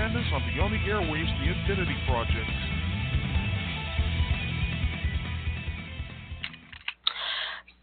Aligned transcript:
and 0.00 0.14
Madness 0.14 0.32
on 0.32 0.70
the 0.70 0.78
Airwaves, 0.90 1.44
The 1.44 1.52
Infinity 1.60 1.96
Project. 2.06 2.50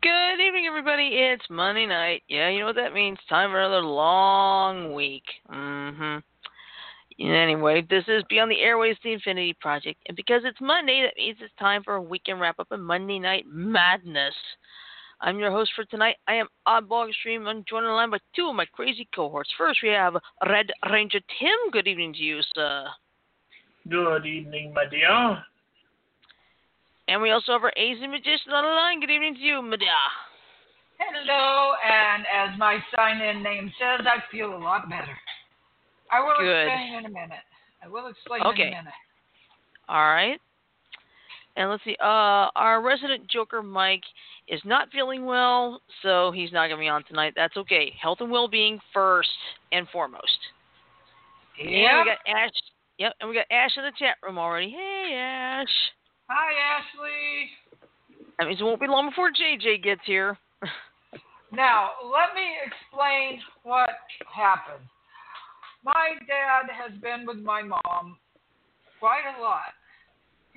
Good 0.01 0.41
evening, 0.41 0.65
everybody. 0.67 1.09
It's 1.13 1.45
Monday 1.49 1.85
night. 1.85 2.23
Yeah, 2.27 2.49
you 2.49 2.59
know 2.59 2.67
what 2.67 2.75
that 2.75 2.93
means. 2.93 3.19
Time 3.29 3.51
for 3.51 3.59
another 3.59 3.81
long 3.81 4.93
week. 4.93 5.23
Mm-hmm. 5.51 6.17
Anyway, 7.19 7.85
this 7.87 8.03
is 8.07 8.23
Beyond 8.29 8.51
the 8.51 8.55
Airwaves, 8.55 8.97
the 9.03 9.13
Infinity 9.13 9.55
Project, 9.59 9.99
and 10.07 10.15
because 10.15 10.41
it's 10.45 10.59
Monday, 10.61 11.03
that 11.03 11.17
means 11.17 11.37
it's 11.41 11.53
time 11.59 11.83
for 11.83 11.95
a 11.95 12.01
weekend 12.01 12.39
wrap 12.39 12.59
up 12.59 12.71
of 12.71 12.79
Monday 12.79 13.19
Night 13.19 13.45
Madness. 13.47 14.35
I'm 15.19 15.39
your 15.39 15.51
host 15.51 15.71
for 15.75 15.83
tonight. 15.85 16.17
I 16.27 16.35
am 16.35 16.47
Oddball 16.67 17.09
Extreme. 17.09 17.47
I'm 17.47 17.63
joined 17.67 17.85
on 17.85 17.91
the 17.91 17.95
line 17.95 18.11
by 18.11 18.19
two 18.35 18.49
of 18.49 18.55
my 18.55 18.65
crazy 18.65 19.07
cohorts. 19.15 19.49
First, 19.57 19.79
we 19.81 19.89
have 19.89 20.15
Red 20.47 20.67
Ranger 20.91 21.19
Tim. 21.39 21.71
Good 21.71 21.87
evening 21.87 22.13
to 22.13 22.19
you, 22.19 22.39
sir. 22.53 22.85
Good 23.89 24.25
evening, 24.25 24.73
my 24.73 24.85
dear. 24.85 25.43
And 27.07 27.21
we 27.21 27.31
also 27.31 27.53
have 27.53 27.63
our 27.63 27.73
AZ 27.77 27.97
Magician 28.01 28.51
on 28.53 28.63
the 28.63 28.69
line. 28.69 28.99
Good 28.99 29.09
evening 29.09 29.35
to 29.35 29.41
you, 29.41 29.61
my 29.61 29.77
dear. 29.77 29.87
Hello, 30.99 31.73
and 31.83 32.25
as 32.25 32.59
my 32.59 32.79
sign-in 32.95 33.41
name 33.41 33.71
says, 33.79 34.05
I 34.05 34.21
feel 34.31 34.55
a 34.55 34.57
lot 34.57 34.89
better. 34.89 35.17
I 36.11 36.21
will 36.21 36.35
Good. 36.39 36.67
explain 36.67 36.93
in 36.99 37.05
a 37.05 37.09
minute. 37.09 37.45
I 37.83 37.87
will 37.87 38.07
explain 38.07 38.41
Okay. 38.43 38.63
in 38.63 38.73
a 38.73 38.77
minute. 38.77 38.93
All 39.89 40.07
right. 40.07 40.39
And 41.57 41.71
let's 41.71 41.83
see. 41.83 41.97
Uh, 41.99 42.53
our 42.55 42.83
resident 42.83 43.27
Joker 43.27 43.63
Mike 43.63 44.03
is 44.47 44.61
not 44.63 44.91
feeling 44.91 45.25
well, 45.25 45.81
so 46.03 46.31
he's 46.31 46.51
not 46.51 46.67
going 46.67 46.77
to 46.77 46.83
be 46.83 46.87
on 46.87 47.03
tonight. 47.05 47.33
That's 47.35 47.57
okay. 47.57 47.91
Health 47.99 48.19
and 48.21 48.29
well-being 48.29 48.79
first 48.93 49.29
and 49.71 49.87
foremost. 49.89 50.37
And 51.59 51.71
we 51.71 51.75
Yeah. 51.77 52.05
got 52.05 52.19
Ash. 52.27 52.51
Yep, 52.99 53.13
and 53.19 53.29
we 53.29 53.35
got 53.35 53.47
Ash 53.49 53.75
in 53.75 53.83
the 53.83 53.91
chat 53.97 54.17
room 54.21 54.37
already. 54.37 54.69
Hey, 54.69 55.15
Ash. 55.15 55.91
Hi, 56.29 56.53
Ashley. 56.53 57.51
That 58.37 58.47
means 58.47 58.61
it 58.61 58.63
won't 58.63 58.79
be 58.79 58.87
long 58.87 59.09
before 59.09 59.31
JJ 59.31 59.83
gets 59.83 60.01
here. 60.05 60.37
Now, 61.49 61.91
let 62.03 62.35
me 62.35 62.57
explain 62.65 63.41
what 63.63 63.89
happened. 64.27 64.83
My 65.81 66.15
dad 66.27 66.69
has 66.69 66.91
been 66.99 67.25
with 67.25 67.37
my 67.37 67.63
mom 67.63 68.17
quite 68.99 69.23
a 69.37 69.41
lot. 69.41 69.71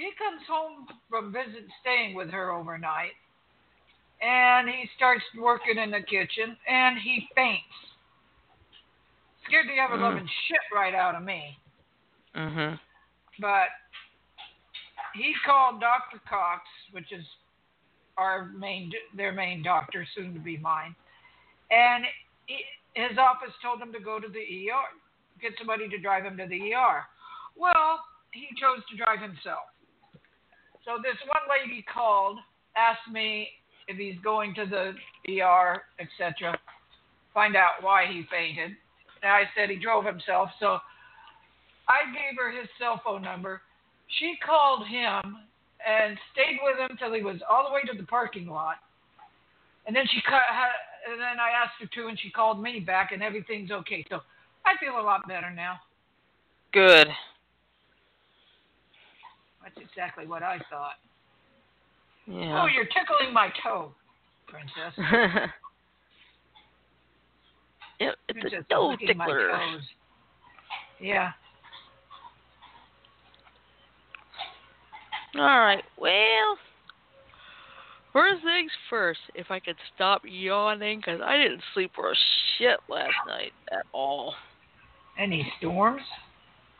He 0.01 0.09
comes 0.17 0.41
home 0.49 0.89
from 1.11 1.31
visit 1.31 1.69
staying 1.83 2.15
with 2.15 2.31
her 2.31 2.53
overnight, 2.53 3.13
and 4.23 4.67
he 4.67 4.89
starts 4.97 5.23
working 5.39 5.77
in 5.77 5.91
the 5.91 6.01
kitchen, 6.01 6.57
and 6.67 6.97
he 6.99 7.29
faints. 7.37 7.77
Scared 9.47 9.67
the 9.69 9.77
ever 9.77 9.99
loving 9.99 10.27
shit 10.49 10.65
right 10.73 10.95
out 10.95 11.15
of 11.15 11.23
me. 11.23 11.59
mhm. 12.35 12.81
But 13.41 13.69
he 15.13 15.35
called 15.45 15.81
Dr. 15.81 16.19
Cox, 16.27 16.63
which 16.93 17.13
is 17.13 17.27
our 18.17 18.47
main 18.57 18.91
their 19.13 19.33
main 19.33 19.63
doctor, 19.63 20.07
soon 20.15 20.33
to 20.33 20.41
be 20.41 20.57
mine, 20.57 20.97
and 21.71 22.07
he, 22.47 22.65
his 22.95 23.19
office 23.19 23.55
told 23.61 23.83
him 23.83 23.93
to 23.93 24.01
go 24.01 24.19
to 24.19 24.29
the 24.29 24.71
ER, 24.71 24.89
get 25.43 25.59
somebody 25.59 25.91
to 25.91 25.99
drive 25.99 26.25
him 26.25 26.39
to 26.39 26.47
the 26.47 26.73
ER. 26.73 27.05
Well, 27.55 28.03
he 28.33 28.49
chose 28.57 28.83
to 28.89 28.97
drive 28.97 29.21
himself. 29.21 29.70
So 30.85 30.97
this 31.03 31.17
one 31.27 31.45
lady 31.49 31.85
called, 31.93 32.39
asked 32.77 33.11
me 33.13 33.49
if 33.89 33.97
he's 33.97 34.19
going 34.23 34.55
to 34.55 34.67
the 34.67 34.95
ER, 35.41 35.83
etc. 35.99 36.59
Find 37.35 37.57
out 37.57 37.83
why 37.83 38.07
he 38.07 38.25
fainted. 38.31 38.77
And 39.23 39.31
I 39.31 39.45
said 39.55 39.69
he 39.69 39.77
drove 39.77 40.05
himself. 40.05 40.51
So 40.59 40.79
I 41.89 42.07
gave 42.13 42.39
her 42.39 42.51
his 42.51 42.69
cell 42.79 43.01
phone 43.05 43.23
number. 43.23 43.61
She 44.19 44.35
called 44.45 44.87
him 44.87 45.37
and 45.87 46.19
stayed 46.33 46.59
with 46.63 46.79
him 46.79 46.97
till 46.99 47.13
he 47.15 47.23
was 47.23 47.41
all 47.49 47.67
the 47.69 47.75
way 47.75 47.83
to 47.91 47.97
the 47.97 48.07
parking 48.07 48.47
lot. 48.47 48.77
And 49.87 49.97
then 49.97 50.05
she 50.11 50.21
cut, 50.23 50.43
and 51.11 51.21
then 51.21 51.41
I 51.41 51.51
asked 51.51 51.81
her 51.81 51.87
to, 51.87 52.09
and 52.09 52.19
she 52.19 52.31
called 52.31 52.63
me 52.63 52.81
back, 52.81 53.13
and 53.13 53.23
everything's 53.23 53.71
okay. 53.71 54.05
So 54.09 54.21
I 54.67 54.77
feel 54.79 55.01
a 55.01 55.03
lot 55.03 55.27
better 55.27 55.51
now. 55.51 55.81
Good. 56.73 57.09
That's 59.63 59.77
exactly 59.77 60.27
what 60.27 60.43
I 60.43 60.59
thought. 60.71 60.97
Yeah. 62.27 62.63
Oh, 62.63 62.67
you're 62.67 62.87
tickling 62.87 63.33
my 63.33 63.53
toe, 63.63 63.93
princess. 64.47 64.95
yep, 68.01 68.15
it's 68.29 68.41
Princess 68.41 68.65
a 68.71 68.75
toe 68.75 68.97
tickler. 68.97 69.51
Yeah. 71.01 71.33
All 75.37 75.61
right. 75.61 75.83
Well, 75.99 76.59
first 78.13 78.43
things 78.43 78.71
first. 78.89 79.21
If 79.35 79.51
I 79.51 79.61
could 79.61 79.77
stop 79.95 80.23
yawning, 80.25 80.99
because 80.99 81.21
I 81.25 81.37
didn't 81.37 81.63
sleep 81.75 81.93
for 81.95 82.11
a 82.13 82.17
shit 82.59 82.79
last 82.89 83.15
night 83.27 83.53
at 83.73 83.87
all. 83.93 84.35
Any 85.19 85.51
storms? 85.59 86.03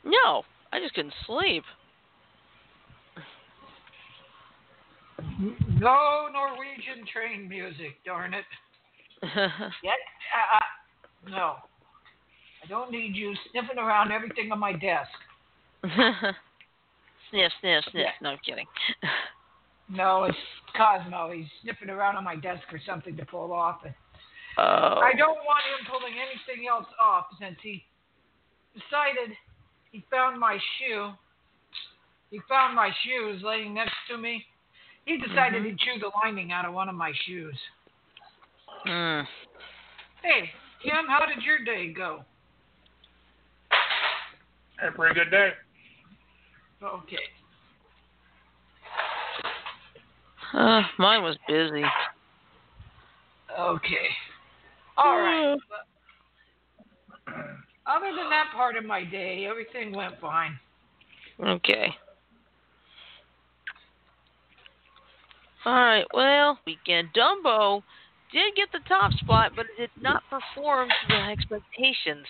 No, 0.05 0.43
I 0.73 0.81
just 0.81 0.95
couldn't 0.95 1.15
sleep. 1.27 1.65
No 5.81 6.29
Norwegian 6.33 7.07
train 7.13 7.49
music, 7.49 7.97
darn 8.05 8.35
it. 8.35 8.45
Yet, 9.23 10.01
uh, 10.37 10.57
uh, 10.57 11.31
no. 11.31 11.57
I 12.63 12.67
don't 12.69 12.91
need 12.91 13.17
you 13.17 13.35
sniffing 13.51 13.79
around 13.79 14.13
everything 14.13 14.53
on 14.53 14.59
my 14.59 14.73
desk. 14.73 15.11
sniff, 17.31 17.53
sniff, 17.61 17.85
sniff. 17.91 17.95
Yeah. 17.95 18.11
No, 18.21 18.31
I'm 18.31 18.39
kidding. 18.45 18.67
No, 19.93 20.23
it's 20.23 20.39
Cosmo. 20.77 21.33
He's 21.33 21.49
sniffing 21.63 21.91
around 21.91 22.15
on 22.15 22.23
my 22.23 22.37
desk 22.37 22.63
for 22.71 22.81
something 22.87 23.17
to 23.17 23.27
pull 23.27 23.53
off. 23.53 23.81
And 23.85 23.93
Oh. 24.59 25.01
I 25.03 25.13
don't 25.17 25.39
want 25.47 25.63
him 25.73 25.87
pulling 25.91 26.15
anything 26.15 26.69
else 26.69 26.87
off 27.01 27.27
since 27.41 27.57
he 27.63 27.85
decided 28.75 29.37
he 29.91 30.05
found 30.11 30.39
my 30.39 30.59
shoe. 30.79 31.11
He 32.31 32.41
found 32.49 32.75
my 32.75 32.91
shoes 33.05 33.43
laying 33.43 33.75
next 33.75 33.95
to 34.11 34.19
me. 34.19 34.45
He 35.07 35.17
decided 35.19 35.63
Mhm. 35.63 35.67
he'd 35.67 35.79
chew 35.79 35.99
the 35.99 36.11
lining 36.23 36.53
out 36.53 36.65
of 36.65 36.73
one 36.73 36.89
of 36.89 36.95
my 36.95 37.13
shoes. 37.13 37.59
Mm. 38.87 39.27
Hey, 40.23 40.53
Kim, 40.81 41.07
how 41.07 41.27
did 41.27 41.43
your 41.43 41.59
day 41.59 41.93
go? 41.93 42.25
Had 44.79 44.89
a 44.89 44.93
pretty 44.93 45.15
good 45.15 45.31
day. 45.31 45.55
Okay. 46.83 47.31
Uh, 50.53 50.83
mine 50.99 51.23
was 51.23 51.37
busy. 51.47 51.85
Okay. 53.59 54.17
All 54.97 55.19
right. 55.19 55.59
Other 57.87 58.15
than 58.15 58.31
that 58.31 58.51
part 58.55 58.77
of 58.77 58.85
my 58.85 59.05
day, 59.05 59.47
everything 59.47 59.93
went 59.93 60.19
fine. 60.21 60.59
Okay. 61.41 61.97
All 65.65 65.75
right. 65.75 66.07
Well, 66.15 66.59
weekend 66.67 67.09
Dumbo 67.15 67.83
did 68.33 68.55
get 68.57 68.69
the 68.73 68.81
top 68.89 69.13
spot, 69.15 69.53
but 69.55 69.67
it 69.67 69.81
did 69.81 70.03
not 70.03 70.23
perform 70.31 70.89
to 70.89 71.15
the 71.15 71.31
expectations. 71.31 72.27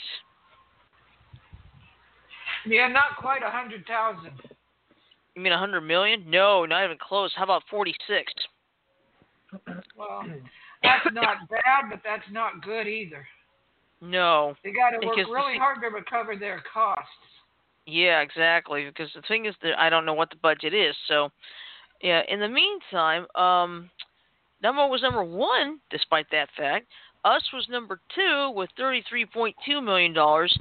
Yeah, 2.66 2.88
not 2.88 3.16
quite 3.18 3.42
a 3.42 3.50
hundred 3.50 3.86
thousand. 3.86 4.32
You 5.34 5.42
mean 5.42 5.52
a 5.52 5.58
hundred 5.58 5.82
million? 5.82 6.24
No, 6.28 6.64
not 6.66 6.84
even 6.84 6.98
close. 7.00 7.32
How 7.36 7.44
about 7.44 7.62
forty-six? 7.70 8.32
Well, 9.96 10.24
that's 10.82 11.06
not 11.12 11.36
bad, 11.50 11.90
but 11.90 12.00
that's 12.04 12.24
not 12.30 12.62
good 12.62 12.86
either. 12.86 13.26
No. 14.00 14.54
They 14.64 14.72
got 14.72 14.90
to 14.90 15.06
work 15.06 15.16
really 15.16 15.58
hard 15.58 15.78
to 15.82 15.88
recover 15.88 16.36
their 16.36 16.62
costs. 16.72 17.08
Yeah, 17.86 18.20
exactly. 18.20 18.84
Because 18.86 19.10
the 19.14 19.22
thing 19.22 19.46
is 19.46 19.54
that 19.62 19.78
I 19.78 19.90
don't 19.90 20.06
know 20.06 20.14
what 20.14 20.30
the 20.30 20.36
budget 20.36 20.74
is. 20.74 20.94
So, 21.08 21.30
yeah. 22.02 22.22
In 22.28 22.40
the 22.40 22.48
meantime, 22.48 23.26
um, 23.34 23.90
Dumbo 24.62 24.88
was 24.90 25.02
number 25.02 25.24
one, 25.24 25.80
despite 25.90 26.26
that 26.32 26.48
fact. 26.56 26.86
Us 27.24 27.42
was 27.52 27.66
number 27.68 28.00
two 28.14 28.52
with 28.54 28.70
thirty-three 28.76 29.26
point 29.26 29.54
two 29.66 29.80
million 29.80 30.12
dollars, 30.14 30.56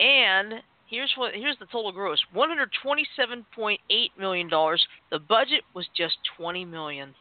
and 0.00 0.54
here's 0.88 1.12
what 1.16 1.34
here's 1.34 1.58
the 1.58 1.66
total 1.66 1.92
gross: 1.92 2.18
one 2.32 2.48
hundred 2.48 2.70
twenty-seven 2.82 3.44
point 3.54 3.80
eight 3.90 4.10
million 4.18 4.48
dollars. 4.48 4.84
The 5.10 5.18
budget 5.18 5.62
was 5.74 5.86
just 5.96 6.16
twenty 6.36 6.64
million. 6.64 7.14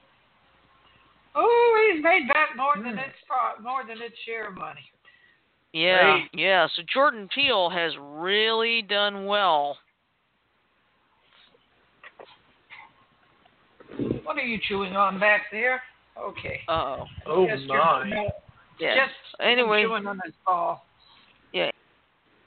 Oh, 1.35 1.91
he's 1.93 2.03
made 2.03 2.27
back 2.29 2.55
more 2.55 2.75
than 2.75 2.93
Hmm. 2.93 2.99
its 2.99 3.15
more 3.61 3.83
than 3.87 4.01
its 4.01 4.15
share 4.25 4.47
of 4.47 4.55
money. 4.55 4.89
Yeah, 5.73 6.19
Great. 6.19 6.29
yeah. 6.33 6.67
So 6.75 6.83
Jordan 6.93 7.27
Peele 7.35 7.69
has 7.69 7.91
really 7.99 8.81
done 8.81 9.25
well. 9.25 9.77
What 14.25 14.37
are 14.37 14.41
you 14.41 14.59
chewing 14.67 14.95
on 14.95 15.19
back 15.19 15.43
there? 15.51 15.81
Okay. 16.21 16.61
Uh 16.67 16.71
oh. 16.71 17.05
Oh 17.27 17.47
Just 17.47 17.67
my. 17.67 18.05
Your, 18.07 18.25
Yeah. 18.79 19.05
Just 19.05 19.41
Anyway. 19.41 19.83
chewing 19.83 20.07
on 20.07 20.19
his 20.25 20.33
ball. 20.45 20.85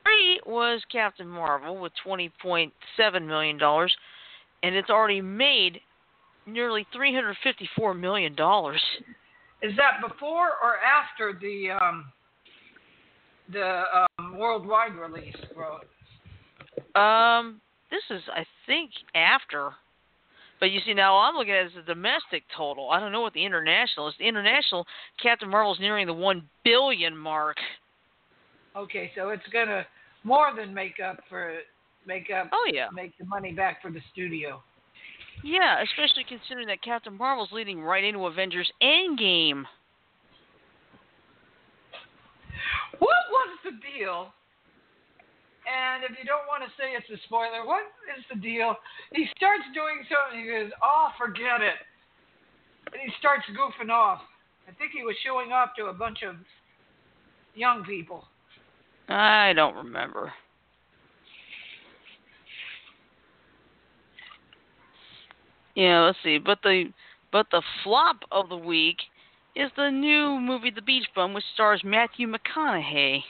Free 0.08 0.40
was 0.46 0.80
Captain 0.90 1.28
Marvel 1.28 1.78
with 1.78 1.92
$20.7 2.06 3.26
million, 3.26 3.60
and 3.60 4.74
it's 4.74 4.88
already 4.88 5.20
made 5.20 5.80
nearly 6.46 6.86
$354 6.96 7.98
million. 7.98 8.32
Is 9.60 9.76
that 9.76 10.00
before 10.08 10.48
or 10.62 10.76
after 10.78 11.38
the 11.38 11.72
um, 11.72 12.06
the 13.52 13.82
um, 14.18 14.38
worldwide 14.38 14.94
release, 14.94 15.36
bro? 15.54 15.78
Um, 17.00 17.60
this 17.90 18.02
is, 18.10 18.22
I 18.32 18.46
think, 18.66 18.90
after. 19.14 19.72
But 20.60 20.70
you 20.70 20.80
see, 20.84 20.94
now 20.94 21.16
I'm 21.18 21.34
looking 21.34 21.52
at 21.52 21.66
it 21.66 21.72
as 21.76 21.82
a 21.82 21.86
domestic 21.86 22.42
total. 22.56 22.90
I 22.90 22.98
don't 22.98 23.12
know 23.12 23.20
what 23.20 23.32
the 23.32 23.44
international 23.44 24.08
is. 24.08 24.14
The 24.18 24.26
international, 24.26 24.86
Captain 25.22 25.48
Marvel's 25.48 25.78
nearing 25.78 26.06
the 26.06 26.14
one 26.14 26.42
billion 26.64 27.16
mark. 27.16 27.56
Okay, 28.76 29.10
so 29.16 29.30
it's 29.30 29.46
gonna 29.52 29.86
more 30.24 30.52
than 30.56 30.74
make 30.74 30.94
up 31.04 31.20
for 31.28 31.54
make 32.06 32.30
up 32.30 32.48
Oh 32.52 32.70
yeah, 32.72 32.88
make 32.92 33.16
the 33.18 33.24
money 33.24 33.52
back 33.52 33.80
for 33.82 33.90
the 33.90 34.00
studio. 34.12 34.62
yeah. 35.42 35.82
Especially 35.82 36.24
considering 36.28 36.66
that 36.68 36.82
Captain 36.82 37.16
Marvel's 37.16 37.52
leading 37.52 37.80
right 37.80 38.04
into 38.04 38.26
Avengers 38.26 38.70
Endgame. 38.82 39.64
What 42.98 43.24
was 43.30 43.58
the 43.64 43.70
deal? 43.96 44.32
And 45.68 46.02
if 46.02 46.16
you 46.16 46.24
don't 46.24 46.48
want 46.48 46.64
to 46.64 46.70
say 46.80 46.96
it's 46.96 47.10
a 47.12 47.20
spoiler, 47.28 47.66
what 47.66 47.84
is 48.16 48.24
the 48.32 48.40
deal? 48.40 48.74
He 49.12 49.28
starts 49.36 49.64
doing 49.74 50.00
something. 50.08 50.40
He 50.40 50.48
goes, 50.48 50.72
"Oh, 50.82 51.12
forget 51.18 51.60
it," 51.60 51.76
and 52.92 53.02
he 53.04 53.12
starts 53.18 53.44
goofing 53.52 53.92
off. 53.92 54.22
I 54.66 54.72
think 54.72 54.92
he 54.92 55.04
was 55.04 55.16
showing 55.24 55.52
off 55.52 55.74
to 55.76 55.86
a 55.86 55.92
bunch 55.92 56.22
of 56.22 56.36
young 57.54 57.84
people. 57.84 58.24
I 59.08 59.52
don't 59.52 59.76
remember. 59.76 60.32
Yeah, 65.74 66.00
let's 66.00 66.18
see. 66.22 66.38
But 66.38 66.62
the 66.62 66.92
but 67.30 67.46
the 67.50 67.62
flop 67.84 68.24
of 68.32 68.48
the 68.48 68.56
week 68.56 68.96
is 69.54 69.70
the 69.76 69.90
new 69.90 70.40
movie 70.40 70.70
The 70.70 70.82
Beach 70.82 71.06
Bum, 71.14 71.34
which 71.34 71.44
stars 71.52 71.82
Matthew 71.84 72.26
McConaughey. 72.26 73.22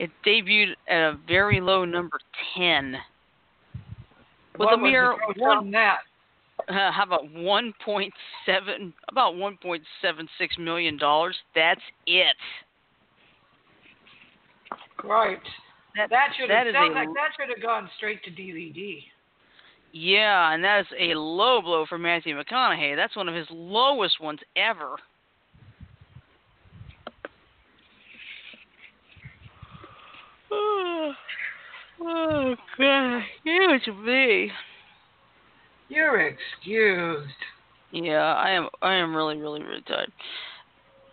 It 0.00 0.10
debuted 0.26 0.72
at 0.88 1.12
a 1.12 1.18
very 1.28 1.60
low 1.60 1.84
number 1.84 2.18
ten. 2.56 2.96
With 4.58 4.66
what 4.66 4.74
a 4.74 4.78
mere 4.78 5.12
was 5.12 5.20
the 5.28 5.40
gross 5.40 5.56
one, 5.56 5.70
that? 5.72 5.98
uh, 6.68 6.90
how 6.90 7.04
about 7.04 7.30
one 7.32 7.74
point 7.84 8.12
seven, 8.46 8.94
about 9.10 9.36
one 9.36 9.58
point 9.62 9.82
seven 10.00 10.26
six 10.38 10.56
million 10.58 10.96
dollars. 10.96 11.36
That's 11.54 11.82
it. 12.06 12.34
Right. 15.04 15.38
That, 15.96 16.08
That 16.08 16.28
should 16.38 16.48
that 16.48 16.66
have 16.66 16.74
a 16.74 16.94
like 16.94 17.08
that 17.08 17.32
should 17.38 17.54
have 17.54 17.62
gone 17.62 17.90
straight 17.98 18.24
to 18.24 18.30
DVD. 18.30 19.02
Yeah, 19.92 20.54
and 20.54 20.64
that 20.64 20.80
is 20.80 20.86
a 20.98 21.14
low 21.14 21.60
blow 21.60 21.84
for 21.86 21.98
Matthew 21.98 22.40
McConaughey. 22.40 22.96
That's 22.96 23.16
one 23.16 23.28
of 23.28 23.34
his 23.34 23.48
lowest 23.50 24.18
ones 24.18 24.40
ever. 24.56 24.96
Oh, 30.50 31.12
oh 32.02 32.56
God, 32.78 33.22
huge 33.44 33.88
me. 34.04 34.50
You're 35.88 36.20
excused. 36.20 37.28
Yeah, 37.92 38.34
I 38.34 38.50
am. 38.50 38.68
I 38.80 38.94
am 38.94 39.14
really, 39.14 39.36
really, 39.36 39.62
really 39.62 39.82
tired. 39.82 40.12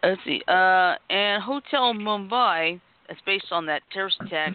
Let's 0.04 0.22
see. 0.24 0.42
Uh, 0.48 0.96
and 1.10 1.42
Hotel 1.42 1.94
Mumbai, 1.94 2.80
that's 3.08 3.20
based 3.26 3.48
on 3.52 3.66
that 3.66 3.82
terrorist 3.92 4.18
attack 4.22 4.54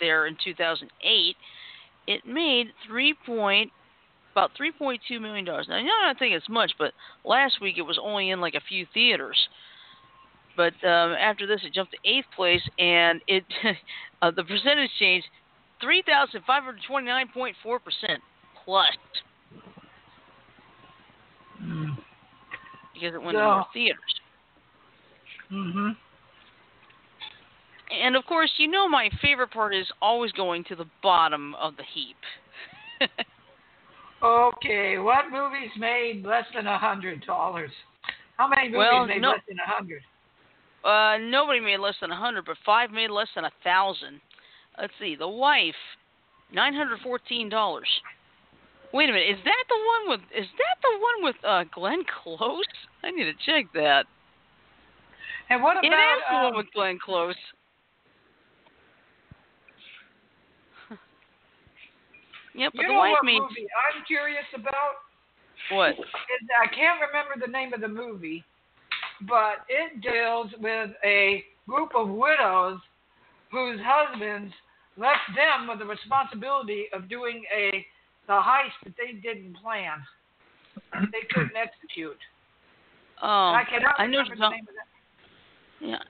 there 0.00 0.26
in 0.26 0.36
2008. 0.44 1.36
It 2.06 2.26
made 2.26 2.66
three 2.86 3.14
point 3.24 3.70
about 4.32 4.50
3.2 4.60 5.20
million 5.20 5.44
dollars. 5.44 5.66
Now, 5.68 5.78
you 5.78 5.84
know, 5.84 5.92
I 6.02 6.06
don't 6.06 6.18
think 6.18 6.34
it's 6.34 6.48
much, 6.48 6.72
but 6.78 6.92
last 7.24 7.60
week 7.60 7.76
it 7.78 7.82
was 7.82 7.98
only 8.02 8.30
in 8.30 8.40
like 8.40 8.54
a 8.54 8.60
few 8.68 8.86
theaters. 8.92 9.36
But 10.56 10.74
um, 10.84 11.12
after 11.12 11.46
this, 11.46 11.60
it 11.64 11.72
jumped 11.72 11.92
to 11.92 11.98
eighth 12.08 12.26
place, 12.36 12.62
and 12.78 13.20
it 13.26 13.44
uh, 14.22 14.30
the 14.30 14.44
percentage 14.44 14.90
changed 14.98 15.26
3,529.4 15.82 17.54
percent 17.82 18.20
plus 18.64 18.86
Mm. 21.62 21.94
because 22.94 23.14
it 23.14 23.22
went 23.22 23.34
So- 23.36 23.40
in 23.40 23.44
more 23.44 23.66
theaters. 23.74 24.20
Mhm. 25.52 25.96
And 28.02 28.16
of 28.16 28.24
course, 28.24 28.50
you 28.56 28.66
know 28.68 28.88
my 28.88 29.10
favorite 29.20 29.50
part 29.50 29.74
is 29.74 29.86
always 30.00 30.32
going 30.32 30.64
to 30.64 30.74
the 30.76 30.86
bottom 31.02 31.54
of 31.56 31.76
the 31.76 31.82
heap. 31.82 32.16
Okay, 34.22 34.98
what 34.98 35.30
movies 35.30 35.70
made 35.78 36.26
less 36.26 36.44
than 36.54 36.66
a 36.66 36.76
hundred 36.78 37.24
dollars? 37.24 37.70
How 38.36 38.48
many 38.48 38.64
movies 38.68 38.76
Well, 38.78 39.06
made 39.06 39.22
no- 39.22 39.30
less 39.30 39.40
than 39.48 39.58
a 39.58 39.66
hundred? 39.70 40.02
Uh, 40.84 41.18
nobody 41.20 41.60
made 41.60 41.78
less 41.78 41.96
than 42.00 42.10
a 42.10 42.16
hundred, 42.16 42.46
but 42.46 42.56
five 42.64 42.90
made 42.90 43.10
less 43.10 43.28
than 43.34 43.44
a 43.44 43.50
thousand. 43.62 44.20
Let's 44.78 44.92
see. 44.98 45.14
The 45.16 45.28
wife, 45.28 45.74
nine 46.52 46.74
hundred 46.74 47.00
fourteen 47.00 47.48
dollars. 47.48 47.88
Wait 48.92 49.08
a 49.08 49.12
minute. 49.12 49.30
Is 49.30 49.38
that 49.44 49.64
the 49.68 49.76
one 49.76 50.10
with? 50.10 50.20
Is 50.36 50.48
that 50.58 50.76
the 50.82 50.98
one 50.98 51.22
with 51.22 51.36
uh, 51.46 51.64
Glenn 51.74 52.02
Close? 52.22 52.64
I 53.04 53.10
need 53.10 53.24
to 53.24 53.34
check 53.44 53.66
that. 53.74 54.06
And 55.50 55.62
what 55.62 55.76
about? 55.78 55.84
It 55.84 55.88
is 55.88 56.22
the 56.30 56.36
um, 56.36 56.42
one 56.44 56.56
with 56.56 56.66
Glenn 56.74 56.98
Close. 57.04 57.34
yep, 62.54 62.72
but 62.74 62.86
the 62.88 62.94
wife 62.94 63.12
what 63.12 63.24
made 63.24 63.40
movie 63.40 63.68
I'm 63.68 64.02
curious 64.06 64.46
about? 64.54 64.94
What? 65.70 65.94
I 65.94 66.66
can't 66.74 67.00
remember 67.00 67.34
the 67.38 67.50
name 67.50 67.72
of 67.74 67.80
the 67.80 67.88
movie, 67.88 68.44
but 69.28 69.66
it 69.68 70.00
deals 70.00 70.50
with 70.60 70.90
a 71.04 71.44
group 71.68 71.90
of 71.94 72.08
widows 72.08 72.78
whose 73.50 73.78
husbands 73.82 74.52
left 74.96 75.28
them 75.34 75.68
with 75.68 75.78
the 75.78 75.84
responsibility 75.84 76.86
of 76.92 77.08
doing 77.08 77.42
a 77.54 77.84
the 78.26 78.34
heist 78.34 78.78
that 78.84 78.94
they 78.96 79.18
didn't 79.18 79.56
plan. 79.60 79.98
They 81.10 81.26
couldn't 81.32 81.56
execute. 81.56 82.18
Um, 83.20 83.28
I 83.28 83.64
cannot 83.68 83.98
I 83.98 84.06
know 84.06 84.18
remember 84.18 84.36
the 84.36 84.50
name 84.50 84.66
of 84.68 84.74
that. 84.74 85.86
Yeah, 85.86 86.02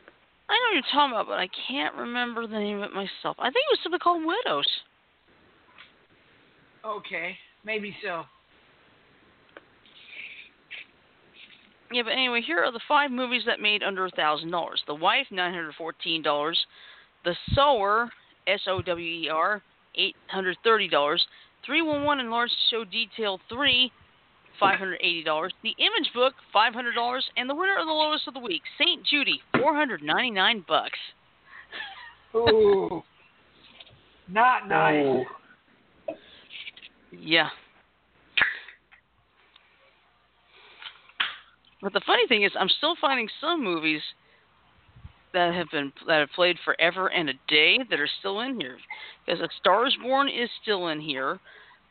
I 0.49 0.53
know 0.53 0.67
what 0.69 0.75
you're 0.75 0.93
talking 0.93 1.13
about, 1.13 1.27
but 1.29 1.39
I 1.39 1.49
can't 1.69 1.95
remember 1.95 2.47
the 2.47 2.59
name 2.59 2.79
of 2.79 2.91
it 2.91 2.93
myself. 2.93 3.37
I 3.39 3.51
think 3.51 3.65
it 3.71 3.73
was 3.73 3.79
something 3.83 4.01
called 4.01 4.23
Widows. 4.25 4.67
Okay, 6.85 7.37
maybe 7.65 7.97
so. 8.03 8.25
Yeah, 11.93 12.03
but 12.05 12.11
anyway, 12.13 12.41
here 12.41 12.63
are 12.63 12.71
the 12.71 12.81
five 12.87 13.11
movies 13.11 13.43
that 13.47 13.61
made 13.61 13.83
under 13.83 14.07
a 14.07 14.11
thousand 14.11 14.51
dollars. 14.51 14.83
The 14.87 14.95
Wife, 14.95 15.27
nine 15.31 15.53
hundred 15.53 15.75
fourteen 15.75 16.23
dollars. 16.23 16.59
The 17.25 17.35
Sower, 17.55 18.11
S 18.47 18.61
O 18.69 18.81
W 18.81 19.25
E 19.25 19.29
R, 19.29 19.61
eight 19.97 20.15
hundred 20.29 20.57
thirty 20.63 20.89
dollars. 20.89 21.25
Three 21.67 21.83
one 21.83 22.05
one 22.05 22.21
enlarged 22.21 22.55
show 22.71 22.85
detail 22.85 23.41
three, 23.49 23.91
five 24.61 24.79
hundred 24.79 25.01
eighty 25.01 25.25
dollars. 25.25 25.53
The 25.65 25.75
Image 25.79 26.13
Book, 26.15 26.35
five 26.53 26.75
hundred 26.75 26.95
dollars, 26.95 27.25
and 27.37 27.51
the 27.51 27.55
winner 27.55 27.77
of 27.79 27.87
the 27.87 27.93
lowest 27.93 28.29
of 28.29 28.35
the 28.35 28.41
week, 28.41 28.63
Saint 28.79 29.05
Judy, 29.05 29.41
four 29.59 29.75
hundred 29.75 30.03
ninety 30.03 30.31
nine 30.31 30.65
bucks. 30.69 30.99
Ooh, 32.37 33.03
not 34.29 34.69
nice. 34.69 35.27
Oh, 36.09 36.15
Yeah. 37.11 37.49
But 41.83 41.93
the 41.93 42.01
funny 42.07 42.27
thing 42.27 42.43
is, 42.43 42.53
I'm 42.59 42.69
still 42.69 42.95
finding 43.01 43.29
some 43.41 43.63
movies 43.65 44.03
that 45.33 45.55
have 45.55 45.69
been 45.71 45.93
that 46.07 46.21
have 46.21 46.31
played 46.35 46.57
forever 46.65 47.09
and 47.09 47.31
a 47.31 47.35
day 47.49 47.79
that 47.89 48.01
are 48.01 48.09
still 48.19 48.41
in 48.41 48.61
here. 48.61 48.77
Because 49.25 49.41
A 49.41 49.49
Star 49.61 49.87
Is 49.87 49.97
Born 50.03 50.29
is 50.29 50.51
still 50.63 50.89
in 50.89 51.01
here. 51.01 51.39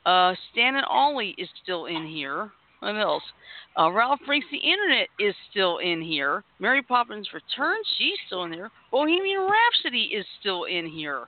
Uh, 0.06 0.34
Stan 0.52 0.76
and 0.76 0.86
Ollie 0.86 1.36
is 1.38 1.50
still 1.64 1.86
in 1.86 2.06
here. 2.08 2.52
What 2.80 2.96
else? 2.96 3.24
Uh, 3.78 3.92
Ralph 3.92 4.20
Breaks 4.26 4.46
the 4.52 4.58
Internet 4.58 5.08
is 5.20 5.36
still 5.52 5.80
in 5.80 6.02
here. 6.02 6.44
Mary 6.60 6.82
Poppins 6.82 7.28
Returns, 7.34 7.86
she's 7.98 8.18
still 8.28 8.44
in 8.46 8.52
there. 8.52 8.72
Bohemian 8.92 9.42
Rhapsody 9.42 10.12
is 10.14 10.26
still 10.40 10.64
in 10.64 10.86
here. 10.86 11.26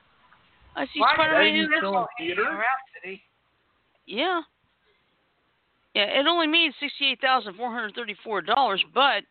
I 0.75 0.85
see 0.85 0.99
Why 0.99 1.13
Spider-Man 1.15 1.53
did 1.53 1.63
is 1.63 1.69
still 1.77 1.99
in 1.99 2.05
theater? 2.17 2.43
Rhapsody. 2.43 3.21
yeah. 4.05 4.41
Yeah, 5.93 6.03
it 6.03 6.25
only 6.27 6.47
made 6.47 6.71
sixty-eight 6.79 7.19
thousand 7.21 7.55
four 7.55 7.71
hundred 7.71 7.93
thirty-four 7.95 8.41
dollars, 8.41 8.83
but 8.93 9.23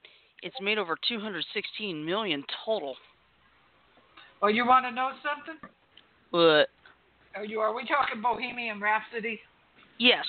it's 0.43 0.57
made 0.61 0.79
over 0.79 0.97
two 1.09 1.19
hundred 1.19 1.45
sixteen 1.55 2.05
million 2.05 2.45
total. 2.65 2.97
Oh, 4.43 4.49
you 4.49 4.67
want 4.67 4.85
to 4.87 4.91
know 4.91 5.11
something? 5.23 5.61
What? 6.31 6.69
Are 7.35 7.45
you? 7.45 7.61
Are 7.61 7.75
we 7.75 7.87
talking 7.87 8.21
Bohemian 8.23 8.81
Rhapsody? 8.81 9.41
yes, 9.99 10.25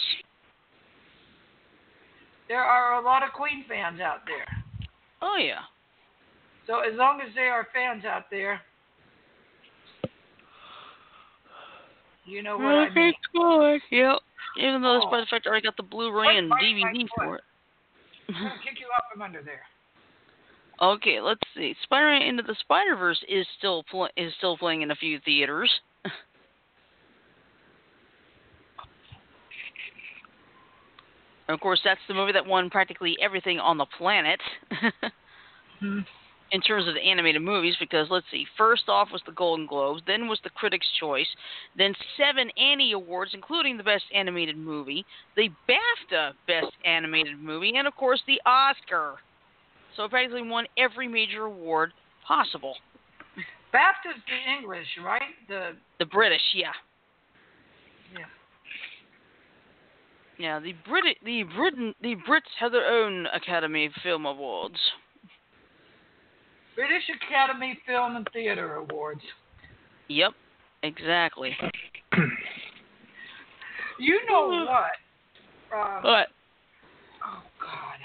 There 2.47 2.63
are 2.63 2.99
a 2.99 3.03
lot 3.05 3.23
of 3.23 3.31
Queen 3.31 3.63
fans 3.67 3.99
out 4.01 4.19
there. 4.25 4.45
oh 5.21 5.37
yeah, 5.37 5.61
So 6.67 6.79
as 6.79 6.93
long 6.95 7.21
as 7.21 7.33
there 7.35 7.51
are 7.53 7.67
fans 7.73 8.03
out 8.05 8.25
there, 8.29 8.61
You 12.25 12.43
know 12.43 12.57
what 12.57 12.75
I 12.75 12.89
mean? 12.93 13.13
good. 13.33 13.81
Yep. 13.91 14.17
Even 14.57 14.81
though, 14.81 15.01
Oh. 15.01 15.19
the 15.19 15.25
fact 15.27 15.45
I 15.47 15.49
already 15.49 15.63
got 15.63 15.77
the 15.77 15.83
Blu-ray 15.83 16.37
and 16.37 16.51
DVD 16.51 17.07
for 17.15 17.35
it. 17.37 17.43
I'm 18.29 18.59
kick 18.59 18.79
you 18.79 18.87
out 18.95 19.03
from 19.11 19.21
under 19.21 19.41
there. 19.41 19.65
Okay, 20.81 21.21
let's 21.21 21.41
see. 21.55 21.75
Spider-Man 21.83 22.23
Into 22.23 22.43
the 22.43 22.55
Spider-Verse 22.55 23.23
is 23.27 23.45
still 23.57 23.83
pl- 23.83 24.09
is 24.17 24.33
still 24.37 24.57
playing 24.57 24.81
in 24.81 24.91
a 24.91 24.95
few 24.95 25.19
theaters. 25.19 25.69
of 31.49 31.59
course, 31.59 31.81
that's 31.83 31.99
the 32.07 32.13
movie 32.13 32.31
that 32.31 32.45
won 32.45 32.69
practically 32.69 33.17
everything 33.21 33.59
on 33.59 33.77
the 33.77 33.85
planet 33.97 34.39
Hmm. 35.79 35.99
In 36.51 36.61
terms 36.61 36.87
of 36.87 36.93
the 36.93 37.01
animated 37.01 37.41
movies. 37.41 37.75
Because 37.79 38.07
let's 38.09 38.25
see, 38.31 38.45
first 38.57 38.83
off 38.87 39.09
was 39.11 39.21
the 39.25 39.31
Golden 39.31 39.65
Globes, 39.65 40.01
then 40.05 40.27
was 40.27 40.39
the 40.43 40.49
Critics' 40.51 40.87
Choice, 40.99 41.27
then 41.77 41.93
seven 42.17 42.49
Annie 42.57 42.93
Awards, 42.93 43.31
including 43.33 43.77
the 43.77 43.83
Best 43.83 44.05
Animated 44.13 44.57
Movie, 44.57 45.05
the 45.35 45.49
BAFTA 45.67 46.33
Best 46.47 46.73
Animated 46.85 47.39
Movie, 47.39 47.73
and 47.75 47.87
of 47.87 47.95
course 47.95 48.21
the 48.27 48.41
Oscar. 48.45 49.15
So 49.95 50.07
practically 50.07 50.47
won 50.47 50.65
every 50.77 51.07
major 51.07 51.45
award 51.45 51.91
possible. 52.25 52.75
BAFTA's 53.73 54.21
the 54.27 54.51
English, 54.59 54.87
right? 55.03 55.21
The 55.47 55.71
The 55.99 56.05
British, 56.05 56.41
yeah. 56.53 56.71
yeah. 58.13 58.25
Yeah, 60.37 60.59
the 60.59 60.73
Brit 60.87 61.17
the 61.23 61.43
Britain 61.43 61.93
the 62.01 62.15
Brits 62.27 62.51
have 62.59 62.71
their 62.71 62.87
own 62.87 63.27
Academy 63.27 63.89
Film 64.03 64.25
Awards. 64.25 64.79
British 66.75 67.03
Academy 67.23 67.77
Film 67.85 68.15
and 68.15 68.27
Theatre 68.33 68.75
Awards. 68.75 69.21
Yep, 70.07 70.31
exactly. 70.83 71.55
You 73.99 74.19
know 74.27 74.47
what? 74.65 75.77
Uh, 75.77 76.01
But 76.01 76.27
oh 77.23 77.43
God. 77.61 77.99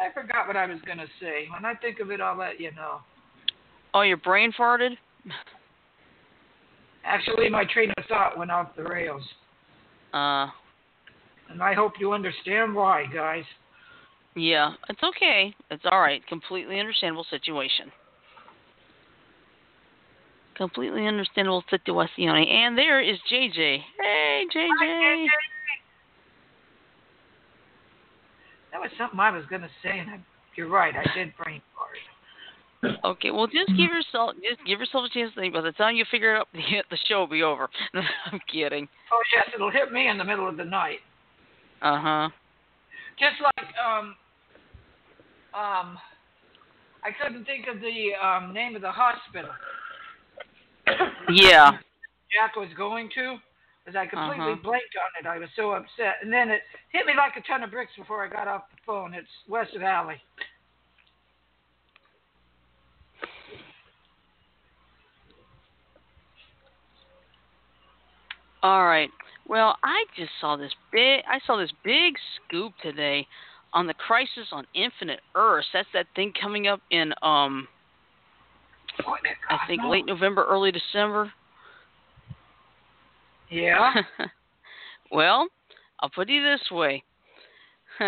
I 0.00 0.12
forgot 0.14 0.46
what 0.46 0.56
I 0.56 0.64
was 0.66 0.78
gonna 0.86 1.06
say. 1.20 1.46
When 1.52 1.64
I 1.64 1.74
think 1.74 1.98
of 1.98 2.12
it, 2.12 2.20
I'll 2.20 2.38
let 2.38 2.60
you 2.60 2.70
know. 2.72 3.00
oh, 3.94 4.02
your 4.02 4.16
brain 4.18 4.52
farted? 4.56 4.90
Actually, 7.04 7.48
my 7.50 7.64
train 7.64 7.90
of 7.98 8.04
thought 8.06 8.38
went 8.38 8.52
off 8.52 8.76
the 8.76 8.84
rails, 8.84 9.24
Uh, 10.14 10.46
and 11.48 11.60
I 11.60 11.74
hope 11.74 11.94
you 11.98 12.12
understand 12.12 12.72
why, 12.76 13.06
guys. 13.12 13.44
Yeah, 14.36 14.72
it's 14.88 15.02
okay. 15.02 15.54
It's 15.70 15.82
all 15.90 16.00
right. 16.00 16.24
Completely 16.26 16.78
understandable 16.78 17.26
situation. 17.30 17.90
Completely 20.56 21.06
understandable 21.06 21.64
situation. 21.70 22.28
And 22.28 22.76
there 22.76 23.00
is 23.00 23.18
JJ. 23.30 23.56
Hey, 23.56 24.44
JJ. 24.54 25.26
That 28.72 28.80
was 28.80 28.90
something 28.96 29.18
I 29.18 29.30
was 29.30 29.44
gonna 29.50 29.70
say, 29.82 29.98
and 29.98 30.10
I, 30.10 30.20
you're 30.54 30.68
right. 30.68 30.94
I 30.94 31.02
did 31.14 31.32
brain 31.36 31.60
fart. 31.74 32.96
Okay, 33.04 33.30
well, 33.30 33.46
just 33.46 33.68
give 33.68 33.90
yourself 33.90 34.34
just 34.36 34.64
give 34.66 34.78
yourself 34.78 35.04
a 35.10 35.12
chance 35.12 35.34
to 35.34 35.40
think. 35.40 35.54
By 35.54 35.60
the 35.60 35.72
time 35.72 35.96
you 35.96 36.04
figure 36.10 36.34
it 36.34 36.38
out, 36.38 36.48
the, 36.52 36.60
the 36.90 36.98
show 37.08 37.20
will 37.20 37.26
be 37.26 37.42
over. 37.42 37.68
I'm 37.94 38.40
kidding. 38.50 38.88
Oh 39.12 39.22
yes, 39.34 39.48
it'll 39.54 39.70
hit 39.70 39.92
me 39.92 40.08
in 40.08 40.18
the 40.18 40.24
middle 40.24 40.48
of 40.48 40.56
the 40.56 40.64
night. 40.64 40.98
Uh 41.82 42.00
huh. 42.00 42.28
Just 43.20 43.36
like 43.42 43.68
um 43.76 44.16
um 45.52 45.98
I 47.04 47.10
couldn't 47.20 47.44
think 47.44 47.66
of 47.68 47.80
the 47.80 48.16
um 48.16 48.54
name 48.54 48.74
of 48.74 48.82
the 48.82 48.90
hospital 48.90 49.50
Yeah. 51.28 51.72
Jack 52.32 52.56
was 52.56 52.68
going 52.76 53.10
to 53.14 53.36
because 53.84 53.96
I 53.96 54.06
completely 54.06 54.52
Uh-huh. 54.52 54.62
blanked 54.62 54.96
on 54.96 55.10
it. 55.20 55.26
I 55.26 55.38
was 55.38 55.48
so 55.56 55.72
upset. 55.72 56.16
And 56.22 56.32
then 56.32 56.50
it 56.50 56.62
hit 56.90 57.06
me 57.06 57.12
like 57.16 57.36
a 57.36 57.46
ton 57.46 57.62
of 57.62 57.70
bricks 57.70 57.92
before 57.96 58.24
I 58.24 58.28
got 58.28 58.48
off 58.48 58.70
the 58.70 58.76
phone. 58.86 59.14
It's 59.14 59.28
West 59.48 59.76
Valley. 59.76 60.20
All 68.62 68.86
right. 68.86 69.10
Well, 69.48 69.76
I 69.82 70.04
just 70.16 70.30
saw 70.40 70.56
this 70.56 70.72
big. 70.92 71.20
I 71.28 71.40
saw 71.46 71.56
this 71.56 71.72
big 71.84 72.14
scoop 72.36 72.72
today 72.82 73.26
on 73.72 73.86
the 73.86 73.94
Crisis 73.94 74.48
on 74.52 74.66
Infinite 74.74 75.20
Earths. 75.34 75.68
That's 75.72 75.88
that 75.94 76.06
thing 76.14 76.32
coming 76.40 76.66
up 76.66 76.80
in 76.90 77.12
um 77.22 77.68
I 79.48 79.58
think 79.66 79.82
late 79.84 80.06
November, 80.06 80.44
early 80.48 80.72
December. 80.72 81.32
Yeah. 83.50 83.94
well, 85.10 85.48
I'll 86.00 86.10
put 86.10 86.30
it 86.30 86.42
this 86.42 86.70
way. 86.70 87.02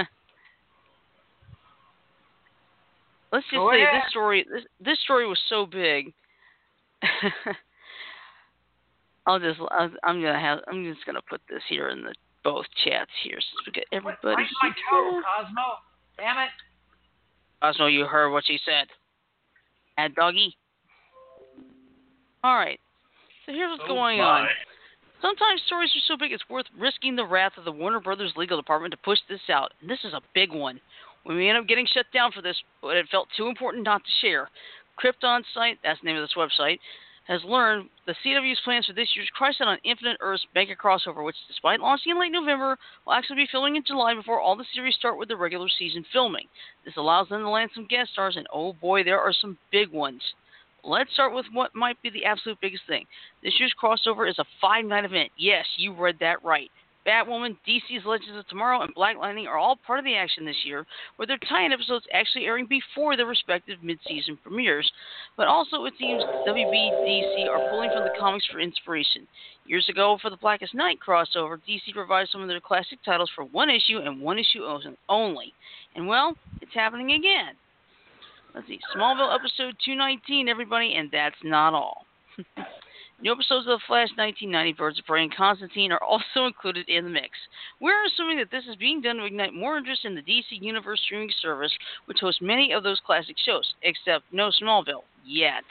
Let's 3.33 3.47
just 3.47 3.55
Go 3.55 3.71
say 3.73 3.83
ahead. 3.83 4.03
this 4.03 4.11
story 4.11 4.47
this 4.53 4.63
this 4.81 5.01
story 5.05 5.27
was 5.27 5.41
so 5.49 5.67
big. 5.67 6.13
I'll 9.27 9.39
just 9.39 9.61
I'll, 9.71 9.91
I'm 10.03 10.21
gonna 10.21 10.39
have 10.39 10.61
I'm 10.69 10.85
just 10.85 11.07
gonna 11.07 11.23
put 11.29 11.41
this 11.49 11.63
here 11.69 11.89
in 11.89 12.03
the 12.03 12.15
both 12.45 12.67
chats 12.85 13.11
here 13.23 13.39
so 13.39 13.57
we 13.67 13.73
get 13.73 13.85
everybody. 13.93 14.19
Where's 14.23 14.49
my 14.63 14.71
toe. 14.91 15.21
Cosmo? 15.39 15.63
Damn 16.17 16.39
it. 16.39 16.51
Cosmo, 17.63 17.87
you 17.87 18.05
heard 18.05 18.33
what 18.33 18.45
she 18.47 18.59
said. 18.65 18.89
Add 19.97 20.15
doggy. 20.15 20.57
All 22.43 22.57
right. 22.57 22.81
So 23.47 23.53
here's 23.53 23.71
what's 23.71 23.85
Oh, 23.85 23.95
going 23.95 24.19
my. 24.19 24.25
on. 24.25 24.49
Sometimes 25.21 25.63
stories 25.67 25.91
are 25.95 26.07
so 26.09 26.17
big 26.17 26.33
it's 26.33 26.43
worth 26.51 26.67
risking 26.77 27.15
the 27.15 27.25
wrath 27.25 27.53
of 27.57 27.65
the 27.65 27.71
Warner 27.71 28.01
Brothers 28.01 28.33
legal 28.37 28.57
department 28.57 28.91
to 28.91 28.99
push 28.99 29.21
this 29.29 29.41
out. 29.49 29.73
And 29.81 29.89
this 29.89 30.01
is 30.03 30.13
a 30.15 30.21
big 30.35 30.51
one. 30.53 30.81
We 31.25 31.37
may 31.37 31.49
end 31.49 31.59
up 31.59 31.69
getting 31.69 31.87
shut 31.87 32.07
down 32.13 32.33
for 32.33 32.43
this, 32.43 32.61
but 32.81 32.97
it 32.97 33.07
felt 33.09 33.29
too 33.37 33.47
important 33.47 33.85
not 33.85 34.03
to 34.03 34.11
share. 34.27 34.51
Krypton 34.99 35.43
site, 35.55 35.79
that's 35.85 36.01
the 36.03 36.07
name 36.07 36.17
of 36.17 36.25
this 36.25 36.35
website, 36.37 36.79
has 37.33 37.43
learned 37.45 37.89
the 38.07 38.15
CW's 38.25 38.61
plans 38.63 38.87
for 38.87 38.93
this 38.93 39.09
year's 39.17 39.31
Crisis 39.35 39.63
on 39.65 39.79
Infinite 39.85 40.19
Earths 40.21 40.47
mega 40.55 40.77
crossover, 40.77 41.25
which, 41.25 41.37
despite 41.49 41.81
launching 41.81 42.11
in 42.13 42.21
late 42.21 42.31
November, 42.31 42.77
will 43.07 43.15
actually 43.15 43.37
be 43.37 43.49
filming 43.51 43.77
in 43.77 43.85
July 43.87 44.15
before 44.15 44.39
all 44.39 44.55
the 44.55 44.67
series 44.75 44.95
start 44.97 45.19
with 45.19 45.29
the 45.29 45.37
regular 45.37 45.69
season 45.79 46.05
filming. 46.13 46.47
This 46.85 46.97
allows 46.99 47.29
them 47.29 47.41
to 47.41 47.49
land 47.49 47.71
some 47.75 47.87
guest 47.89 48.13
stars, 48.13 48.37
and 48.37 48.47
oh 48.53 48.75
boy, 48.75 49.03
there 49.03 49.21
are 49.21 49.33
some 49.33 49.57
big 49.71 49.91
ones. 49.91 50.21
Let's 50.85 51.13
start 51.15 51.35
with 51.35 51.47
what 51.53 51.75
might 51.75 52.01
be 52.03 52.11
the 52.11 52.27
absolute 52.27 52.59
biggest 52.61 52.83
thing. 52.87 53.07
This 53.43 53.55
year's 53.59 53.75
crossover 53.81 54.29
is 54.29 54.39
a 54.39 54.45
five 54.61 54.85
night 54.85 55.05
event. 55.07 55.31
Yes, 55.39 55.65
you 55.79 55.95
read 55.95 56.17
that 56.21 56.45
right. 56.45 56.71
Batwoman, 57.07 57.57
DC's 57.67 58.05
Legends 58.05 58.37
of 58.39 58.47
Tomorrow, 58.49 58.83
and 58.83 58.95
Black 58.95 59.17
Lightning 59.17 59.47
are 59.47 59.59
all 59.59 59.77
part 59.77 59.99
of 59.99 60.05
the 60.05 60.15
action 60.15 60.45
this 60.45 60.65
year, 60.65 60.87
with 61.19 61.29
their 61.29 61.39
tie 61.49 61.65
in 61.65 61.73
episodes 61.73 62.07
actually 62.13 62.45
airing 62.45 62.67
before 62.67 63.17
their 63.17 63.27
respective 63.27 63.79
mid 63.83 63.99
season 64.07 64.39
premieres. 64.43 64.91
But 65.37 65.49
also, 65.49 65.85
it 65.85 65.95
seems 65.99 66.23
WB 66.23 66.73
DC 66.73 67.49
are 67.49 67.71
pulling 67.71 67.91
from 67.91 68.05
the 68.05 68.15
comics 68.19 68.47
for 68.47 68.61
inspiration. 68.61 69.27
Years 69.67 69.89
ago, 69.89 70.19
for 70.21 70.31
the 70.31 70.37
Blackest 70.37 70.75
Night 70.75 70.99
crossover, 71.05 71.59
DC 71.69 71.95
revised 71.97 72.31
some 72.31 72.43
of 72.43 72.49
their 72.49 72.61
classic 72.61 72.99
titles 73.05 73.31
for 73.35 73.45
one 73.45 73.71
issue 73.71 73.99
and 73.99 74.21
one 74.21 74.39
issue 74.39 74.65
only. 75.09 75.53
And 75.95 76.07
well, 76.07 76.37
it's 76.61 76.75
happening 76.75 77.13
again. 77.13 77.55
Let's 78.55 78.67
see, 78.67 78.79
Smallville 78.95 79.35
episode 79.35 79.77
219, 79.85 80.49
everybody, 80.49 80.95
and 80.95 81.11
that's 81.11 81.37
not 81.43 81.73
all. 81.73 82.05
New 83.23 83.31
episodes 83.31 83.69
of 83.69 83.79
The 83.79 83.87
Flash 83.87 84.11
1990, 84.19 84.73
Birds 84.73 84.99
of 84.99 85.05
Prey, 85.07 85.23
and 85.23 85.33
Constantine 85.33 85.93
are 85.93 86.03
also 86.03 86.45
included 86.47 86.89
in 86.89 87.05
the 87.05 87.11
mix. 87.11 87.31
We're 87.79 88.05
assuming 88.05 88.39
that 88.39 88.51
this 88.51 88.65
is 88.69 88.75
being 88.75 89.01
done 89.01 89.19
to 89.19 89.25
ignite 89.25 89.55
more 89.55 89.79
interest 89.79 90.05
in 90.05 90.17
the 90.17 90.23
DC 90.23 90.59
Universe 90.61 91.01
streaming 91.05 91.31
service, 91.41 91.71
which 92.07 92.19
hosts 92.21 92.43
many 92.43 92.73
of 92.73 92.83
those 92.83 93.01
classic 93.07 93.37
shows, 93.39 93.75
except 93.83 94.25
no 94.33 94.51
Smallville 94.61 95.05
yet. 95.25 95.63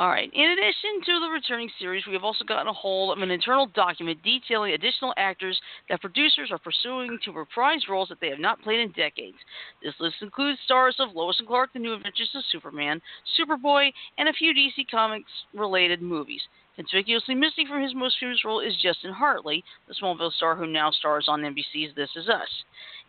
Alright, 0.00 0.30
in 0.32 0.50
addition 0.52 1.04
to 1.04 1.20
the 1.20 1.28
returning 1.28 1.68
series, 1.78 2.06
we 2.06 2.14
have 2.14 2.24
also 2.24 2.42
gotten 2.42 2.68
a 2.68 2.72
hold 2.72 3.14
of 3.14 3.22
an 3.22 3.30
internal 3.30 3.66
document 3.66 4.22
detailing 4.24 4.72
additional 4.72 5.12
actors 5.18 5.60
that 5.90 6.00
producers 6.00 6.48
are 6.50 6.58
pursuing 6.58 7.18
to 7.22 7.32
reprise 7.32 7.84
roles 7.86 8.08
that 8.08 8.18
they 8.18 8.30
have 8.30 8.38
not 8.38 8.62
played 8.62 8.80
in 8.80 8.92
decades. 8.92 9.36
This 9.82 9.92
list 10.00 10.16
includes 10.22 10.58
stars 10.64 10.96
of 11.00 11.14
Lois 11.14 11.36
and 11.38 11.46
Clark, 11.46 11.74
The 11.74 11.80
New 11.80 11.92
Adventures 11.92 12.30
of 12.34 12.42
Superman, 12.50 13.02
Superboy, 13.38 13.92
and 14.16 14.26
a 14.26 14.32
few 14.32 14.54
DC 14.54 14.90
Comics 14.90 15.30
related 15.52 16.00
movies. 16.00 16.40
Conspicuously 16.76 17.34
missing 17.34 17.66
from 17.68 17.82
his 17.82 17.94
most 17.94 18.16
famous 18.18 18.42
role 18.42 18.60
is 18.60 18.74
Justin 18.82 19.12
Hartley, 19.12 19.62
the 19.86 19.92
Smallville 19.92 20.32
star 20.32 20.56
who 20.56 20.66
now 20.66 20.90
stars 20.90 21.26
on 21.28 21.42
NBC's 21.42 21.94
This 21.94 22.08
Is 22.16 22.26
Us. 22.26 22.48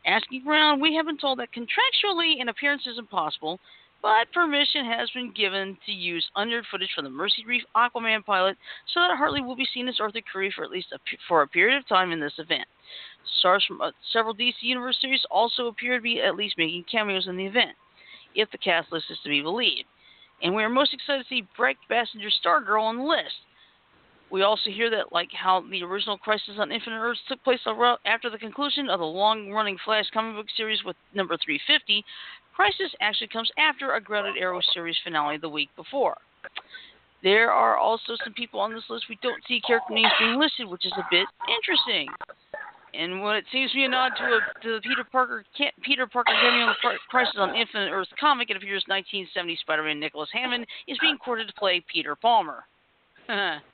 Asking 0.05 0.45
around, 0.45 0.81
we 0.81 0.93
have 0.95 1.05
been 1.05 1.17
told 1.17 1.39
that 1.39 1.53
contractually 1.53 2.41
an 2.41 2.49
appearance 2.49 2.85
is 2.85 2.99
impossible, 2.99 3.61
but 4.01 4.31
permission 4.33 4.85
has 4.85 5.09
been 5.11 5.31
given 5.33 5.77
to 5.85 5.91
use 5.91 6.27
unaired 6.35 6.65
footage 6.71 6.89
from 6.95 7.03
the 7.03 7.09
Mercy 7.09 7.45
Reef 7.45 7.63
Aquaman 7.75 8.25
pilot 8.25 8.57
so 8.93 8.99
that 8.99 9.17
Hartley 9.17 9.41
will 9.41 9.55
be 9.55 9.67
seen 9.73 9.87
as 9.87 9.99
Arthur 9.99 10.21
Curry 10.31 10.51
for 10.55 10.63
at 10.63 10.71
least 10.71 10.87
a, 10.93 10.99
for 11.27 11.41
a 11.43 11.47
period 11.47 11.77
of 11.77 11.87
time 11.87 12.11
in 12.11 12.19
this 12.19 12.33
event. 12.37 12.65
Stars 13.39 13.63
from 13.67 13.81
uh, 13.81 13.91
several 14.11 14.35
DC 14.35 14.53
Universe 14.61 14.97
series 14.99 15.25
also 15.29 15.67
appear 15.67 15.97
to 15.97 16.01
be 16.01 16.21
at 16.21 16.35
least 16.35 16.57
making 16.57 16.85
cameos 16.91 17.27
in 17.27 17.37
the 17.37 17.45
event, 17.45 17.75
if 18.35 18.49
the 18.51 18.57
cast 18.57 18.91
list 18.91 19.05
is 19.11 19.19
to 19.23 19.29
be 19.29 19.41
believed. 19.41 19.85
And 20.41 20.55
we 20.55 20.63
are 20.63 20.69
most 20.69 20.93
excited 20.93 21.23
to 21.23 21.29
see 21.29 21.47
Brec 21.57 21.75
Bassinger 21.89 22.31
Stargirl 22.43 22.81
on 22.81 22.97
the 22.97 23.03
list. 23.03 23.35
We 24.31 24.43
also 24.43 24.69
hear 24.71 24.89
that, 24.91 25.11
like 25.11 25.27
how 25.33 25.61
the 25.69 25.83
original 25.83 26.17
Crisis 26.17 26.55
on 26.57 26.71
Infinite 26.71 26.99
Earths 26.99 27.19
took 27.27 27.43
place 27.43 27.59
after 28.05 28.29
the 28.29 28.37
conclusion 28.37 28.89
of 28.89 28.99
the 28.99 29.05
long 29.05 29.51
running 29.51 29.77
Flash 29.83 30.05
comic 30.13 30.35
book 30.37 30.45
series 30.55 30.83
with 30.85 30.95
number 31.13 31.35
350, 31.35 32.03
Crisis 32.55 32.93
actually 32.99 33.27
comes 33.27 33.49
after 33.57 33.93
a 33.93 34.01
Grounded 34.01 34.35
Arrow 34.37 34.61
series 34.73 34.97
finale 35.03 35.37
the 35.37 35.49
week 35.49 35.69
before. 35.75 36.17
There 37.23 37.51
are 37.51 37.77
also 37.77 38.15
some 38.23 38.33
people 38.33 38.59
on 38.59 38.73
this 38.73 38.83
list 38.89 39.05
we 39.09 39.17
don't 39.21 39.41
see 39.47 39.61
character 39.61 39.93
names 39.93 40.11
being 40.19 40.39
listed, 40.39 40.67
which 40.67 40.85
is 40.85 40.93
a 40.97 41.05
bit 41.11 41.27
interesting. 41.47 42.09
And 42.93 43.21
what 43.21 43.37
it 43.37 43.45
seems 43.51 43.71
to 43.71 43.75
be 43.75 43.85
a 43.85 43.89
nod 43.89 44.11
to, 44.17 44.23
a, 44.23 44.39
to 44.63 44.75
the 44.75 44.81
Peter 44.81 45.05
Parker 45.09 45.45
Peter 45.81 46.07
Parker 46.07 46.33
cameo 46.33 46.65
on 46.65 46.75
the 46.83 46.97
Crisis 47.09 47.35
on 47.37 47.55
Infinite 47.55 47.91
Earths 47.91 48.11
comic, 48.19 48.49
it 48.49 48.57
appears 48.57 48.83
1970 48.87 49.55
Spider-Man 49.61 49.99
Nicholas 49.99 50.29
Hammond 50.33 50.65
is 50.87 50.97
being 50.99 51.17
courted 51.17 51.47
to 51.47 51.53
play 51.53 51.83
Peter 51.91 52.15
Palmer. 52.15 52.65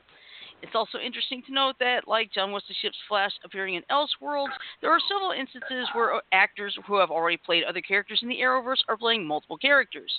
It's 0.63 0.73
also 0.73 0.97
interesting 0.97 1.43
to 1.47 1.53
note 1.53 1.75
that, 1.79 2.07
like 2.07 2.33
John 2.33 2.51
Wesley 2.51 2.75
Shipp's 2.81 2.97
Flash 3.07 3.31
appearing 3.45 3.75
in 3.75 3.83
Elseworlds, 3.91 4.53
there 4.81 4.91
are 4.91 4.99
several 5.07 5.31
instances 5.31 5.87
where 5.93 6.19
actors 6.31 6.77
who 6.87 6.97
have 6.99 7.11
already 7.11 7.37
played 7.37 7.63
other 7.63 7.81
characters 7.81 8.19
in 8.23 8.29
the 8.29 8.39
Arrowverse 8.39 8.81
are 8.89 8.97
playing 8.97 9.25
multiple 9.25 9.57
characters. 9.57 10.11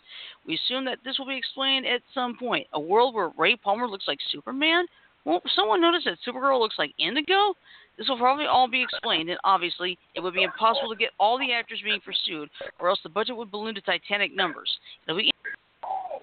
We 0.47 0.54
assume 0.54 0.85
that 0.85 0.99
this 1.04 1.18
will 1.18 1.26
be 1.26 1.37
explained 1.37 1.87
at 1.87 2.02
some 2.14 2.37
point. 2.38 2.66
A 2.73 2.80
world 2.80 3.14
where 3.14 3.30
Ray 3.37 3.57
Palmer 3.57 3.88
looks 3.88 4.07
like 4.07 4.18
Superman? 4.30 4.87
Won't 5.25 5.42
someone 5.54 5.80
notice 5.80 6.04
that 6.04 6.18
Supergirl 6.26 6.61
looks 6.61 6.78
like 6.78 6.92
Indigo? 6.99 7.54
This 7.99 8.09
will 8.09 8.16
probably 8.16 8.47
all 8.47 8.68
be 8.68 8.83
explained, 8.83 9.28
and 9.28 9.38
obviously, 9.42 9.99
it 10.14 10.21
would 10.21 10.35
be 10.35 10.45
impossible 10.45 10.88
to 10.88 10.97
get 10.97 11.11
all 11.18 11.37
the 11.37 11.52
actors 11.52 11.80
being 11.83 12.00
pursued, 12.00 12.49
or 12.78 12.88
else 12.88 13.00
the 13.02 13.09
budget 13.09 13.37
would 13.37 13.50
balloon 13.50 13.75
to 13.75 13.80
titanic 13.80 14.35
numbers. 14.35 14.71
It'll 15.07 15.18
be 15.18 15.33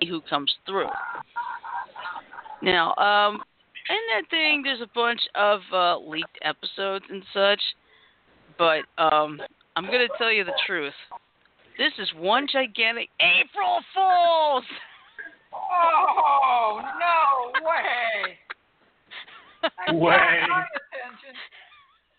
who 0.07 0.21
comes 0.21 0.53
through. 0.65 0.87
Now, 2.61 2.95
um, 2.95 3.43
in 3.89 3.97
that 4.13 4.29
thing, 4.29 4.61
there's 4.63 4.81
a 4.81 4.89
bunch 4.93 5.21
of 5.35 5.61
uh, 5.71 5.97
leaked 5.99 6.37
episodes 6.41 7.05
and 7.09 7.23
such, 7.33 7.61
but 8.57 8.81
um, 9.01 9.39
I'm 9.75 9.85
gonna 9.85 10.07
tell 10.17 10.31
you 10.31 10.43
the 10.43 10.57
truth. 10.65 10.93
This 11.77 11.91
is 11.99 12.09
one 12.17 12.47
gigantic 12.51 13.09
April 13.19 13.79
Fools. 13.93 14.63
Oh 15.53 16.81
no 16.99 17.51
way! 17.65 18.37
way. 19.99 20.39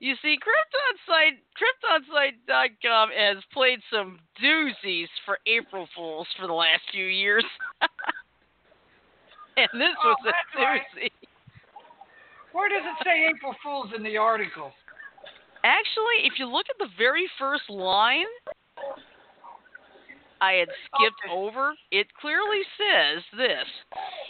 you 0.00 0.14
see, 0.22 0.36
Krypton 0.36 0.96
site 1.06 1.38
KryptonSite.com 1.56 3.10
has 3.16 3.38
played 3.52 3.80
some 3.92 4.18
doozies 4.42 5.08
for 5.24 5.38
April 5.46 5.88
Fools 5.94 6.28
for 6.38 6.46
the 6.46 6.52
last 6.52 6.82
few 6.92 7.06
years. 7.06 7.44
and 9.72 9.80
this 9.80 9.88
oh, 10.04 10.08
was 10.08 10.18
a 10.28 10.58
doozy. 10.58 11.00
Right. 11.00 11.12
Where 12.52 12.68
does 12.68 12.82
it 12.84 13.04
say 13.04 13.28
April 13.28 13.54
Fools 13.62 13.92
in 13.96 14.02
the 14.02 14.16
article? 14.16 14.72
Actually, 15.64 16.24
if 16.24 16.34
you 16.38 16.46
look 16.46 16.66
at 16.70 16.78
the 16.78 16.88
very 16.96 17.28
first 17.38 17.68
line, 17.68 18.26
I 20.40 20.52
had 20.52 20.68
skipped 20.86 21.20
okay. 21.26 21.34
over. 21.34 21.74
It 21.90 22.06
clearly 22.20 22.62
says 22.76 23.24
this. 23.36 23.66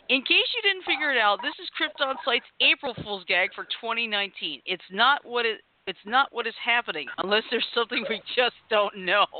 In 0.08 0.22
case 0.22 0.46
you 0.54 0.62
didn't 0.62 0.84
figure 0.84 1.10
it 1.10 1.18
out, 1.18 1.40
this 1.42 1.54
is 1.60 1.68
Krypton 1.74 2.14
Site's 2.24 2.46
April 2.60 2.94
Fool's 3.02 3.24
gag 3.26 3.50
for 3.54 3.64
2019. 3.82 4.62
It's 4.66 4.82
not 4.90 5.24
what 5.24 5.44
it 5.44 5.60
it's 5.86 5.98
not 6.04 6.32
what 6.32 6.48
is 6.48 6.54
happening 6.64 7.06
unless 7.18 7.44
there's 7.50 7.66
something 7.74 8.04
we 8.08 8.22
just 8.34 8.56
don't 8.70 8.96
know. 9.04 9.26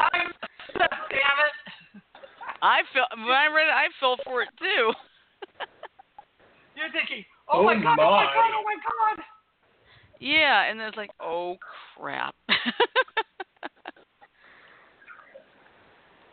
I'm 0.00 0.32
damn 0.74 0.88
it. 0.88 1.63
I 2.64 2.80
felt 2.94 3.12
when 3.12 3.36
I 3.36 3.52
read 3.52 3.68
it, 3.68 3.76
I 3.76 3.92
fell 4.00 4.16
for 4.24 4.40
it 4.40 4.48
too. 4.58 4.64
You're 6.76 6.90
thinking, 6.92 7.22
oh, 7.52 7.60
oh 7.60 7.62
my 7.62 7.74
god, 7.74 7.98
oh, 8.00 8.08
my. 8.10 8.24
oh 8.24 8.24
my 8.24 8.24
god, 8.24 8.52
oh 8.56 8.64
my 8.64 8.76
god. 8.80 9.22
Yeah, 10.18 10.64
and 10.70 10.80
then 10.80 10.88
it's 10.88 10.96
like, 10.96 11.10
oh 11.20 11.58
crap. 11.60 12.34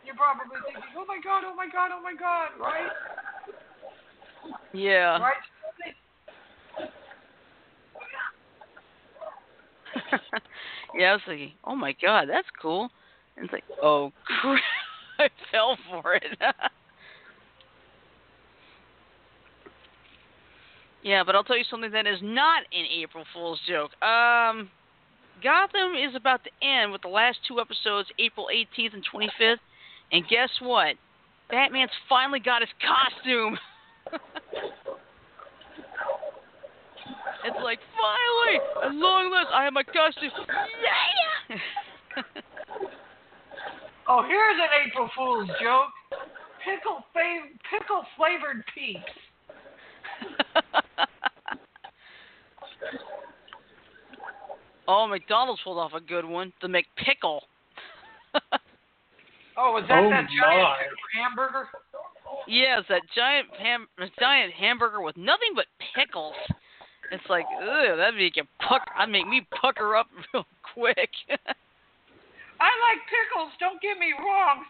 You're 0.06 0.16
probably 0.16 0.56
thinking, 0.64 0.82
oh 0.96 1.04
my 1.06 1.18
god, 1.22 1.42
oh 1.44 1.54
my 1.54 1.68
god, 1.70 1.90
oh 1.92 2.00
my 2.02 2.14
god, 2.18 2.48
right? 2.58 2.88
Yeah. 4.72 5.18
Right. 5.18 5.36
yeah, 10.98 11.10
I 11.10 11.12
was 11.12 11.20
thinking, 11.26 11.52
oh 11.64 11.76
my 11.76 11.94
god, 12.00 12.26
that's 12.30 12.48
cool. 12.60 12.88
And 13.36 13.44
it's 13.44 13.52
like, 13.52 13.64
oh 13.82 14.12
crap. 14.24 14.62
I 15.22 15.28
fell 15.50 15.78
for 15.88 16.14
it. 16.14 16.24
yeah, 21.02 21.22
but 21.24 21.34
I'll 21.34 21.44
tell 21.44 21.56
you 21.56 21.64
something 21.70 21.92
that 21.92 22.06
is 22.06 22.18
not 22.22 22.62
an 22.72 22.86
April 22.92 23.24
Fool's 23.32 23.60
joke. 23.68 23.90
Um, 24.02 24.68
Gotham 25.42 25.94
is 25.94 26.14
about 26.16 26.42
to 26.44 26.50
end 26.66 26.92
with 26.92 27.02
the 27.02 27.08
last 27.08 27.38
two 27.46 27.60
episodes, 27.60 28.08
April 28.18 28.48
18th 28.52 28.94
and 28.94 29.04
25th. 29.12 29.58
And 30.12 30.26
guess 30.28 30.50
what? 30.60 30.96
Batman's 31.50 31.90
finally 32.08 32.40
got 32.40 32.62
his 32.62 32.70
costume. 32.80 33.58
it's 37.44 37.56
like, 37.62 37.78
finally, 37.94 38.60
at 38.86 38.94
long 38.94 39.30
last, 39.30 39.48
I 39.52 39.64
have 39.64 39.72
my 39.72 39.82
costume. 39.84 40.30
Yeah! 41.48 41.56
Oh, 44.14 44.22
here's 44.28 44.58
an 44.60 44.68
April 44.86 45.08
Fool's 45.16 45.48
joke. 45.62 45.88
Pickle 46.62 47.02
fav- 47.16 47.48
pickle 47.70 48.04
flavored 48.14 48.62
peeps. 48.74 49.00
oh, 54.86 55.06
McDonald's 55.06 55.62
pulled 55.64 55.78
off 55.78 55.94
a 55.94 56.00
good 56.00 56.26
one. 56.26 56.52
The 56.60 56.68
McPickle. 56.68 57.40
oh, 59.56 59.72
was 59.72 59.84
that 59.88 60.04
oh 60.04 60.10
that 60.10 60.26
giant 60.38 60.76
hamburger? 61.16 61.68
Yes, 62.46 62.82
that 62.90 63.00
giant 63.16 63.48
ham, 63.58 63.86
giant 64.20 64.52
hamburger 64.52 65.00
with 65.00 65.16
nothing 65.16 65.54
but 65.54 65.64
pickles. 65.94 66.34
It's 67.10 67.24
like, 67.30 67.46
ugh, 67.62 67.96
that'd 67.96 68.16
make 68.16 68.36
you 68.36 68.44
pucker. 68.60 68.92
I'd 68.94 69.08
make 69.08 69.26
me 69.26 69.46
pucker 69.58 69.96
up 69.96 70.08
real 70.34 70.44
quick. 70.74 71.08
I 72.62 72.70
like 72.86 73.02
pickles. 73.10 73.50
Don't 73.58 73.82
get 73.82 73.98
me 73.98 74.14
wrong, 74.14 74.62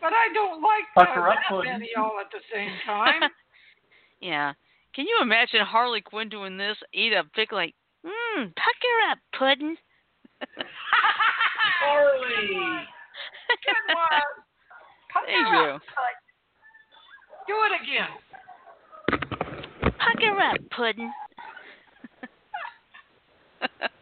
but 0.00 0.14
I 0.16 0.32
don't 0.32 0.62
like 0.62 0.88
Pucker 0.96 1.28
uh, 1.28 1.34
that 1.34 1.64
many 1.64 1.90
all 1.96 2.16
at 2.18 2.32
the 2.32 2.40
same 2.48 2.72
time. 2.86 3.28
yeah. 4.20 4.54
Can 4.94 5.06
you 5.06 5.18
imagine 5.20 5.60
Harley 5.60 6.00
Quinn 6.00 6.30
doing 6.30 6.56
this? 6.56 6.78
Eat 6.94 7.12
a 7.12 7.24
pickle 7.34 7.58
like, 7.58 7.74
mmm, 8.04 8.54
pucker 8.56 9.10
up, 9.10 9.18
puddin'. 9.38 9.76
Harley. 11.84 12.86
Good 13.60 13.94
one. 13.94 14.24
Pucker 15.12 15.26
Thank 15.26 15.46
up. 15.46 15.52
you. 15.52 15.68
Do 17.46 17.54
it 17.68 17.72
again. 17.82 18.08
Pucker 19.98 20.40
up, 20.40 20.56
puddin'. 20.70 21.12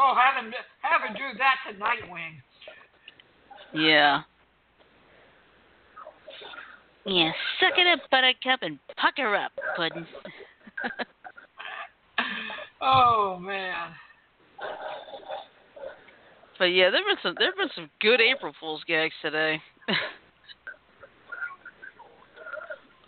Oh, 0.00 0.14
have 0.14 0.42
him 0.42 0.52
have 0.82 1.02
him 1.02 1.16
do 1.16 1.38
that 1.38 1.56
to 1.66 1.74
Nightwing. 1.76 2.40
Yeah. 3.74 4.22
Yeah, 7.04 7.32
suck 7.58 7.72
it 7.78 7.86
up, 7.86 8.08
Buttercup, 8.10 8.62
and 8.62 8.78
pucker 8.96 9.34
up, 9.34 9.50
Puddin'. 9.76 10.06
oh 12.80 13.38
man. 13.40 13.88
But 16.58 16.66
yeah, 16.66 16.90
there've 16.90 17.06
been 17.06 17.16
some 17.22 17.34
there've 17.38 17.56
been 17.56 17.70
some 17.74 17.90
good 18.00 18.20
April 18.20 18.52
Fools 18.60 18.82
gags 18.86 19.14
today. 19.22 19.60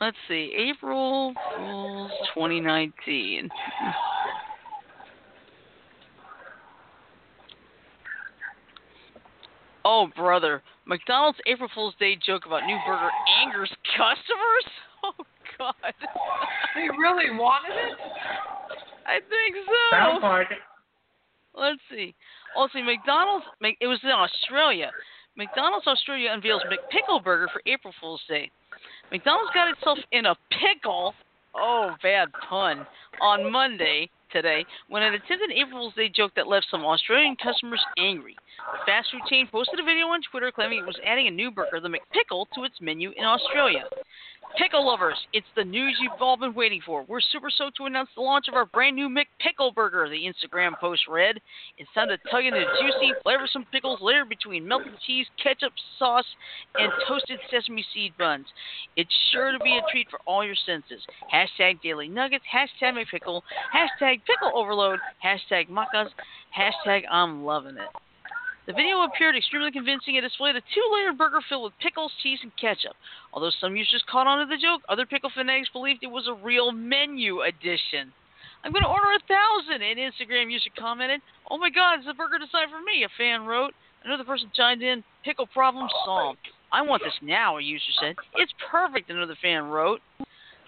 Let's 0.00 0.16
see, 0.28 0.54
April 0.56 1.34
Fools 1.56 2.10
2019. 2.34 3.50
Oh, 9.84 10.08
brother. 10.16 10.62
McDonald's 10.86 11.38
April 11.46 11.68
Fool's 11.74 11.94
Day 11.98 12.16
joke 12.24 12.46
about 12.46 12.66
new 12.66 12.78
burger 12.86 13.10
angers 13.42 13.70
customers? 13.96 14.66
Oh, 15.02 15.14
God. 15.56 15.74
they 16.74 16.82
really 16.82 17.30
wanted 17.34 17.72
it? 17.72 17.96
I 19.06 19.16
think 19.16 19.56
so. 19.64 19.96
Sounds 19.96 20.22
like 20.22 20.50
it. 20.50 20.58
Let's 21.54 21.80
see. 21.90 22.14
Also, 22.54 22.80
McDonald's, 22.80 23.46
it 23.80 23.86
was 23.86 23.98
in 24.02 24.10
Australia. 24.10 24.90
McDonald's 25.36 25.86
Australia 25.86 26.32
unveils 26.32 26.60
McPickle 26.68 27.24
Burger 27.24 27.48
for 27.50 27.62
April 27.64 27.94
Fool's 27.98 28.20
Day. 28.28 28.50
McDonald's 29.10 29.50
got 29.54 29.70
itself 29.70 29.98
in 30.12 30.26
a 30.26 30.34
pickle. 30.50 31.14
Oh, 31.54 31.92
bad 32.02 32.28
pun. 32.46 32.86
On 33.22 33.50
Monday, 33.50 34.10
today 34.32 34.64
when 34.88 35.02
an 35.42 35.52
April 35.52 35.80
Fool's 35.80 35.94
Day 35.94 36.08
joke 36.08 36.32
that 36.36 36.46
left 36.46 36.66
some 36.70 36.84
Australian 36.84 37.36
customers 37.36 37.84
angry. 37.98 38.36
The 38.72 38.86
fast 38.86 39.10
food 39.10 39.22
chain 39.28 39.48
posted 39.50 39.80
a 39.80 39.84
video 39.84 40.06
on 40.06 40.20
Twitter 40.30 40.52
claiming 40.52 40.78
it 40.78 40.86
was 40.86 40.98
adding 41.04 41.26
a 41.26 41.30
new 41.30 41.50
burger, 41.50 41.80
the 41.80 41.88
McPickle, 41.88 42.46
to 42.54 42.64
its 42.64 42.80
menu 42.80 43.12
in 43.16 43.24
Australia. 43.24 43.84
Pickle 44.56 44.86
lovers, 44.86 45.16
it's 45.32 45.46
the 45.56 45.64
news 45.64 45.96
you've 46.00 46.20
all 46.20 46.36
been 46.36 46.54
waiting 46.54 46.80
for. 46.84 47.04
We're 47.04 47.20
super 47.20 47.50
stoked 47.50 47.76
to 47.76 47.86
announce 47.86 48.10
the 48.14 48.22
launch 48.22 48.46
of 48.48 48.54
our 48.54 48.66
brand 48.66 48.96
new 48.96 49.08
McPickle 49.08 49.74
Burger, 49.74 50.08
the 50.08 50.26
Instagram 50.26 50.78
post 50.78 51.02
read. 51.08 51.40
It's 51.78 51.90
time 51.94 52.08
to 52.08 52.16
tug 52.30 52.44
juicy, 52.44 53.12
flavorsome 53.24 53.64
pickles 53.72 54.00
layered 54.02 54.28
between 54.28 54.66
melted 54.66 54.92
cheese, 55.06 55.26
ketchup 55.42 55.72
sauce, 55.98 56.26
and 56.74 56.92
toasted 57.08 57.38
sesame 57.50 57.84
seed 57.94 58.12
buns. 58.18 58.46
It's 58.96 59.14
sure 59.32 59.52
to 59.52 59.58
be 59.60 59.78
a 59.78 59.90
treat 59.90 60.08
for 60.10 60.20
all 60.26 60.44
your 60.44 60.56
senses. 60.66 61.02
Hashtag 61.32 61.80
Daily 61.82 62.08
Nuggets, 62.08 62.44
hashtag 62.52 62.94
McPickle, 62.94 63.42
hashtag 63.74 64.20
Pickle 64.26 64.52
Overload, 64.54 64.98
hashtag 65.24 65.68
Maccas, 65.68 66.10
hashtag 66.56 67.02
I'm 67.10 67.44
loving 67.44 67.76
it. 67.76 67.88
The 68.70 68.76
video 68.78 69.02
appeared 69.02 69.34
extremely 69.34 69.72
convincing 69.72 70.16
and 70.16 70.22
displayed 70.22 70.54
a 70.54 70.60
two 70.60 70.86
layered 70.94 71.18
burger 71.18 71.40
filled 71.48 71.64
with 71.64 71.78
pickles, 71.82 72.12
cheese, 72.22 72.38
and 72.44 72.54
ketchup. 72.54 72.94
Although 73.34 73.50
some 73.60 73.74
users 73.74 74.04
caught 74.08 74.28
on 74.28 74.38
to 74.38 74.46
the 74.46 74.62
joke, 74.62 74.82
other 74.88 75.06
pickle 75.06 75.28
fanatics 75.34 75.68
believed 75.72 76.04
it 76.04 76.06
was 76.06 76.28
a 76.28 76.34
real 76.34 76.70
menu 76.70 77.40
addition. 77.42 78.14
I'm 78.62 78.70
going 78.70 78.84
to 78.84 78.88
order 78.88 79.10
a 79.10 79.26
thousand, 79.26 79.82
an 79.82 79.98
Instagram 79.98 80.52
user 80.52 80.70
commented. 80.78 81.20
Oh 81.50 81.58
my 81.58 81.68
god, 81.68 81.98
it's 81.98 82.06
a 82.08 82.14
burger 82.14 82.38
designed 82.38 82.70
for 82.70 82.78
me, 82.78 83.02
a 83.02 83.10
fan 83.18 83.42
wrote. 83.42 83.74
Another 84.04 84.22
person 84.22 84.48
chimed 84.54 84.82
in, 84.82 85.02
pickle 85.24 85.48
problem 85.48 85.88
oh, 85.90 86.02
solved. 86.06 86.46
I 86.70 86.82
want 86.82 87.02
this 87.02 87.18
now, 87.22 87.58
a 87.58 87.60
user 87.60 87.90
said. 88.00 88.14
It's 88.36 88.54
perfect, 88.70 89.10
another 89.10 89.36
fan 89.42 89.64
wrote. 89.64 89.98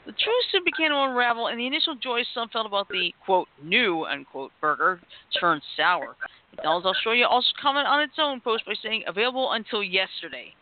The 0.07 0.11
truth 0.11 0.45
soon 0.51 0.65
began 0.65 0.91
to 0.91 0.97
unravel, 0.97 1.47
and 1.47 1.61
the 1.61 1.69
initial 1.69 1.95
joy 1.95 2.23
some 2.35 2.49
felt 2.49 2.67
about 2.67 2.89
the, 2.89 3.15
quote, 3.25 3.47
new, 3.63 4.05
unquote, 4.07 4.51
burger 4.61 4.99
turned 5.39 5.63
sour. 5.77 6.17
McDonald's 6.53 6.87
Australia 6.87 7.27
also 7.27 7.49
commented 7.61 7.89
on 7.89 8.03
its 8.03 8.15
own 8.19 8.41
post 8.41 8.65
by 8.67 8.75
saying, 8.83 9.05
available 9.07 9.53
until 9.53 9.83
yesterday. 9.83 10.55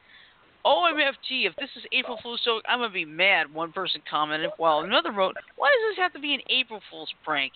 OMFG, 0.64 1.46
if 1.46 1.56
this 1.56 1.70
is 1.76 1.84
April 1.92 2.18
Fool's 2.22 2.42
joke, 2.44 2.62
I'm 2.68 2.78
going 2.78 2.90
to 2.90 2.94
be 2.94 3.04
mad, 3.04 3.52
one 3.52 3.72
person 3.72 4.02
commented, 4.08 4.50
while 4.58 4.80
another 4.80 5.10
wrote, 5.10 5.34
why 5.56 5.68
does 5.70 5.90
this 5.90 6.02
have 6.02 6.12
to 6.12 6.20
be 6.20 6.34
an 6.34 6.40
April 6.50 6.80
Fool's 6.90 7.12
prank? 7.24 7.52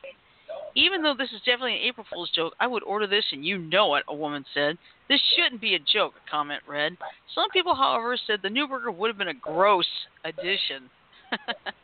Even 0.74 1.02
though 1.02 1.14
this 1.16 1.30
is 1.32 1.40
definitely 1.40 1.74
an 1.74 1.88
April 1.88 2.06
Fool's 2.12 2.30
joke, 2.34 2.54
I 2.58 2.66
would 2.66 2.82
order 2.82 3.06
this 3.06 3.24
and 3.32 3.44
you 3.44 3.58
know 3.58 3.94
it, 3.94 4.04
a 4.08 4.14
woman 4.14 4.44
said. 4.54 4.78
This 5.08 5.20
shouldn't 5.36 5.60
be 5.60 5.74
a 5.74 5.78
joke, 5.78 6.14
a 6.16 6.30
comment 6.30 6.62
read. 6.66 6.96
Some 7.34 7.50
people, 7.50 7.74
however, 7.74 8.16
said 8.26 8.40
the 8.42 8.50
new 8.50 8.66
burger 8.66 8.90
would 8.90 9.08
have 9.08 9.18
been 9.18 9.28
a 9.28 9.34
gross 9.34 9.86
addition. 10.24 10.90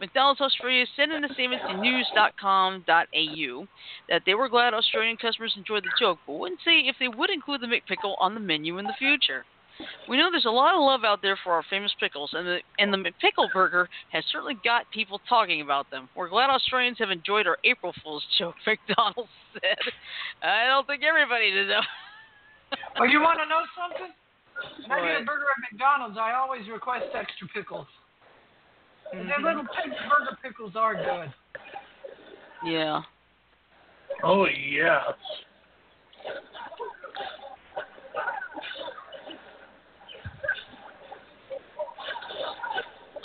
McDonald's 0.00 0.40
Australia 0.40 0.86
sent 0.96 1.12
in 1.12 1.24
a 1.24 1.32
statement 1.34 1.62
to 1.68 1.76
news.com.au 1.76 3.66
that 4.08 4.22
they 4.24 4.34
were 4.34 4.48
glad 4.48 4.72
Australian 4.72 5.16
customers 5.16 5.54
enjoyed 5.56 5.84
the 5.84 5.90
joke, 6.00 6.18
but 6.26 6.34
wouldn't 6.34 6.60
say 6.64 6.80
if 6.80 6.96
they 6.98 7.08
would 7.08 7.30
include 7.30 7.60
the 7.60 7.66
McPickle 7.66 8.14
on 8.18 8.34
the 8.34 8.40
menu 8.40 8.78
in 8.78 8.86
the 8.86 8.94
future. 8.98 9.44
We 10.08 10.18
know 10.18 10.30
there's 10.30 10.44
a 10.44 10.50
lot 10.50 10.74
of 10.74 10.80
love 10.80 11.04
out 11.04 11.22
there 11.22 11.38
for 11.42 11.52
our 11.52 11.64
famous 11.70 11.92
pickles, 11.98 12.30
and 12.34 12.46
the 12.46 12.58
and 12.78 12.92
the 12.92 12.98
McPickle 12.98 13.50
burger 13.52 13.88
has 14.12 14.24
certainly 14.30 14.56
got 14.62 14.84
people 14.92 15.20
talking 15.26 15.62
about 15.62 15.90
them. 15.90 16.08
We're 16.14 16.28
glad 16.28 16.50
Australians 16.50 16.98
have 16.98 17.10
enjoyed 17.10 17.46
our 17.46 17.56
April 17.64 17.94
Fool's 18.02 18.24
joke, 18.38 18.56
McDonald's 18.66 19.30
said. 19.54 19.92
I 20.42 20.66
don't 20.66 20.86
think 20.86 21.02
everybody 21.02 21.50
did 21.50 21.68
though. 21.68 21.86
well, 22.98 23.08
you 23.08 23.20
want 23.20 23.40
to 23.40 23.48
know 23.48 23.64
something? 23.72 24.12
When 24.86 24.98
I 24.98 25.12
get 25.12 25.22
a 25.22 25.24
burger 25.24 25.48
at 25.48 25.72
McDonald's, 25.72 26.18
I 26.20 26.34
always 26.34 26.68
request 26.68 27.06
extra 27.14 27.48
pickles. 27.48 27.86
And 29.12 29.28
Their 29.28 29.40
little 29.40 29.62
pig 29.62 29.92
burger 30.08 30.38
pickles 30.42 30.72
are 30.76 30.94
good. 30.94 31.32
Yeah. 32.64 33.02
Oh 34.22 34.46
yes. 34.46 35.02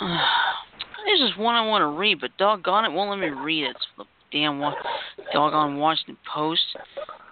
There's 0.00 1.20
just 1.20 1.38
one 1.38 1.54
I 1.54 1.64
want 1.66 1.82
to 1.82 1.98
read, 1.98 2.20
but 2.20 2.30
doggone 2.38 2.84
it, 2.84 2.92
won't 2.92 3.10
let 3.10 3.18
me 3.18 3.28
read 3.28 3.64
it. 3.64 3.70
It's 3.70 3.86
the 3.96 4.04
damn 4.32 4.58
one, 4.58 4.74
doggone 5.32 5.78
Washington 5.78 6.16
Post. 6.32 6.62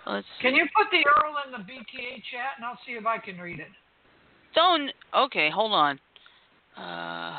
Let's 0.06 0.26
Can 0.40 0.54
you 0.54 0.66
put 0.76 0.86
the 0.90 0.98
URL 0.98 1.46
in 1.46 1.52
the 1.52 1.58
BTA 1.72 2.22
chat, 2.30 2.52
and 2.56 2.64
I'll 2.64 2.78
see 2.86 2.92
if 2.92 3.06
I 3.06 3.18
can 3.18 3.38
read 3.38 3.58
it. 3.58 3.68
don't. 4.54 4.90
Okay, 5.16 5.50
hold 5.50 5.72
on. 5.72 5.98
Uh, 6.76 7.38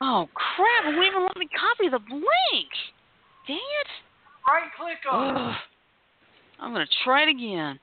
oh 0.00 0.28
crap! 0.34 0.92
It 0.92 0.96
won't 0.96 1.06
even 1.06 1.22
let 1.22 1.36
me 1.36 1.48
copy 1.48 1.88
the 1.88 2.00
link. 2.12 2.70
Dang 3.46 3.56
it! 3.56 3.88
Right 4.46 4.70
click 4.76 4.98
on 5.10 5.36
Ugh. 5.36 5.50
it. 5.52 6.62
I'm 6.62 6.72
gonna 6.72 6.86
try 7.04 7.22
it 7.22 7.28
again. 7.28 7.78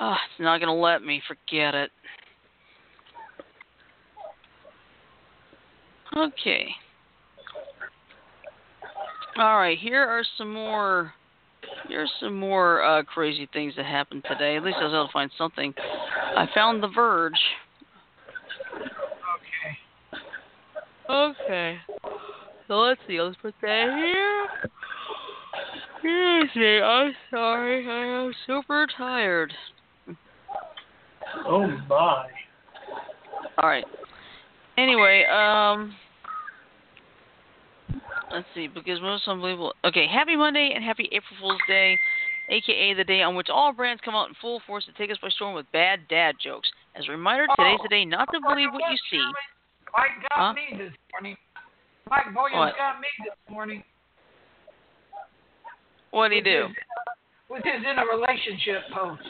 Oh, 0.00 0.12
it's 0.12 0.40
not 0.40 0.60
gonna 0.60 0.74
let 0.74 1.02
me. 1.02 1.22
Forget 1.26 1.74
it. 1.74 1.90
Okay. 6.16 6.66
All 9.36 9.56
right. 9.56 9.78
Here 9.78 10.00
are 10.00 10.22
some 10.38 10.52
more. 10.52 11.12
Here's 11.88 12.10
some 12.20 12.38
more 12.38 12.82
uh, 12.82 13.02
crazy 13.02 13.48
things 13.52 13.74
that 13.76 13.86
happened 13.86 14.24
today. 14.28 14.56
At 14.56 14.64
least 14.64 14.78
I 14.80 14.84
was 14.84 14.92
able 14.92 15.06
to 15.06 15.12
find 15.12 15.30
something. 15.36 15.74
I 16.36 16.46
found 16.54 16.82
The 16.82 16.88
Verge. 16.88 17.32
Okay. 21.08 21.38
Okay. 21.40 21.78
So 22.66 22.74
let's 22.78 23.00
see. 23.06 23.20
Let's 23.20 23.36
put 23.42 23.54
that 23.60 23.94
here. 23.94 24.46
Excuse 25.94 26.50
me. 26.56 26.80
I'm 26.80 27.12
sorry. 27.30 27.86
I 27.88 28.24
am 28.24 28.32
super 28.46 28.86
tired. 28.96 29.52
Oh 31.46 31.66
my. 31.88 32.26
All 33.58 33.68
right. 33.68 33.84
Anyway, 34.76 35.24
um, 35.24 35.94
let's 38.32 38.46
see. 38.54 38.68
Because 38.68 39.00
most 39.00 39.26
unbelievable. 39.28 39.74
Okay. 39.84 40.06
Happy 40.06 40.36
Monday 40.36 40.72
and 40.74 40.84
happy 40.84 41.08
April 41.12 41.36
Fool's 41.40 41.60
Day, 41.68 41.98
aka 42.50 42.94
the 42.94 43.04
day 43.04 43.22
on 43.22 43.34
which 43.34 43.48
all 43.50 43.72
brands 43.72 44.02
come 44.04 44.14
out 44.14 44.28
in 44.28 44.34
full 44.40 44.60
force 44.66 44.84
to 44.86 44.92
take 44.92 45.10
us 45.10 45.18
by 45.20 45.28
storm 45.30 45.54
with 45.54 45.70
bad 45.72 46.00
dad 46.08 46.36
jokes. 46.42 46.70
As 46.96 47.06
a 47.08 47.10
reminder, 47.10 47.46
today's 47.56 47.80
the 47.82 47.88
day 47.88 48.04
not 48.04 48.28
to 48.32 48.40
believe 48.40 48.68
what 48.72 48.82
you 48.90 48.96
see. 49.10 49.24
Mike 49.96 50.10
got 50.28 50.38
Huh? 50.38 50.52
me 50.54 50.76
this 50.76 50.92
morning. 51.12 51.36
Mike 52.10 52.26
Boyens 52.34 52.58
What? 52.58 52.76
got 52.76 53.00
me 53.00 53.06
this 53.24 53.34
morning. 53.48 53.82
What 56.10 56.28
do 56.28 56.36
you 56.36 56.42
with 56.42 56.44
do? 56.44 56.68
With 57.50 57.64
his 57.64 57.82
in 57.82 57.98
a 57.98 58.04
relationship 58.06 58.82
post. 58.92 59.22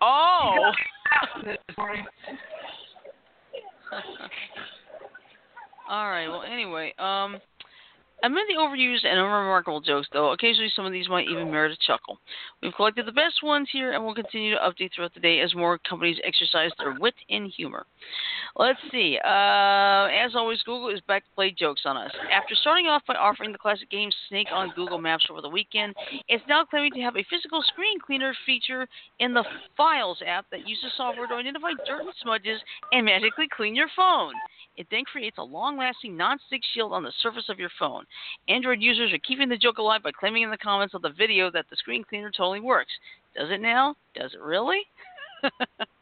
Oh. 0.00 0.72
He 1.36 1.42
this 1.46 1.58
morning. 1.78 2.04
All 5.88 6.10
right. 6.10 6.28
Well, 6.28 6.42
anyway, 6.42 6.92
um, 6.98 7.38
amid 8.26 8.44
the 8.48 8.60
overused 8.60 9.04
and 9.04 9.18
unremarkable 9.18 9.80
jokes, 9.80 10.08
though, 10.12 10.32
occasionally 10.32 10.70
some 10.74 10.84
of 10.84 10.92
these 10.92 11.08
might 11.08 11.28
even 11.28 11.50
merit 11.50 11.72
a 11.72 11.86
chuckle. 11.86 12.18
We've 12.62 12.74
collected 12.74 13.06
the 13.06 13.12
best 13.12 13.42
ones 13.42 13.68
here, 13.72 13.92
and 13.92 14.04
we'll 14.04 14.14
continue 14.14 14.54
to 14.54 14.60
update 14.60 14.90
throughout 14.94 15.14
the 15.14 15.20
day 15.20 15.40
as 15.40 15.54
more 15.54 15.78
companies 15.78 16.18
exercise 16.24 16.70
their 16.78 16.96
wit 16.98 17.14
and 17.30 17.50
humor. 17.56 17.86
Let's 18.56 18.80
see. 18.90 19.18
Uh, 19.24 20.08
as 20.08 20.34
always, 20.34 20.62
Google 20.62 20.88
is 20.88 21.00
back 21.06 21.24
to 21.24 21.30
play 21.34 21.50
jokes 21.50 21.82
on 21.84 21.96
us. 21.96 22.10
After 22.32 22.54
starting 22.54 22.86
off 22.86 23.02
by 23.06 23.14
offering 23.14 23.52
the 23.52 23.58
classic 23.58 23.90
game 23.90 24.10
Snake 24.28 24.48
on 24.50 24.72
Google 24.74 24.98
Maps 24.98 25.26
over 25.30 25.40
the 25.40 25.48
weekend, 25.48 25.94
it's 26.28 26.44
now 26.48 26.64
claiming 26.64 26.92
to 26.92 27.00
have 27.00 27.16
a 27.16 27.26
physical 27.30 27.62
screen 27.62 28.00
cleaner 28.00 28.34
feature 28.44 28.88
in 29.20 29.34
the 29.34 29.44
Files 29.76 30.22
app 30.26 30.46
that 30.50 30.66
uses 30.66 30.92
software 30.96 31.26
to 31.26 31.34
identify 31.34 31.70
dirt 31.86 32.00
and 32.00 32.14
smudges 32.22 32.60
and 32.92 33.04
magically 33.06 33.46
clean 33.54 33.74
your 33.74 33.88
phone. 33.94 34.32
It 34.76 34.86
then 34.90 35.04
creates 35.04 35.38
a 35.38 35.42
long 35.42 35.78
lasting 35.78 36.16
non 36.16 36.38
stick 36.46 36.62
shield 36.74 36.92
on 36.92 37.02
the 37.02 37.12
surface 37.20 37.48
of 37.48 37.58
your 37.58 37.70
phone. 37.78 38.04
Android 38.48 38.80
users 38.80 39.12
are 39.12 39.18
keeping 39.18 39.48
the 39.48 39.56
joke 39.56 39.78
alive 39.78 40.02
by 40.02 40.12
claiming 40.12 40.42
in 40.42 40.50
the 40.50 40.58
comments 40.58 40.94
of 40.94 41.02
the 41.02 41.10
video 41.10 41.50
that 41.50 41.66
the 41.70 41.76
screen 41.76 42.04
cleaner 42.04 42.30
totally 42.30 42.60
works. 42.60 42.92
Does 43.34 43.50
it 43.50 43.60
now? 43.60 43.96
Does 44.14 44.34
it 44.34 44.40
really? 44.40 44.82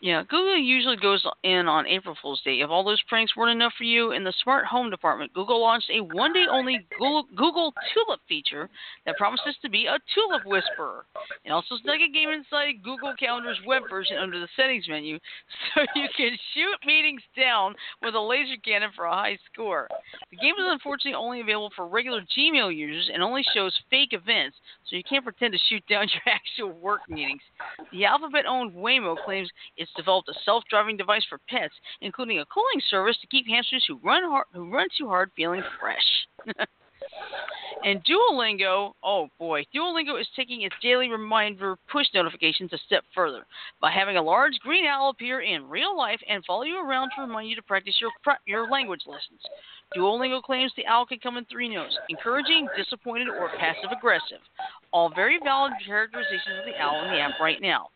Yeah, 0.00 0.22
Google 0.28 0.58
usually 0.58 0.98
goes 0.98 1.24
in 1.42 1.68
on 1.68 1.86
April 1.86 2.14
Fool's 2.20 2.42
Day. 2.42 2.60
If 2.60 2.68
all 2.68 2.84
those 2.84 3.00
pranks 3.08 3.34
weren't 3.34 3.56
enough 3.56 3.72
for 3.78 3.84
you, 3.84 4.12
in 4.12 4.24
the 4.24 4.32
smart 4.42 4.66
home 4.66 4.90
department, 4.90 5.32
Google 5.32 5.58
launched 5.60 5.88
a 5.90 6.00
one 6.00 6.34
day 6.34 6.44
only 6.50 6.86
Google, 6.98 7.24
Google 7.34 7.72
Tulip 7.94 8.20
feature 8.28 8.68
that 9.06 9.16
promises 9.16 9.56
to 9.62 9.70
be 9.70 9.86
a 9.86 9.96
tulip 10.14 10.44
whisperer. 10.44 11.06
It 11.46 11.50
also 11.50 11.76
snuck 11.82 11.96
a 11.96 12.12
game 12.12 12.28
inside 12.28 12.82
Google 12.84 13.14
Calendar's 13.18 13.58
web 13.66 13.84
version 13.88 14.18
under 14.18 14.38
the 14.38 14.48
settings 14.54 14.86
menu 14.86 15.18
so 15.74 15.80
you 15.94 16.08
can 16.14 16.36
shoot 16.52 16.76
meetings 16.86 17.22
down 17.34 17.74
with 18.02 18.14
a 18.14 18.20
laser 18.20 18.60
cannon 18.62 18.90
for 18.94 19.06
a 19.06 19.14
high 19.14 19.38
score. 19.50 19.88
The 20.30 20.36
game 20.36 20.54
is 20.58 20.66
unfortunately 20.66 21.14
only 21.14 21.40
available 21.40 21.72
for 21.74 21.88
regular 21.88 22.20
Gmail 22.36 22.74
users 22.76 23.10
and 23.12 23.22
only 23.22 23.44
shows 23.54 23.72
fake 23.88 24.12
events, 24.12 24.56
so 24.84 24.96
you 24.96 25.02
can't 25.08 25.24
pretend 25.24 25.54
to 25.54 25.58
shoot 25.70 25.82
down 25.88 26.06
your 26.12 26.34
actual 26.34 26.78
work 26.78 27.00
meetings. 27.08 27.42
The 27.92 28.04
Alphabet 28.04 28.44
owned 28.46 28.74
Waymo 28.74 29.16
claims 29.24 29.48
developed 29.96 30.28
a 30.28 30.34
self 30.44 30.64
driving 30.68 30.96
device 30.96 31.24
for 31.28 31.38
pets, 31.48 31.74
including 32.00 32.38
a 32.38 32.46
cooling 32.46 32.82
service 32.88 33.16
to 33.20 33.26
keep 33.26 33.46
hamsters 33.46 33.84
who 33.86 33.98
run, 34.02 34.22
hard, 34.24 34.46
who 34.52 34.70
run 34.70 34.88
too 34.96 35.08
hard 35.08 35.30
feeling 35.36 35.62
fresh. 35.80 36.56
And 37.84 38.02
Duolingo, 38.04 38.94
oh 39.04 39.28
boy, 39.38 39.64
Duolingo 39.74 40.20
is 40.20 40.26
taking 40.34 40.62
its 40.62 40.74
daily 40.82 41.08
reminder 41.08 41.76
push 41.90 42.06
notifications 42.14 42.72
a 42.72 42.78
step 42.78 43.04
further 43.14 43.46
by 43.80 43.90
having 43.92 44.16
a 44.16 44.22
large 44.22 44.58
green 44.60 44.86
owl 44.86 45.10
appear 45.10 45.40
in 45.42 45.68
real 45.68 45.96
life 45.96 46.20
and 46.28 46.44
follow 46.44 46.62
you 46.62 46.80
around 46.80 47.10
to 47.14 47.22
remind 47.22 47.48
you 47.48 47.54
to 47.54 47.62
practice 47.62 47.94
your 48.00 48.10
your 48.46 48.68
language 48.68 49.02
lessons. 49.06 49.40
Duolingo 49.96 50.42
claims 50.42 50.72
the 50.76 50.86
owl 50.86 51.06
can 51.06 51.20
come 51.20 51.36
in 51.36 51.44
three 51.44 51.68
notes 51.68 51.96
encouraging, 52.08 52.66
disappointed, 52.76 53.28
or 53.28 53.50
passive 53.58 53.90
aggressive. 53.96 54.40
All 54.92 55.10
very 55.14 55.38
valid 55.44 55.72
characterizations 55.84 56.58
of 56.58 56.64
the 56.64 56.80
owl 56.80 57.04
in 57.04 57.12
the 57.12 57.20
app 57.20 57.38
right 57.40 57.60
now. 57.60 57.90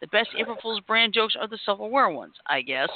The 0.00 0.06
best 0.08 0.30
April 0.38 0.56
Fool's 0.60 0.80
brand 0.80 1.14
jokes 1.14 1.36
are 1.38 1.48
the 1.48 1.58
self 1.64 1.80
aware 1.80 2.10
ones, 2.10 2.34
I 2.46 2.62
guess. 2.62 2.90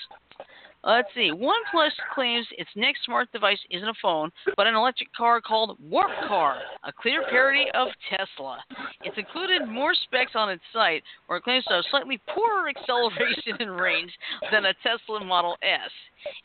Let's 0.82 1.08
see. 1.14 1.30
OnePlus 1.30 1.90
claims 2.14 2.46
its 2.56 2.70
next 2.74 3.04
smart 3.04 3.30
device 3.32 3.58
isn't 3.70 3.86
a 3.86 3.94
phone, 4.00 4.30
but 4.56 4.66
an 4.66 4.74
electric 4.74 5.12
car 5.12 5.38
called 5.40 5.76
Warp 5.78 6.10
Car, 6.26 6.56
a 6.84 6.92
clear 6.92 7.22
parody 7.28 7.66
of 7.74 7.88
Tesla. 8.08 8.60
It's 9.02 9.18
included 9.18 9.68
more 9.68 9.92
specs 9.92 10.32
on 10.34 10.48
its 10.48 10.62
site, 10.72 11.02
where 11.26 11.36
it 11.36 11.44
claims 11.44 11.64
to 11.64 11.74
have 11.74 11.84
slightly 11.90 12.18
poorer 12.34 12.68
acceleration 12.74 13.56
and 13.60 13.78
range 13.78 14.10
than 14.50 14.64
a 14.64 14.74
Tesla 14.82 15.22
Model 15.22 15.58
S. 15.62 15.90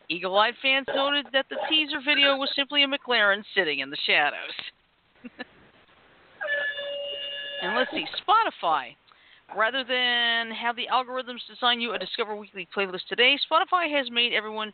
Eagle 0.10 0.38
eyed 0.38 0.56
fans 0.62 0.86
noted 0.94 1.28
that 1.32 1.46
the 1.50 1.58
teaser 1.70 2.02
video 2.06 2.36
was 2.36 2.52
simply 2.58 2.84
a 2.84 2.88
McLaren 2.88 3.42
sitting 3.56 3.80
in 3.80 3.90
the 3.90 3.98
shadows. 4.06 4.52
and 7.62 7.74
let's 7.76 7.92
see. 7.92 8.06
Spotify. 8.28 8.96
Rather 9.54 9.84
than 9.84 10.52
have 10.52 10.76
the 10.76 10.88
algorithms 10.92 11.46
design 11.48 11.80
you 11.80 11.94
a 11.94 12.00
Discover 12.00 12.36
Weekly 12.36 12.68
playlist 12.76 13.08
today, 13.08 13.38
Spotify 13.50 13.90
has 13.96 14.10
made 14.10 14.34
everyone 14.34 14.74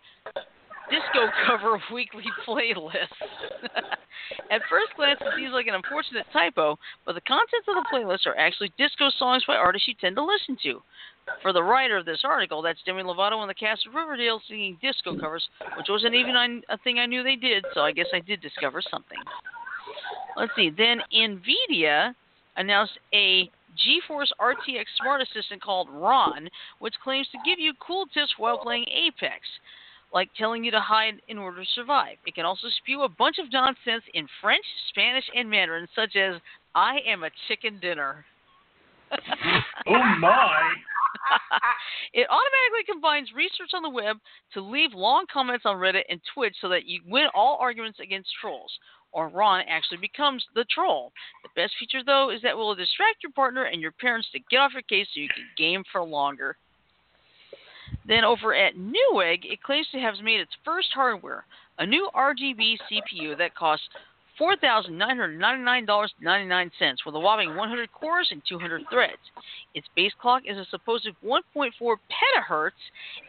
disco 0.90 1.28
cover 1.48 1.76
of 1.76 1.82
weekly 1.94 2.26
playlists. 2.48 3.20
At 4.52 4.62
first 4.70 4.96
glance, 4.96 5.20
it 5.22 5.34
seems 5.36 5.54
like 5.54 5.68
an 5.68 5.76
unfortunate 5.76 6.26
typo, 6.32 6.78
but 7.06 7.16
the 7.16 7.22
contents 7.22 7.68
of 7.68 7.76
the 7.76 7.86
playlist 7.94 8.26
are 8.26 8.38
actually 8.38 8.72
disco 8.78 9.10
songs 9.18 9.44
by 9.46 9.56
artists 9.56 9.88
you 9.88 9.94
tend 10.00 10.16
to 10.16 10.24
listen 10.24 10.58
to. 10.64 10.82
For 11.42 11.54
the 11.54 11.64
writer 11.64 11.98
of 11.98 12.06
this 12.06 12.22
article, 12.24 12.62
that's 12.62 12.80
Demi 12.86 13.04
Lovato 13.04 13.40
and 13.42 13.50
the 13.50 13.54
cast 13.54 13.86
of 13.86 13.94
Riverdale 13.94 14.42
singing 14.48 14.78
disco 14.82 15.18
covers, 15.20 15.48
which 15.78 15.88
wasn't 15.90 16.16
even 16.16 16.64
a 16.70 16.78
thing 16.80 16.98
I 16.98 17.06
knew 17.06 17.24
they 17.24 17.36
did, 17.36 17.64
so 17.74 17.82
I 17.82 17.92
guess 17.92 18.08
I 18.14 18.20
did 18.20 18.42
discover 18.42 18.82
something. 18.82 19.20
Let's 20.36 20.52
see. 20.56 20.72
Then 20.76 21.02
NVIDIA 21.14 22.16
announced 22.58 22.98
a 23.14 23.50
GeForce 23.78 24.32
RTX 24.40 24.86
Smart 25.02 25.22
Assistant 25.22 25.62
called 25.62 25.90
Ron, 25.90 26.50
which 26.80 26.94
claims 27.04 27.28
to 27.32 27.38
give 27.46 27.60
you 27.60 27.74
cool 27.86 28.06
tips 28.08 28.34
while 28.38 28.58
playing 28.58 28.86
Apex, 28.90 29.42
like 30.14 30.30
telling 30.38 30.64
you 30.64 30.72
to 30.72 30.80
hide 30.80 31.22
in 31.28 31.38
order 31.38 31.64
to 31.64 31.70
survive. 31.74 32.18
It 32.26 32.36
can 32.36 32.46
also 32.46 32.68
spew 32.78 33.04
a 33.04 33.10
bunch 33.10 33.38
of 33.40 33.52
nonsense 33.52 34.04
in 34.14 34.28
French, 34.42 34.66
Spanish, 34.90 35.26
and 35.36 35.50
Mandarin, 35.50 35.88
such 35.96 36.16
as 36.16 36.42
"I 36.76 37.00
am 37.08 37.24
a 37.24 37.30
chicken 37.48 37.80
dinner." 37.80 38.26
oh 39.12 40.16
my! 40.20 40.74
it 42.14 42.28
automatically 42.30 42.86
combines 42.88 43.30
research 43.36 43.72
on 43.74 43.84
the 43.84 43.90
web 43.90 44.18
to 44.54 44.62
leave 44.62 44.94
long 44.94 45.26
comments 45.32 45.66
on 45.66 45.78
Reddit 45.78 46.04
and 46.10 46.22
Twitch 46.34 46.56
so 46.62 46.70
that 46.70 46.86
you 46.86 47.02
win 47.08 47.28
all 47.34 47.58
arguments 47.60 48.00
against 48.00 48.30
trolls 48.40 48.72
or 49.12 49.30
Ron 49.30 49.63
actually 49.67 49.97
becomes 49.97 50.45
the 50.56 50.65
troll. 50.65 51.12
The 51.43 51.62
best 51.62 51.74
feature, 51.80 52.04
though, 52.06 52.30
is 52.30 52.41
that 52.41 52.56
will 52.56 52.76
distract 52.76 53.24
your 53.24 53.32
partner 53.32 53.65
and 53.65 53.82
your 53.82 53.91
parents 53.91 54.28
to 54.32 54.39
get 54.50 54.58
off 54.58 54.74
your 54.74 54.82
case 54.84 55.08
so 55.13 55.19
you 55.19 55.28
can 55.28 55.45
game 55.58 55.84
for 55.91 56.04
longer. 56.04 56.58
Then 58.08 58.24
over 58.24 58.56
at 58.56 58.76
Newegg, 58.76 59.43
it 59.43 59.62
claims 59.63 59.88
to 59.91 60.00
have 60.00 60.15
made 60.24 60.39
its 60.39 60.56
first 60.63 60.89
hardware, 60.93 61.45
a 61.78 61.86
new 61.86 62.10
RGB 62.15 62.78
CPU 62.89 63.38
that 63.38 63.56
costs 63.56 63.88
$4,999.99 64.42 66.98
with 67.06 67.14
a 67.14 67.20
whopping 67.20 67.56
100 67.56 67.94
cores 67.94 68.30
and 68.32 68.42
200 68.50 68.82
threads. 68.90 69.22
Its 69.76 69.86
base 69.96 70.14
clock 70.20 70.42
is 70.48 70.58
a 70.58 70.66
supposed 70.72 71.08
1.4 71.24 71.70
petahertz, 71.80 72.72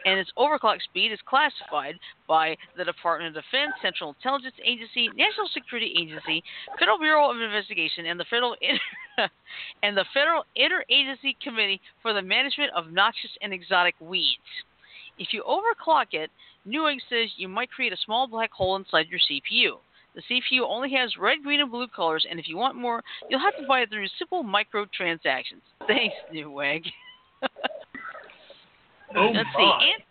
and 0.05 0.19
its 0.19 0.31
overclock 0.37 0.81
speed 0.81 1.11
is 1.11 1.19
classified 1.25 1.99
by 2.27 2.57
the 2.77 2.83
Department 2.83 3.37
of 3.37 3.43
Defense, 3.43 3.73
Central 3.81 4.15
Intelligence 4.17 4.55
Agency, 4.65 5.09
National 5.15 5.47
Security 5.53 5.93
Agency, 5.95 6.43
Federal 6.79 6.97
Bureau 6.97 7.29
of 7.29 7.39
Investigation, 7.39 8.07
and 8.07 8.19
the 8.19 8.25
Federal 8.25 8.55
Inter- 8.61 8.79
and 9.83 9.95
the 9.95 10.05
Federal 10.15 10.45
Interagency 10.57 11.39
Committee 11.43 11.79
for 12.01 12.13
the 12.13 12.23
Management 12.23 12.71
of 12.75 12.91
Noxious 12.91 13.37
and 13.43 13.53
Exotic 13.53 13.93
Weeds. 13.99 14.41
If 15.19 15.31
you 15.31 15.43
overclock 15.43 16.07
it, 16.13 16.31
Newegg 16.67 16.97
says 17.07 17.29
you 17.37 17.47
might 17.47 17.69
create 17.69 17.93
a 17.93 17.97
small 18.03 18.25
black 18.27 18.51
hole 18.51 18.75
inside 18.77 19.09
your 19.09 19.19
CPU. 19.19 19.77
The 20.15 20.21
CPU 20.29 20.61
only 20.67 20.91
has 20.93 21.17
red, 21.17 21.43
green, 21.43 21.59
and 21.59 21.71
blue 21.71 21.87
colors, 21.87 22.25
and 22.29 22.39
if 22.39 22.47
you 22.47 22.55
want 22.55 22.75
more, 22.75 23.03
you'll 23.29 23.39
have 23.39 23.57
to 23.57 23.65
buy 23.67 23.79
it 23.79 23.89
through 23.89 24.05
simple 24.19 24.43
microtransactions. 24.43 25.61
Thanks, 25.87 26.15
Newegg. 26.33 26.83
oh 29.15 29.31
Let's 29.33 29.49
my. 29.55 29.79
see. 29.79 29.89
Ant, 29.91 30.03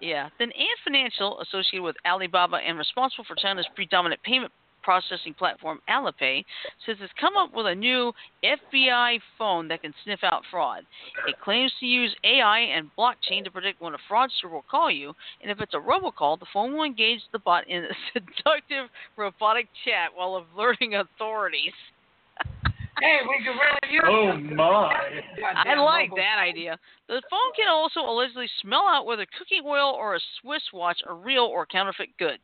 yeah. 0.00 0.28
Then 0.38 0.52
Ant 0.52 0.78
Financial, 0.84 1.40
associated 1.40 1.82
with 1.82 1.96
Alibaba 2.06 2.56
and 2.56 2.78
responsible 2.78 3.24
for 3.24 3.34
China's 3.34 3.66
predominant 3.74 4.22
payment 4.22 4.52
processing 4.88 5.34
platform 5.34 5.80
Alipay 5.90 6.42
says 6.86 6.96
it's 7.02 7.12
come 7.20 7.36
up 7.36 7.54
with 7.54 7.66
a 7.66 7.74
new 7.74 8.10
FBI 8.42 9.18
phone 9.36 9.68
that 9.68 9.82
can 9.82 9.92
sniff 10.02 10.20
out 10.22 10.40
fraud. 10.50 10.82
It 11.26 11.38
claims 11.44 11.70
to 11.80 11.84
use 11.84 12.16
AI 12.24 12.60
and 12.60 12.88
blockchain 12.98 13.44
to 13.44 13.50
predict 13.50 13.82
when 13.82 13.92
a 13.92 13.98
fraudster 14.10 14.50
will 14.50 14.64
call 14.70 14.90
you, 14.90 15.12
and 15.42 15.50
if 15.50 15.60
it's 15.60 15.74
a 15.74 15.76
robocall, 15.76 16.40
the 16.40 16.46
phone 16.54 16.72
will 16.72 16.84
engage 16.84 17.20
the 17.32 17.38
bot 17.38 17.68
in 17.68 17.84
a 17.84 17.88
seductive 18.14 18.88
robotic 19.18 19.68
chat 19.84 20.08
while 20.14 20.42
alerting 20.56 20.94
authorities. 20.94 21.74
Hey, 23.00 23.18
we 23.28 23.44
could 23.44 23.50
really 23.58 23.94
use 23.94 24.02
Oh 24.06 24.32
some- 24.32 24.56
my! 24.56 25.22
I 25.54 25.74
like 25.74 26.10
mobile- 26.10 26.16
that 26.22 26.38
idea. 26.38 26.78
The 27.06 27.22
phone 27.30 27.52
can 27.56 27.68
also 27.68 28.00
allegedly 28.00 28.48
smell 28.60 28.86
out 28.86 29.06
whether 29.06 29.24
cooking 29.38 29.62
oil 29.64 29.90
or 29.90 30.14
a 30.16 30.20
Swiss 30.40 30.62
watch 30.72 31.00
are 31.06 31.14
real 31.14 31.44
or 31.44 31.66
counterfeit 31.66 32.16
goods. 32.18 32.42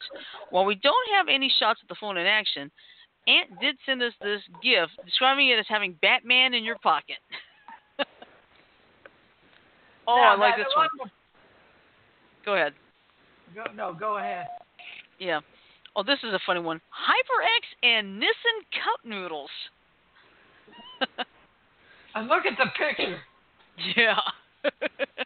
While 0.51 0.65
we 0.65 0.77
don't 0.77 1.11
have 1.13 1.29
any 1.29 1.49
shots 1.59 1.83
of 1.83 1.89
the 1.89 1.97
phone 1.97 2.17
in 2.17 2.27
action, 2.27 2.71
Ant 3.27 3.59
did 3.61 3.77
send 3.87 4.03
us 4.03 4.13
this 4.21 4.43
GIF 4.63 4.91
describing 5.05 5.49
it 5.49 5.59
as 5.59 5.67
having 5.69 5.95
Batman 6.03 6.55
in 6.55 6.63
your 6.63 6.79
pocket. 6.79 7.17
oh, 10.07 10.17
Now, 10.17 10.35
I 10.35 10.37
like 10.37 10.57
that 10.57 10.65
this 10.65 10.77
one. 10.77 10.89
Go 12.45 12.55
ahead. 12.55 12.75
Go, 13.55 13.65
no, 13.75 13.95
go 13.95 14.19
ahead. 14.19 14.49
Yeah. 15.19 15.41
Oh, 15.97 16.03
this 16.03 16.19
is 16.25 16.35
a 16.35 16.41
funny 16.45 16.61
one. 16.61 16.81
HyperX 16.93 17.89
and 17.89 18.21
Nissan 18.21 18.59
cup 18.73 19.01
noodles. 19.05 19.51
And 22.17 22.29
look 22.29 22.47
at 22.47 22.57
the 22.57 22.71
picture. 22.79 23.19
Yeah. 23.97 24.21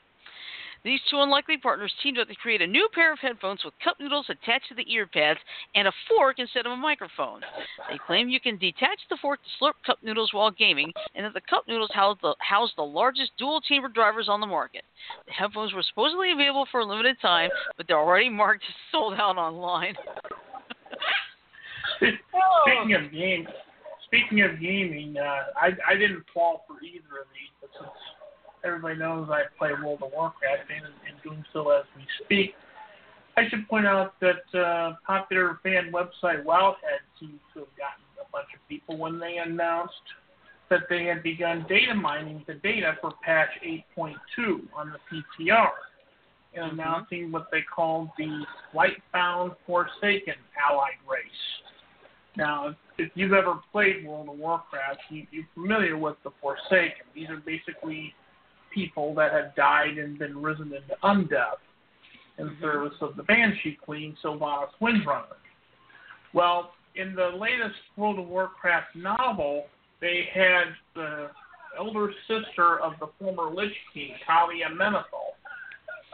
These 0.85 1.01
two 1.11 1.21
unlikely 1.21 1.59
partners 1.59 1.93
teamed 2.03 2.19
up 2.19 2.29
to 2.29 2.35
create 2.37 2.63
a 2.63 2.67
new 2.67 2.89
pair 2.95 3.13
of 3.13 3.19
headphones 3.19 3.61
with 3.65 3.75
cup 3.83 3.97
noodles 4.01 4.27
attached 4.31 4.69
to 4.69 4.75
the 4.75 4.91
ear 4.91 5.07
pads 5.07 5.41
and 5.75 5.89
a 5.89 5.93
fork 6.09 6.39
instead 6.39 6.67
of 6.67 6.73
a 6.73 6.77
microphone. 6.77 7.41
They 7.91 7.99
claim 8.07 8.29
you 8.29 8.41
can 8.41 8.57
detach 8.57 9.01
the 9.11 9.19
fork 9.21 9.41
to 9.43 9.65
slurp 9.65 9.75
cup 9.85 9.99
noodles 10.03 10.33
while 10.33 10.51
gaming, 10.51 10.93
and 11.15 11.27
that 11.27 11.35
the 11.35 11.43
cup 11.43 11.65
noodles 11.69 11.91
house 11.93 12.17
the, 12.23 12.35
house 12.39 12.71
the 12.77 12.83
largest 12.83 13.33
dual 13.39 13.61
chamber 13.61 13.89
drivers 13.89 14.29
on 14.29 14.41
the 14.41 14.47
market. 14.47 14.83
The 15.27 15.33
headphones 15.33 15.75
were 15.75 15.83
supposedly 15.83 16.33
available 16.33 16.67
for 16.71 16.81
a 16.81 16.87
limited 16.87 17.17
time, 17.21 17.51
but 17.77 17.87
they're 17.87 17.99
already 17.99 18.29
marked 18.31 18.65
as 18.67 18.75
sold 18.93 19.15
out 19.15 19.37
online. 19.37 19.95
Oh. 22.01 22.63
Speaking 22.65 22.95
of 22.95 23.13
game, 23.13 23.49
speaking 24.09 24.43
of 24.43 24.61
gaming, 24.61 25.17
uh, 25.17 25.53
I 25.57 25.71
I 25.87 25.95
didn't 25.95 26.25
fall 26.35 26.65
for 26.67 26.83
either 26.83 27.23
of 27.23 27.29
these, 27.33 27.53
but 27.61 27.71
since 27.79 27.93
everybody 28.65 28.97
knows 28.97 29.29
I 29.31 29.43
play 29.59 29.71
World 29.73 30.03
of 30.03 30.11
Warcraft 30.13 30.71
and, 30.75 30.87
and 31.07 31.23
doing 31.23 31.45
so 31.53 31.71
as 31.71 31.85
we 31.97 32.03
speak, 32.25 32.55
I 33.37 33.49
should 33.49 33.69
point 33.69 33.87
out 33.87 34.15
that 34.21 34.59
uh, 34.59 34.95
popular 35.07 35.61
fan 35.63 35.93
website 35.93 36.45
Wowhead 36.45 37.05
seems 37.21 37.41
to 37.55 37.61
have 37.61 37.77
gotten 37.79 38.03
a 38.21 38.29
bunch 38.33 38.49
of 38.55 38.69
people 38.69 38.97
when 38.99 39.21
they 39.21 39.37
announced 39.37 39.95
that 40.71 40.81
they 40.91 41.05
had 41.05 41.23
begun 41.23 41.65
data 41.69 41.95
mining 41.95 42.43
the 42.47 42.55
data 42.55 42.97
for 43.01 43.13
patch 43.23 43.49
8.2 43.65 44.69
on 44.75 44.93
the 44.93 44.99
PTR 45.09 45.71
and 46.55 46.65
Mhm. 46.65 46.73
announcing 46.73 47.33
what 47.33 47.51
they 47.51 47.63
called 47.63 48.11
the 48.19 48.45
Lightbound 48.75 49.57
Forsaken 49.67 50.35
allied 50.69 50.99
race. 51.07 51.63
Now, 52.39 52.77
if 52.99 53.11
you've 53.17 53.33
ever 53.33 53.59
played 53.73 54.07
World 54.07 54.29
of 54.29 54.39
Warcraft, 54.39 55.01
you, 55.11 55.27
you're 55.33 55.49
familiar 55.55 55.99
with 55.99 56.15
the 56.23 56.31
Forsaken. 56.41 57.05
These 57.13 57.29
are 57.31 57.43
basically 57.45 58.15
people 58.73 59.13
that 59.17 59.33
have 59.33 59.57
died 59.57 59.99
and 59.99 60.17
been 60.17 60.41
risen 60.41 60.73
into 60.73 60.95
undeath 61.03 61.59
in 62.39 62.57
service 62.61 62.95
of 63.01 63.17
the 63.17 63.25
Banshee 63.25 63.77
Queen, 63.85 64.17
Sylvanas 64.25 64.69
Windrunner. 64.81 65.35
Well, 66.33 66.75
in 66.95 67.17
the 67.17 67.37
latest 67.37 67.81
World 67.97 68.21
of 68.21 68.29
Warcraft 68.29 68.95
novel, 68.95 69.65
they 70.01 70.29
had 70.33 70.67
the 70.95 71.31
elder 71.77 72.13
sister 72.29 72.79
of 72.79 72.93
the 73.01 73.09
former 73.19 73.53
Lich 73.53 73.73
King, 73.93 74.13
Talia 74.25 74.67
Menethil, 74.73 75.35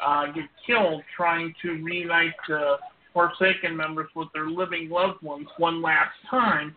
uh, 0.04 0.32
get 0.32 0.44
killed 0.66 1.02
trying 1.14 1.54
to 1.60 1.82
reunite 1.82 2.32
the 2.48 2.76
Forsaken 3.14 3.74
members 3.74 4.10
with 4.14 4.28
their 4.34 4.50
living 4.50 4.90
loved 4.90 5.22
ones 5.22 5.46
one 5.56 5.80
last 5.80 6.12
time. 6.28 6.76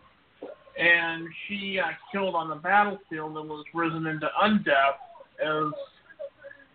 And 0.78 1.26
she 1.46 1.76
got 1.76 1.94
killed 2.12 2.36
on 2.36 2.48
the 2.48 2.54
battlefield 2.54 3.36
and 3.36 3.48
was 3.48 3.64
risen 3.74 4.06
into 4.06 4.28
undeath 4.40 4.96
as 5.44 5.72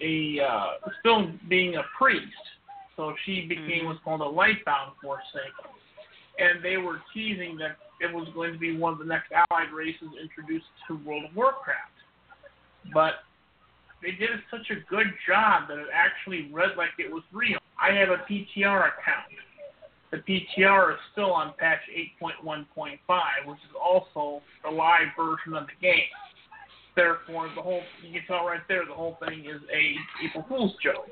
a 0.01 0.39
uh, 0.43 0.89
still 0.99 1.31
being 1.47 1.77
a 1.77 1.83
priest. 1.97 2.25
So 2.97 3.13
she 3.25 3.47
became 3.47 3.85
what's 3.85 3.99
called 4.03 4.21
a 4.21 4.25
lightbound 4.25 4.91
Forsaken. 5.01 5.71
And 6.37 6.63
they 6.63 6.77
were 6.77 6.99
teasing 7.13 7.57
that 7.57 7.77
it 8.01 8.13
was 8.13 8.27
going 8.35 8.51
to 8.53 8.59
be 8.59 8.75
one 8.75 8.93
of 8.93 8.99
the 8.99 9.05
next 9.05 9.31
allied 9.31 9.71
races 9.73 10.09
introduced 10.21 10.65
to 10.87 10.99
World 11.05 11.23
of 11.29 11.35
Warcraft. 11.35 11.79
But 12.93 13.23
they 14.03 14.11
did 14.11 14.29
such 14.51 14.69
a 14.69 14.83
good 14.89 15.07
job 15.25 15.69
that 15.69 15.77
it 15.77 15.87
actually 15.93 16.51
read 16.51 16.75
like 16.77 16.89
it 16.99 17.09
was 17.09 17.23
real. 17.31 17.59
I 17.81 17.93
have 17.95 18.09
a 18.09 18.17
PTR 18.29 18.91
account. 18.91 19.31
The 20.13 20.19
PTR 20.19 20.93
is 20.93 20.99
still 21.11 21.33
on 21.33 21.55
patch 21.57 21.79
8.1.5, 22.21 22.67
which 23.47 23.57
is 23.57 23.75
also 23.81 24.43
the 24.63 24.69
live 24.69 25.07
version 25.17 25.55
of 25.55 25.65
the 25.65 25.73
game. 25.81 26.05
Therefore, 26.95 27.49
the 27.55 27.61
whole 27.63 27.81
you 28.03 28.13
can 28.13 28.21
tell 28.27 28.45
right 28.45 28.61
there 28.67 28.85
the 28.85 28.93
whole 28.93 29.17
thing 29.25 29.39
is 29.39 29.59
a 29.73 29.95
April 30.23 30.45
Fool's 30.47 30.75
joke. 30.83 31.09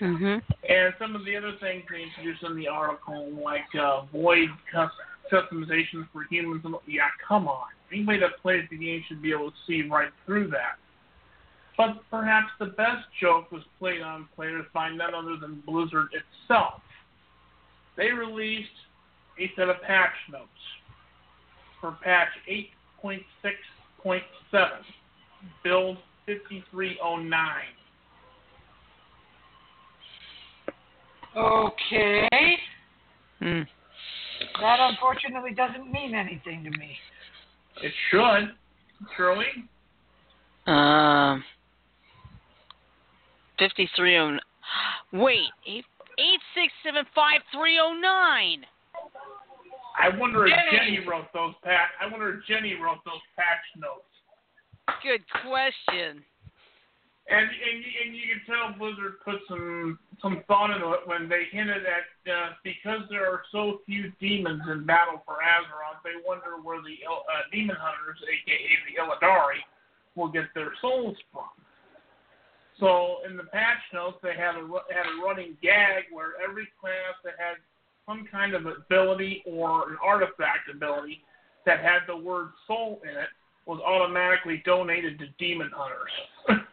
Mhm. 0.00 0.42
And 0.66 0.94
some 0.98 1.14
of 1.14 1.26
the 1.26 1.36
other 1.36 1.52
things 1.60 1.84
they 1.90 2.04
introduced 2.04 2.42
in 2.42 2.56
the 2.56 2.68
article, 2.68 3.32
like 3.32 3.66
uh, 3.74 4.02
void 4.06 4.48
customizations 4.72 6.08
for 6.10 6.24
humans. 6.30 6.64
Yeah, 6.86 7.10
come 7.28 7.46
on. 7.46 7.68
Anybody 7.92 8.20
that 8.20 8.38
plays 8.40 8.66
the 8.70 8.78
game 8.78 9.04
should 9.08 9.20
be 9.20 9.32
able 9.32 9.50
to 9.50 9.56
see 9.66 9.82
right 9.82 10.10
through 10.24 10.48
that. 10.48 10.78
But 11.76 12.02
perhaps 12.10 12.48
the 12.58 12.66
best 12.66 13.04
joke 13.20 13.52
was 13.52 13.62
played 13.78 14.00
on 14.00 14.26
players 14.34 14.64
by 14.72 14.88
none 14.88 15.14
other 15.14 15.36
than 15.36 15.60
Blizzard 15.66 16.08
itself. 16.14 16.80
They 17.96 18.10
released 18.10 18.68
a 19.38 19.50
set 19.56 19.68
of 19.68 19.80
patch 19.82 20.14
notes 20.30 20.48
for 21.80 21.96
patch 22.02 22.28
8.6.7, 23.02 24.22
build 25.62 25.98
5309. 26.26 27.62
Okay. 31.36 32.58
Hmm. 33.40 33.62
That 34.60 34.78
unfortunately 34.80 35.52
doesn't 35.54 35.90
mean 35.92 36.14
anything 36.14 36.64
to 36.64 36.70
me. 36.78 36.96
It 37.82 37.92
should, 38.10 38.54
surely. 39.16 39.46
Um. 40.66 41.44
Fifty-three 43.58 44.18
oh. 44.18 44.36
Wait, 45.12 45.48
eight 46.18 46.40
six 46.54 46.72
seven 46.84 47.04
five 47.14 47.40
three 47.52 47.78
oh 47.82 47.92
nine. 47.92 48.64
I 49.98 50.10
wonder 50.16 50.46
if 50.46 50.52
Jenny. 50.72 51.00
Wrote 51.06 51.32
those 51.32 51.54
patch. 51.64 51.88
I 52.00 52.06
wonder 52.10 52.34
if 52.36 52.44
Jenny 52.46 52.74
wrote 52.74 53.00
those 53.04 53.22
patch 53.36 53.64
notes. 53.76 54.04
Good 55.02 55.24
question. 55.42 56.22
And 57.28 57.42
and 57.50 57.76
you- 57.82 57.96
and 58.04 58.16
you 58.16 58.22
can 58.30 58.42
tell 58.46 58.78
Blizzard 58.78 59.18
put 59.24 59.40
some 59.48 59.98
some 60.22 60.44
thought 60.46 60.70
into 60.70 60.92
it 60.92 61.00
when 61.06 61.28
they 61.28 61.44
hinted 61.50 61.82
at 61.84 62.06
uh, 62.32 62.50
because 62.62 63.00
there 63.10 63.26
are 63.26 63.42
so 63.50 63.80
few 63.84 64.12
demons 64.20 64.62
in 64.70 64.86
battle 64.86 65.22
for 65.26 65.34
Azeroth, 65.42 66.00
they 66.04 66.14
wonder 66.24 66.62
where 66.62 66.80
the 66.82 66.96
uh, 67.08 67.42
demon 67.50 67.76
hunters, 67.78 68.18
aka 68.22 68.68
the 68.86 69.00
Illidari, 69.02 69.58
will 70.14 70.28
get 70.28 70.44
their 70.54 70.72
souls 70.80 71.16
from. 71.32 71.48
So 72.78 73.18
in 73.28 73.36
the 73.36 73.44
patch 73.44 73.80
notes, 73.94 74.18
they 74.22 74.34
had 74.34 74.54
a 74.54 74.66
had 74.92 75.06
a 75.06 75.24
running 75.24 75.56
gag 75.62 76.04
where 76.12 76.32
every 76.42 76.68
class 76.80 77.16
that 77.24 77.34
had 77.38 77.56
some 78.06 78.26
kind 78.30 78.54
of 78.54 78.66
ability 78.66 79.42
or 79.46 79.90
an 79.90 79.96
artifact 80.02 80.68
ability 80.70 81.22
that 81.64 81.80
had 81.80 82.00
the 82.06 82.16
word 82.16 82.50
soul 82.66 83.00
in 83.02 83.10
it 83.10 83.28
was 83.66 83.80
automatically 83.84 84.62
donated 84.64 85.18
to 85.18 85.26
demon 85.38 85.70
hunters. 85.74 86.12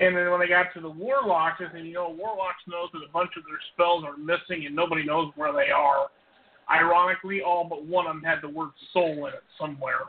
and 0.00 0.16
then 0.16 0.30
when 0.30 0.40
they 0.40 0.48
got 0.48 0.72
to 0.74 0.80
the 0.80 0.88
warlocks, 0.88 1.60
and 1.60 1.86
you 1.86 1.92
know, 1.92 2.08
warlocks 2.08 2.62
knows 2.66 2.88
that 2.94 3.00
a 3.06 3.12
bunch 3.12 3.30
of 3.36 3.44
their 3.44 3.60
spells 3.74 4.04
are 4.04 4.16
missing 4.16 4.64
and 4.64 4.74
nobody 4.74 5.04
knows 5.04 5.30
where 5.36 5.52
they 5.52 5.70
are. 5.70 6.06
Ironically, 6.70 7.42
all 7.42 7.66
but 7.68 7.84
one 7.84 8.06
of 8.06 8.14
them 8.14 8.22
had 8.22 8.38
the 8.42 8.48
word 8.48 8.70
soul 8.92 9.26
in 9.26 9.34
it 9.34 9.42
somewhere. 9.60 10.00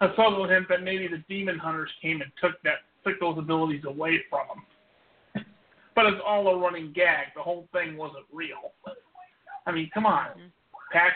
A 0.00 0.08
subtle 0.16 0.48
hint 0.48 0.66
that 0.68 0.82
maybe 0.82 1.08
the 1.08 1.22
demon 1.28 1.58
hunters 1.58 1.90
came 2.00 2.20
and 2.20 2.30
took 2.40 2.60
that 2.62 2.87
took 3.08 3.20
those 3.20 3.38
abilities 3.38 3.84
away 3.86 4.20
from 4.30 4.40
them. 5.34 5.44
But 5.94 6.06
it's 6.06 6.20
all 6.26 6.46
a 6.48 6.58
running 6.58 6.92
gag. 6.94 7.26
The 7.34 7.42
whole 7.42 7.66
thing 7.72 7.96
wasn't 7.96 8.24
real. 8.32 8.72
I 9.66 9.72
mean, 9.72 9.90
come 9.92 10.06
on. 10.06 10.28
Mm-hmm. 10.28 10.46
Patch 10.92 11.12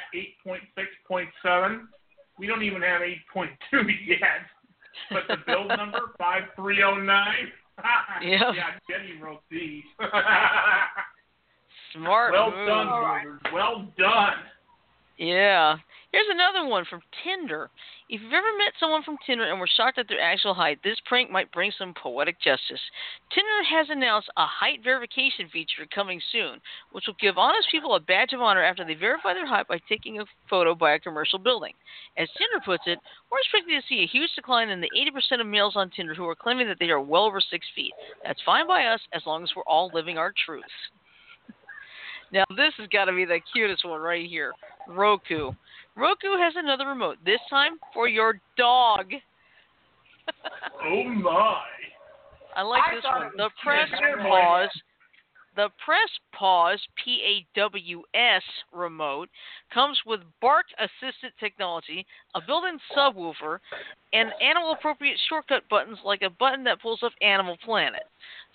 8.6.7. 0.46 1.83
We 2.38 2.46
don't 2.46 2.62
even 2.62 2.83
have 2.83 3.00
8.2 3.02 3.48
yet. 4.07 4.18
But 5.11 5.22
the 5.28 5.37
build 5.46 5.68
number 5.76 6.00
5309. 6.18 7.26
Yep. 8.22 8.40
Yeah, 8.55 8.70
Jenny 8.88 9.20
wrote 9.20 9.40
these. 9.50 9.83
Smart 11.94 12.33
well 12.33 12.50
move. 12.50 12.68
done, 12.68 12.87
All 12.87 13.00
right. 13.00 13.24
Blizzard. 13.24 13.52
Well 13.52 13.88
done. 13.98 14.35
Yeah. 15.18 15.76
Here's 16.12 16.26
another 16.31 16.68
one 16.68 16.85
from 16.88 17.00
Tinder. 17.24 17.70
If 18.12 18.20
you've 18.20 18.35
ever 18.35 18.59
met 18.59 18.77
someone 18.79 19.03
from 19.03 19.16
Tinder 19.25 19.48
and 19.48 19.59
were 19.59 19.66
shocked 19.66 19.96
at 19.96 20.07
their 20.07 20.20
actual 20.20 20.53
height, 20.53 20.79
this 20.85 21.01
prank 21.07 21.31
might 21.31 21.51
bring 21.51 21.72
some 21.79 21.94
poetic 21.94 22.38
justice. 22.42 22.81
Tinder 23.33 23.64
has 23.70 23.88
announced 23.88 24.29
a 24.37 24.44
height 24.44 24.85
verification 24.85 25.48
feature 25.51 25.88
coming 25.94 26.20
soon, 26.31 26.61
which 26.90 27.05
will 27.07 27.16
give 27.18 27.38
honest 27.38 27.70
people 27.70 27.94
a 27.94 28.01
badge 28.01 28.35
of 28.35 28.42
honor 28.42 28.62
after 28.62 28.85
they 28.85 28.92
verify 28.92 29.33
their 29.33 29.46
height 29.46 29.66
by 29.66 29.81
taking 29.88 30.20
a 30.20 30.27
photo 30.51 30.75
by 30.75 30.92
a 30.92 30.98
commercial 30.98 31.38
building. 31.38 31.72
As 32.18 32.29
Tinder 32.37 32.62
puts 32.62 32.83
it, 32.85 32.98
we're 33.31 33.40
expecting 33.40 33.81
to 33.81 33.87
see 33.88 34.03
a 34.03 34.12
huge 34.12 34.29
decline 34.37 34.68
in 34.68 34.83
the 34.83 34.90
80% 34.92 35.40
of 35.40 35.46
males 35.46 35.77
on 35.77 35.88
Tinder 35.88 36.12
who 36.12 36.29
are 36.29 36.35
claiming 36.35 36.68
that 36.68 36.77
they 36.79 36.90
are 36.90 37.01
well 37.01 37.25
over 37.25 37.40
six 37.40 37.64
feet. 37.75 37.94
That's 38.27 38.42
fine 38.44 38.68
by 38.68 38.85
us 38.92 39.01
as 39.14 39.22
long 39.25 39.42
as 39.42 39.53
we're 39.57 39.62
all 39.62 39.90
living 39.94 40.18
our 40.18 40.35
truths. 40.44 40.68
Now, 42.31 42.44
this 42.57 42.72
has 42.79 42.88
got 42.88 43.07
to 43.07 43.12
be 43.12 43.27
the 43.27 43.40
cutest 43.53 43.85
one 43.85 44.01
right 44.01 44.27
here 44.27 44.55
Roku. 44.88 45.53
Roku 45.96 46.37
has 46.38 46.55
another 46.57 46.87
remote, 46.87 47.18
this 47.24 47.40
time 47.50 47.72
for 47.92 48.09
your 48.09 48.40
dog. 48.57 49.07
Oh 50.85 51.05
my. 51.09 51.62
I 52.57 52.62
like 52.62 52.83
I 52.90 52.94
this 52.94 53.05
one. 53.05 53.31
The 53.37 53.50
press 53.62 53.88
pause. 54.20 54.68
The 55.55 55.68
press 55.85 56.09
pause 56.35 56.81
P 57.05 57.20
A 57.24 57.61
W 57.61 58.02
S 58.14 58.42
remote 58.72 59.28
comes 59.72 59.98
with 60.07 60.20
bark 60.40 60.66
assistant 60.78 61.35
technology, 61.38 62.07
a 62.35 62.40
built-in 62.40 62.78
subwoofer, 62.96 63.59
and 64.12 64.31
animal 64.40 64.72
appropriate 64.72 65.18
shortcut 65.28 65.68
buttons 65.68 65.98
like 66.05 66.22
a 66.22 66.31
button 66.31 66.64
that 66.64 66.81
pulls 66.81 67.02
up 67.02 67.12
Animal 67.20 67.59
Planet. 67.64 68.05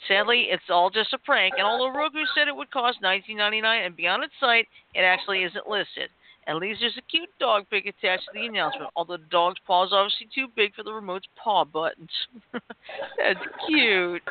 Sadly, 0.08 0.48
it's 0.50 0.70
all 0.70 0.90
just 0.90 1.14
a 1.14 1.18
prank, 1.20 1.54
and 1.58 1.68
although 1.68 1.96
Roku 1.96 2.24
said 2.36 2.48
it 2.48 2.56
would 2.56 2.72
cost 2.72 3.02
$19.99 3.04 3.86
and 3.86 3.96
be 3.96 4.08
on 4.08 4.24
its 4.24 4.34
site, 4.40 4.68
it 4.96 5.02
actually 5.02 5.44
isn't 5.44 5.68
listed. 5.68 6.10
At 6.48 6.56
least 6.56 6.80
there's 6.80 6.98
a 6.98 7.02
cute 7.02 7.30
dog 7.40 7.66
pic 7.70 7.86
attached 7.86 8.24
to 8.24 8.40
the 8.40 8.46
announcement, 8.46 8.90
although 8.96 9.18
the 9.18 9.26
dog's 9.30 9.60
paw 9.68 9.86
is 9.86 9.92
obviously 9.92 10.30
too 10.34 10.48
big 10.56 10.74
for 10.74 10.84
the 10.84 10.94
remote's 10.94 11.28
paw 11.36 11.66
buttons. 11.66 12.10
That's 12.54 13.40
cute. 13.68 14.22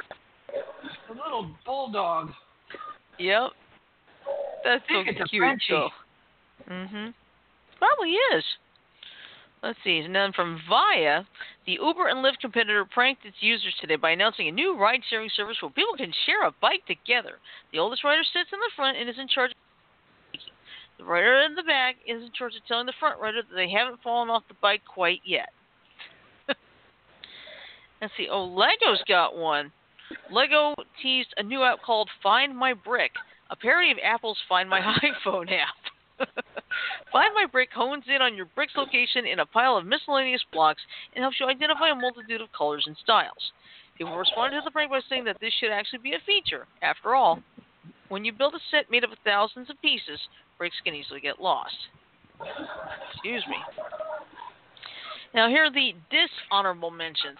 A 1.11 1.13
little 1.13 1.51
bulldog. 1.67 2.31
Yep. 3.19 3.51
That's 4.65 4.83
so 4.89 4.95
think 4.95 5.09
it's 5.09 5.21
a 5.21 5.25
cute, 5.25 5.63
though. 5.69 5.91
Mhm. 6.69 7.13
Probably 7.79 8.13
is. 8.35 8.45
Let's 9.63 9.79
see. 9.85 9.99
And 9.99 10.15
then 10.15 10.33
from 10.33 10.61
Via, 10.69 11.25
the 11.67 11.73
Uber 11.73 12.09
and 12.09 12.25
Lyft 12.25 12.41
competitor 12.41 12.85
pranked 12.85 13.25
its 13.27 13.37
users 13.41 13.75
today 13.81 13.97
by 13.97 14.11
announcing 14.11 14.49
a 14.49 14.53
new 14.53 14.77
ride-sharing 14.77 15.31
service 15.37 15.57
where 15.61 15.71
people 15.71 15.97
can 15.97 16.13
share 16.25 16.47
a 16.47 16.53
bike 16.63 16.85
together. 16.87 17.39
The 17.73 17.79
oldest 17.79 18.05
rider 18.05 18.23
sits 18.23 18.51
in 18.53 18.61
the 18.61 18.71
front 18.75 18.97
and 18.97 19.09
is 19.09 19.19
in 19.19 19.29
charge. 19.29 19.53
The 20.99 21.05
rider 21.05 21.43
in 21.43 21.55
the 21.55 21.63
back 21.63 21.97
is 22.07 22.23
in 22.23 22.31
charge 22.33 22.55
of 22.55 22.67
telling 22.67 22.87
the 22.87 22.95
front 22.99 23.21
rider 23.21 23.43
that 23.43 23.55
they 23.55 23.71
haven't 23.71 24.03
fallen 24.03 24.31
off 24.31 24.45
the 24.49 24.55
bike 24.63 24.83
quite 24.87 25.21
yet. 25.25 25.51
Let's 28.01 28.13
see. 28.17 28.29
Oh, 28.31 28.45
Lego's 28.45 29.03
got 29.07 29.37
one. 29.37 29.73
Lego 30.31 30.75
teased 31.03 31.35
a 31.37 31.43
new 31.43 31.63
app 31.63 31.83
called 31.83 32.09
Find 32.23 32.57
My 32.57 32.73
Brick, 32.73 33.13
a 33.51 33.57
parody 33.57 33.91
of 33.91 33.99
Apple's 34.03 34.39
Find 34.49 34.71
My 34.71 34.81
iPhone 35.27 35.51
app. 35.51 36.29
Find 37.13 37.35
My 37.35 37.47
Brick 37.51 37.71
hones 37.73 38.05
in 38.09 38.23
on 38.23 38.37
your 38.37 38.47
brick's 38.55 38.77
location 38.77 39.27
in 39.27 39.41
a 39.41 39.47
pile 39.47 39.77
of 39.77 39.85
miscellaneous 39.85 40.45
blocks 40.53 40.81
and 41.15 41.23
helps 41.23 41.39
you 41.41 41.47
identify 41.47 41.91
a 41.91 41.95
multitude 41.95 42.41
of 42.41 42.53
colors 42.53 42.85
and 42.87 42.97
styles. 43.03 43.53
People 43.99 44.17
responded 44.17 44.59
to 44.59 44.65
the 44.65 44.71
prank 44.71 44.91
by 44.91 45.01
saying 45.09 45.25
that 45.25 45.39
this 45.41 45.53
should 45.59 45.71
actually 45.71 46.01
be 46.01 46.15
a 46.15 46.21
feature. 46.27 46.67
After 46.83 47.15
all, 47.15 47.43
when 48.09 48.25
you 48.25 48.33
build 48.33 48.55
a 48.55 48.61
set 48.71 48.91
made 48.91 49.05
up 49.05 49.13
of 49.13 49.19
thousands 49.25 49.71
of 49.71 49.81
pieces, 49.81 50.21
bricks 50.59 50.77
can 50.85 50.95
easily 50.95 51.21
get 51.21 51.41
lost. 51.41 51.77
Excuse 53.13 53.45
me. 53.49 53.57
Now 55.35 55.49
here 55.49 55.65
are 55.65 55.73
the 55.73 55.93
dishonorable 56.11 56.91
mentions. 56.91 57.39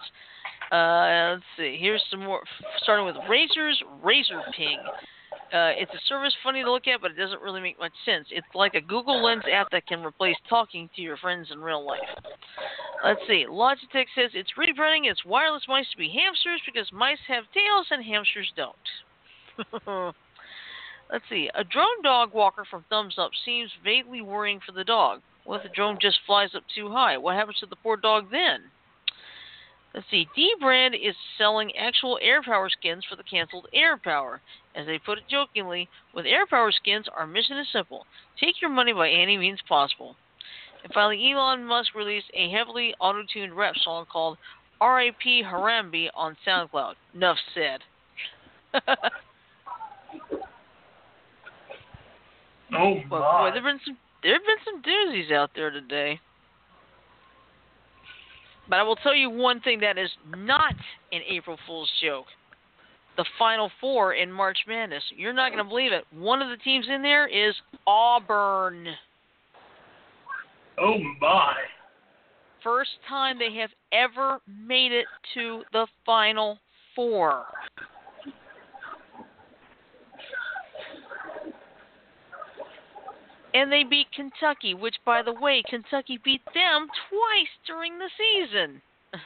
Uh, 0.71 1.33
let's 1.33 1.43
see. 1.57 1.77
Here's 1.79 2.03
some 2.11 2.23
more. 2.23 2.41
Starting 2.83 3.05
with 3.05 3.15
Razer's 3.29 3.81
Razer 4.03 4.41
Ping. 4.55 4.79
Uh, 5.53 5.71
it's 5.79 5.91
a 5.93 6.07
service 6.09 6.33
funny 6.43 6.61
to 6.61 6.71
look 6.71 6.87
at, 6.87 6.99
but 6.99 7.11
it 7.11 7.17
doesn't 7.17 7.41
really 7.41 7.61
make 7.61 7.79
much 7.79 7.93
sense. 8.05 8.27
It's 8.31 8.47
like 8.53 8.73
a 8.73 8.81
Google 8.81 9.23
Lens 9.23 9.43
app 9.51 9.69
that 9.71 9.87
can 9.87 10.03
replace 10.03 10.35
talking 10.49 10.89
to 10.95 11.01
your 11.01 11.15
friends 11.17 11.47
in 11.51 11.59
real 11.59 11.85
life. 11.85 12.09
Let's 13.03 13.21
see. 13.27 13.45
Logitech 13.49 14.07
says 14.13 14.31
it's 14.33 14.51
rebranning 14.57 15.09
its 15.09 15.23
wireless 15.23 15.63
mice 15.69 15.89
to 15.91 15.97
be 15.97 16.09
hamsters 16.09 16.61
because 16.65 16.91
mice 16.91 17.19
have 17.29 17.45
tails 17.53 17.87
and 17.91 18.03
hamsters 18.03 18.51
don't. 18.57 18.75
Let's 21.11 21.25
see. 21.29 21.49
A 21.55 21.63
drone 21.63 22.01
dog 22.03 22.33
walker 22.33 22.65
from 22.69 22.83
Thumbs 22.89 23.15
Up 23.17 23.31
seems 23.45 23.71
vaguely 23.83 24.21
worrying 24.21 24.59
for 24.65 24.73
the 24.73 24.83
dog. 24.83 25.21
What 25.45 25.57
if 25.57 25.63
the 25.63 25.69
drone 25.69 25.97
just 26.01 26.19
flies 26.25 26.49
up 26.55 26.63
too 26.75 26.89
high? 26.89 27.17
What 27.17 27.35
happens 27.35 27.59
to 27.59 27.65
the 27.65 27.77
poor 27.77 27.95
dog 27.95 28.29
then? 28.31 28.63
Let's 29.93 30.07
see. 30.11 30.27
Dbrand 30.37 30.93
is 30.93 31.15
selling 31.37 31.75
actual 31.75 32.19
AirPower 32.23 32.69
skins 32.69 33.05
for 33.09 33.15
the 33.15 33.23
canceled 33.23 33.67
AirPower. 33.73 34.39
As 34.75 34.85
they 34.85 34.99
put 34.99 35.17
it 35.17 35.23
jokingly, 35.29 35.87
with 36.13 36.25
AirPower 36.25 36.73
skins, 36.73 37.07
our 37.15 37.25
mission 37.25 37.57
is 37.57 37.67
simple 37.71 38.05
take 38.39 38.61
your 38.61 38.69
money 38.69 38.93
by 38.93 39.09
any 39.09 39.37
means 39.37 39.59
possible. 39.67 40.15
And 40.83 40.93
finally, 40.93 41.31
Elon 41.31 41.65
Musk 41.65 41.95
released 41.95 42.29
a 42.33 42.51
heavily 42.51 42.93
auto 42.99 43.23
tuned 43.33 43.57
rap 43.57 43.75
song 43.83 44.05
called 44.11 44.37
R.I.P. 44.79 45.43
Harambe 45.43 46.09
on 46.13 46.37
SoundCloud. 46.45 46.93
Enough 47.15 47.37
said. 47.55 47.81
Oh 52.75 52.95
But 53.09 53.19
my. 53.19 53.49
boy, 53.49 53.51
there've 53.51 53.63
been 53.63 53.79
some 53.85 53.97
there've 54.23 54.41
been 54.41 54.57
some 54.65 54.81
doozies 54.81 55.31
out 55.31 55.51
there 55.55 55.71
today. 55.71 56.19
But 58.69 58.79
I 58.79 58.83
will 58.83 58.97
tell 58.97 59.15
you 59.15 59.29
one 59.29 59.61
thing 59.61 59.79
that 59.79 59.97
is 59.97 60.09
not 60.35 60.75
an 61.11 61.21
April 61.29 61.57
Fool's 61.65 61.91
joke. 62.01 62.25
The 63.15 63.25
Final 63.39 63.71
Four 63.79 64.13
in 64.13 64.31
March 64.31 64.57
Madness. 64.67 65.03
You're 65.15 65.33
not 65.33 65.51
going 65.51 65.63
to 65.63 65.67
believe 65.67 65.91
it. 65.91 66.03
One 66.11 66.41
of 66.41 66.49
the 66.49 66.57
teams 66.57 66.85
in 66.93 67.01
there 67.01 67.27
is 67.27 67.55
Auburn. 67.87 68.87
Oh 70.77 70.97
my. 71.19 71.55
First 72.63 72.91
time 73.07 73.39
they 73.39 73.57
have 73.59 73.69
ever 73.91 74.39
made 74.47 74.91
it 74.91 75.05
to 75.33 75.63
the 75.71 75.87
Final 76.05 76.59
Four. 76.95 77.45
And 83.57 83.71
they 83.71 83.83
beat 83.83 84.05
Kentucky, 84.15 84.75
which, 84.75 84.97
by 85.03 85.23
the 85.23 85.33
way, 85.33 85.63
Kentucky 85.67 86.19
beat 86.23 86.43
them 86.53 86.87
twice 87.09 87.53
during 87.65 87.97
the 87.97 88.09
season. 88.17 88.81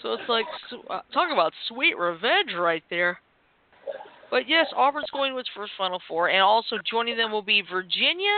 So 0.00 0.14
it's 0.14 0.28
like, 0.28 0.46
uh, 0.90 0.98
talk 1.14 1.30
about 1.32 1.52
sweet 1.68 1.96
revenge 1.96 2.50
right 2.58 2.82
there. 2.90 3.20
But 4.32 4.48
yes, 4.48 4.66
Auburn's 4.74 5.08
going 5.12 5.30
to 5.30 5.38
its 5.38 5.48
first 5.54 5.70
Final 5.78 6.00
Four, 6.08 6.28
and 6.28 6.42
also 6.42 6.76
joining 6.90 7.16
them 7.16 7.30
will 7.30 7.40
be 7.40 7.62
Virginia, 7.62 8.34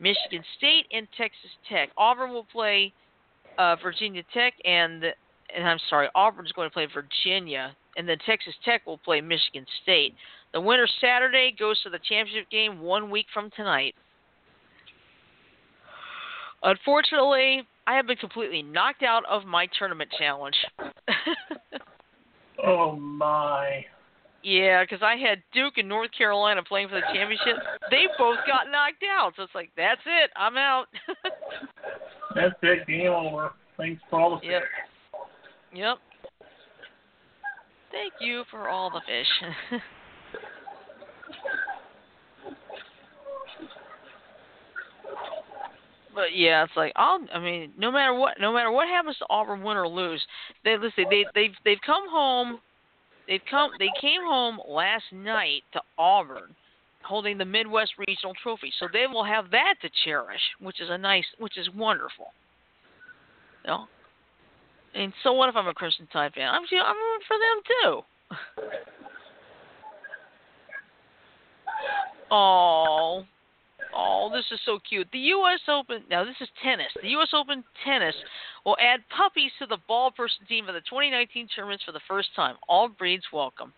Michigan 0.00 0.42
State, 0.58 0.86
and 0.90 1.06
Texas 1.16 1.50
Tech. 1.68 1.90
Auburn 1.96 2.32
will 2.32 2.48
play 2.50 2.92
uh, 3.56 3.76
Virginia 3.76 4.24
Tech, 4.34 4.54
and 4.64 5.04
and 5.54 5.68
I'm 5.68 5.78
sorry, 5.88 6.08
Auburn's 6.16 6.50
going 6.50 6.68
to 6.68 6.74
play 6.74 6.88
Virginia, 6.92 7.76
and 7.96 8.08
then 8.08 8.18
Texas 8.26 8.54
Tech 8.64 8.84
will 8.84 8.98
play 8.98 9.20
Michigan 9.20 9.64
State. 9.84 10.12
The 10.52 10.60
winner 10.60 10.86
Saturday 11.00 11.54
goes 11.58 11.80
to 11.82 11.90
the 11.90 11.98
championship 11.98 12.48
game 12.50 12.80
one 12.80 13.10
week 13.10 13.26
from 13.34 13.50
tonight. 13.56 13.94
Unfortunately, 16.62 17.62
I 17.86 17.94
have 17.94 18.06
been 18.06 18.16
completely 18.16 18.62
knocked 18.62 19.02
out 19.02 19.24
of 19.28 19.44
my 19.44 19.66
tournament 19.78 20.10
challenge. 20.18 20.56
Oh 22.66 22.96
my. 22.96 23.84
yeah, 24.42 24.82
because 24.82 25.02
I 25.02 25.16
had 25.16 25.42
Duke 25.52 25.74
and 25.76 25.86
North 25.86 26.10
Carolina 26.16 26.62
playing 26.66 26.88
for 26.88 26.94
the 26.94 27.02
championship. 27.12 27.56
They 27.90 28.06
both 28.16 28.38
got 28.46 28.72
knocked 28.72 29.04
out, 29.08 29.34
so 29.36 29.42
it's 29.42 29.54
like 29.54 29.70
that's 29.76 30.00
it. 30.06 30.30
I'm 30.36 30.56
out. 30.56 30.86
That's 32.34 32.54
it. 32.62 32.86
Game 32.86 33.08
over. 33.12 33.52
Thanks 33.76 34.02
for 34.08 34.18
all 34.20 34.40
the 34.40 34.46
Yep. 34.46 34.62
fish. 34.62 35.78
Yep. 35.78 35.98
Thank 37.92 38.14
you 38.20 38.44
for 38.50 38.68
all 38.70 38.90
the 38.90 39.02
fish. 39.06 39.80
but 46.16 46.34
yeah, 46.34 46.64
it's 46.64 46.72
like 46.76 46.92
I'll. 46.96 47.20
I 47.32 47.38
mean, 47.38 47.72
no 47.78 47.92
matter 47.92 48.14
what, 48.14 48.40
no 48.40 48.52
matter 48.52 48.72
what 48.72 48.88
happens 48.88 49.18
to 49.18 49.26
Auburn, 49.28 49.62
win 49.62 49.76
or 49.76 49.86
lose, 49.86 50.24
they 50.64 50.76
listen. 50.78 51.04
They 51.10 51.26
they've 51.34 51.54
they've 51.64 51.80
come 51.84 52.08
home. 52.08 52.58
They've 53.28 53.42
come. 53.48 53.70
They 53.78 53.90
came 54.00 54.22
home 54.22 54.58
last 54.66 55.04
night 55.12 55.62
to 55.74 55.80
Auburn, 55.98 56.56
holding 57.02 57.36
the 57.36 57.44
Midwest 57.44 57.92
Regional 57.98 58.32
Trophy. 58.42 58.72
So 58.80 58.88
they 58.90 59.06
will 59.06 59.24
have 59.24 59.50
that 59.50 59.74
to 59.82 59.90
cherish, 60.04 60.40
which 60.58 60.80
is 60.80 60.88
a 60.90 60.96
nice, 60.96 61.26
which 61.38 61.58
is 61.58 61.68
wonderful. 61.76 62.32
You 63.64 63.70
know. 63.70 63.84
And 64.94 65.12
so 65.22 65.34
what 65.34 65.50
if 65.50 65.56
I'm 65.56 65.68
a 65.68 65.74
Crimson 65.74 66.08
Tide 66.10 66.32
fan? 66.32 66.48
I'm 66.48 66.62
I'm 66.62 66.96
rooting 66.96 67.26
for 67.28 67.36
them 67.38 67.60
too. 67.82 68.02
Oh, 72.28 73.24
oh, 73.96 74.30
this 74.32 74.44
is 74.52 74.60
so 74.64 74.78
cute. 74.86 75.08
The 75.12 75.18
U.S. 75.18 75.60
Open. 75.68 76.02
Now 76.10 76.24
this 76.24 76.36
is 76.40 76.48
tennis. 76.62 76.92
The 77.02 77.08
U.S. 77.10 77.30
Open 77.32 77.64
tennis 77.84 78.14
will 78.64 78.76
add 78.80 79.00
puppies 79.16 79.50
to 79.60 79.66
the 79.66 79.78
ball 79.88 80.10
person 80.10 80.44
team 80.48 80.68
of 80.68 80.74
the 80.74 80.80
2019 80.82 81.48
tournaments 81.54 81.84
for 81.84 81.92
the 81.92 82.00
first 82.06 82.28
time. 82.36 82.56
All 82.68 82.88
breeds 82.88 83.24
welcome. 83.32 83.72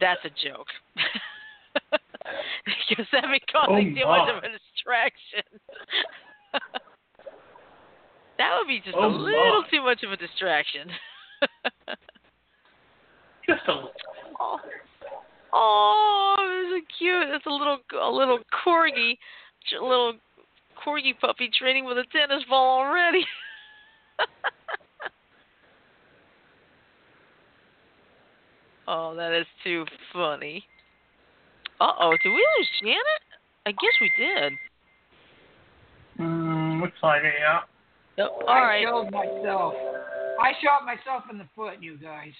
That's 0.00 0.20
a 0.24 0.30
joke. 0.30 0.68
because 2.88 3.06
that'd 3.12 3.30
becomes 3.30 3.68
Oh, 3.68 3.80
too 3.80 4.06
much 4.06 4.28
of 4.30 4.44
a 4.44 4.48
distraction. 4.48 5.44
that 8.38 8.56
would 8.58 8.68
be 8.68 8.80
just 8.84 8.96
Oh, 8.98 9.06
a 9.06 9.08
little 9.08 9.62
my. 9.62 9.68
too 9.70 9.82
much 9.82 10.02
of 10.02 10.12
a 10.12 10.16
distraction. 10.16 10.88
Just 13.48 13.62
a 13.66 13.72
little. 13.72 13.90
Oh, 14.38 14.58
oh, 15.52 16.36
this 16.70 16.78
is 16.78 16.84
cute. 16.98 17.28
It's 17.30 17.46
a 17.46 17.50
little 17.50 17.78
a 18.02 18.10
little 18.10 18.40
corgi, 18.64 19.18
a 19.78 19.84
little 19.84 20.14
corgi 20.84 21.12
puppy 21.20 21.48
training 21.56 21.84
with 21.84 21.98
a 21.98 22.04
tennis 22.12 22.42
ball 22.48 22.80
already. 22.80 23.24
oh, 28.88 29.14
that 29.16 29.32
is 29.32 29.46
too 29.64 29.84
funny. 30.12 30.64
Uh 31.80 31.92
oh, 31.98 32.16
did 32.22 32.30
we 32.30 32.46
lose 32.58 32.68
Janet? 32.80 33.22
I 33.66 33.72
guess 33.72 34.00
we 34.00 34.12
did. 34.18 34.52
Mm, 36.18 36.80
looks 36.80 36.96
like 37.02 37.22
it, 37.24 37.34
yeah. 37.40 37.60
Yep. 38.18 38.30
All 38.46 38.48
I 38.48 38.60
right. 38.60 38.84
killed 38.84 39.10
myself. 39.10 39.74
I 40.40 40.52
shot 40.62 40.84
myself 40.84 41.24
in 41.30 41.38
the 41.38 41.48
foot, 41.54 41.80
you 41.80 41.96
guys. 41.96 42.32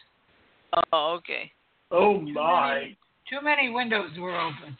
Oh, 0.92 1.14
okay. 1.18 1.50
Oh 1.90 2.18
Too 2.18 2.32
my. 2.32 2.74
many, 2.74 2.96
too 3.28 3.40
many 3.42 3.70
windows 3.70 4.10
were 4.18 4.38
open. 4.38 4.76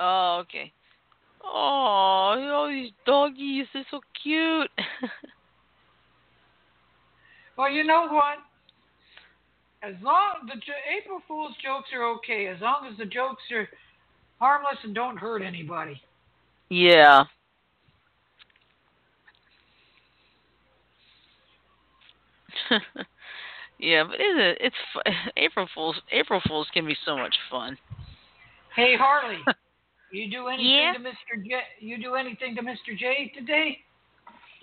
Oh, 0.00 0.42
okay. 0.42 0.72
Oh, 1.44 1.48
all 1.48 2.68
these 2.68 2.92
doggies, 3.06 3.66
they're 3.72 3.84
so 3.90 4.00
cute. 4.22 4.70
Well, 7.56 7.70
you 7.72 7.82
know 7.82 8.06
what? 8.08 8.38
As 9.82 9.94
long 10.00 10.46
the 10.46 10.54
April 10.96 11.20
Fool's 11.26 11.56
jokes 11.62 11.88
are 11.92 12.04
okay, 12.14 12.46
as 12.46 12.60
long 12.60 12.88
as 12.90 12.96
the 12.98 13.04
jokes 13.04 13.42
are 13.50 13.68
harmless 14.38 14.78
and 14.84 14.94
don't 14.94 15.16
hurt 15.16 15.42
anybody. 15.42 16.00
yeah. 16.70 17.24
yeah, 23.78 24.04
but 24.04 24.20
isn't 24.20 24.40
it? 24.40 24.58
It's 24.60 24.76
fu- 24.92 25.10
April 25.36 25.68
Fools. 25.74 25.96
April 26.12 26.40
Fools 26.46 26.66
can 26.72 26.86
be 26.86 26.96
so 27.04 27.16
much 27.16 27.34
fun. 27.50 27.76
Hey 28.76 28.94
Harley, 28.96 29.38
you 30.12 30.30
do 30.30 30.46
anything 30.48 30.70
Yeah? 30.72 30.92
to 30.92 30.98
Mr. 31.00 31.42
J? 31.44 31.60
You 31.80 32.00
do 32.02 32.14
anything 32.14 32.54
to 32.56 32.62
Mr. 32.62 32.96
J 32.96 33.32
today? 33.36 33.78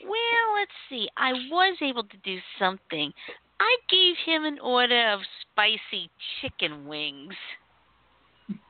Well, 0.03 0.59
let's 0.59 0.71
see. 0.89 1.09
I 1.17 1.33
was 1.33 1.77
able 1.81 2.03
to 2.03 2.17
do 2.23 2.37
something. 2.59 3.11
I 3.59 3.75
gave 3.89 4.15
him 4.25 4.45
an 4.45 4.59
order 4.59 5.11
of 5.13 5.19
spicy 5.41 6.09
chicken 6.41 6.85
wings. 6.87 7.33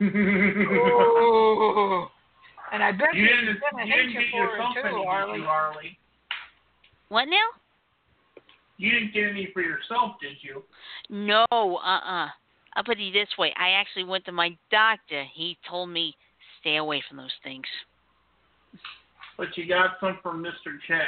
Oh. 0.00 2.10
And 2.72 2.82
I 2.82 2.90
bet 2.92 3.14
you 3.14 3.22
you 3.22 3.28
didn't, 3.28 3.46
he's 3.46 3.56
gonna 3.70 3.84
you 3.86 3.92
hate 3.92 3.98
didn't 3.98 4.12
you 4.12 4.20
get 4.20 4.30
for 4.32 4.38
yourself 4.38 4.76
it 4.76 4.82
too, 4.90 5.04
Harley. 5.06 5.40
Harley? 5.40 5.98
What 7.08 7.26
now? 7.26 7.46
You 8.78 8.90
didn't 8.90 9.14
get 9.14 9.30
any 9.30 9.48
for 9.52 9.62
yourself, 9.62 10.16
did 10.20 10.36
you? 10.42 10.62
No, 11.08 11.44
uh-uh. 11.50 12.28
I'll 12.74 12.84
put 12.84 13.00
it 13.00 13.12
this 13.12 13.28
way. 13.38 13.54
I 13.58 13.70
actually 13.70 14.04
went 14.04 14.24
to 14.26 14.32
my 14.32 14.56
doctor. 14.70 15.24
He 15.34 15.56
told 15.68 15.88
me 15.88 16.14
stay 16.60 16.76
away 16.76 17.02
from 17.08 17.16
those 17.16 17.32
things. 17.42 17.64
but 19.38 19.48
you 19.56 19.66
got 19.66 19.92
some 20.00 20.18
from 20.22 20.42
Mr. 20.42 20.76
J. 20.86 21.00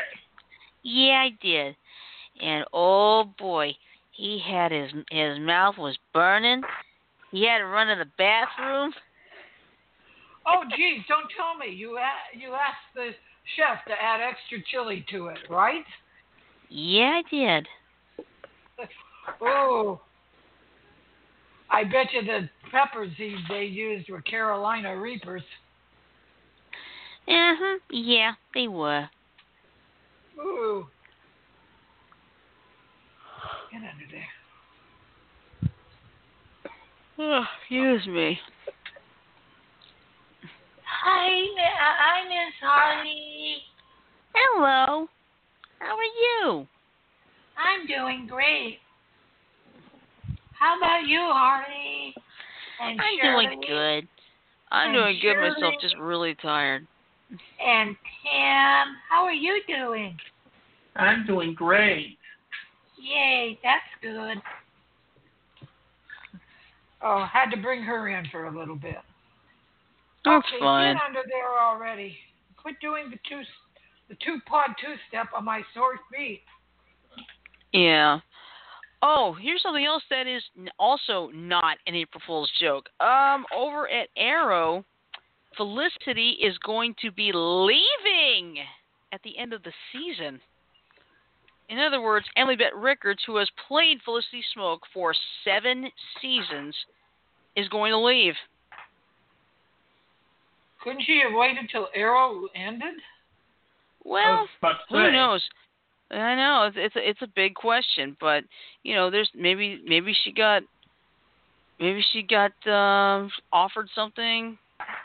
Yeah, 0.82 1.26
I 1.26 1.30
did. 1.42 1.76
And 2.40 2.64
oh 2.72 3.24
boy, 3.38 3.72
he 4.12 4.40
had 4.44 4.72
his 4.72 4.90
his 5.10 5.38
mouth 5.40 5.76
was 5.76 5.98
burning. 6.14 6.62
He 7.30 7.46
had 7.46 7.58
to 7.58 7.66
run 7.66 7.88
to 7.88 8.02
the 8.02 8.10
bathroom. 8.16 8.92
Oh, 10.46 10.62
geez, 10.74 11.04
don't 11.08 11.28
tell 11.36 11.58
me. 11.58 11.74
You 11.74 11.98
you 12.32 12.54
asked 12.54 12.94
the 12.94 13.10
chef 13.56 13.84
to 13.86 13.92
add 13.92 14.20
extra 14.20 14.58
chili 14.70 15.04
to 15.10 15.26
it, 15.28 15.38
right? 15.50 15.84
Yeah, 16.68 17.20
I 17.20 17.22
did. 17.30 17.68
Oh. 19.42 20.00
I 21.70 21.84
bet 21.84 22.06
you 22.14 22.22
the 22.24 22.48
peppers 22.72 23.10
he, 23.18 23.36
they 23.50 23.64
used 23.64 24.08
were 24.08 24.22
Carolina 24.22 24.98
Reapers. 24.98 25.42
Uh 27.28 27.54
huh. 27.58 27.78
Yeah, 27.90 28.32
they 28.54 28.68
were. 28.68 29.06
Ooh. 30.40 30.86
Get 33.70 33.82
under 33.82 34.06
there. 34.10 35.70
Oh, 37.18 37.44
excuse 37.60 38.06
me. 38.06 38.38
Hi, 40.86 41.46
hi, 41.78 42.24
Miss 42.28 42.54
Harley. 42.62 43.56
Hello. 44.34 45.08
How 45.78 45.96
are 45.96 46.02
you? 46.02 46.66
I'm 47.56 47.86
doing 47.86 48.26
great. 48.28 48.78
How 50.58 50.76
about 50.76 51.06
you, 51.06 51.20
Harley? 51.20 52.14
And 52.82 53.00
I'm 53.00 53.18
Shirley? 53.20 53.46
doing 53.46 53.60
good. 53.66 54.08
I'm 54.70 54.94
And 54.94 54.96
doing 54.96 55.18
good 55.22 55.40
myself, 55.40 55.74
just 55.80 55.96
really 55.98 56.34
tired. 56.36 56.86
And 57.30 57.96
Pam, 58.24 58.96
how 59.08 59.24
are 59.24 59.32
you 59.32 59.60
doing? 59.66 60.16
I'm 60.96 61.26
doing 61.26 61.54
great. 61.54 62.18
Yay, 63.00 63.58
that's 63.62 63.84
good. 64.02 64.42
Oh, 67.00 67.24
had 67.30 67.50
to 67.50 67.56
bring 67.56 67.82
her 67.82 68.08
in 68.08 68.26
for 68.32 68.46
a 68.46 68.58
little 68.58 68.74
bit. 68.74 68.96
That's 70.24 70.44
okay, 70.46 70.58
fine. 70.60 70.96
get 70.96 71.02
under 71.06 71.22
there 71.28 71.60
already. 71.60 72.16
Quit 72.60 72.74
doing 72.80 73.04
the 73.10 73.18
two, 73.28 73.42
the 74.08 74.16
two 74.24 74.38
pod 74.46 74.70
two 74.80 74.94
step 75.08 75.26
on 75.36 75.44
my 75.44 75.62
sore 75.74 75.98
feet. 76.12 76.42
Yeah. 77.72 78.20
Oh, 79.00 79.36
here's 79.40 79.62
something 79.62 79.84
else 79.84 80.02
that 80.10 80.26
is 80.26 80.42
also 80.78 81.30
not 81.32 81.78
an 81.86 81.94
April 81.94 82.20
Fool's 82.26 82.50
joke. 82.60 82.88
Um, 83.00 83.44
over 83.56 83.88
at 83.88 84.08
Arrow, 84.16 84.84
Felicity 85.56 86.36
is 86.42 86.56
going 86.58 86.94
to 87.02 87.12
be 87.12 87.30
leaving 87.32 88.58
at 89.12 89.20
the 89.22 89.38
end 89.38 89.52
of 89.52 89.62
the 89.62 89.72
season. 89.92 90.40
In 91.68 91.78
other 91.78 92.00
words, 92.00 92.26
Emily 92.36 92.56
Bett 92.56 92.74
Rickards, 92.74 93.20
who 93.26 93.36
has 93.36 93.48
played 93.68 93.98
Felicity 94.04 94.42
Smoak 94.56 94.78
for 94.92 95.14
seven 95.44 95.88
seasons, 96.20 96.74
is 97.56 97.68
going 97.68 97.92
to 97.92 97.98
leave. 97.98 98.34
Couldn't 100.82 101.02
she 101.02 101.20
have 101.24 101.36
waited 101.36 101.68
till 101.70 101.88
Arrow 101.94 102.48
ended? 102.54 102.94
Well, 104.04 104.40
was 104.40 104.48
about 104.60 104.76
to 104.90 104.96
who 104.96 105.12
knows? 105.12 105.42
I 106.10 106.34
know 106.34 106.64
it's 106.68 106.76
it's 106.78 106.96
a, 106.96 107.08
it's 107.08 107.22
a 107.22 107.28
big 107.34 107.54
question, 107.54 108.16
but 108.20 108.44
you 108.82 108.94
know, 108.94 109.10
there's 109.10 109.30
maybe 109.34 109.80
maybe 109.86 110.14
she 110.24 110.32
got 110.32 110.62
maybe 111.78 112.02
she 112.12 112.22
got 112.22 112.52
um 112.66 113.30
offered 113.52 113.88
something, 113.94 114.56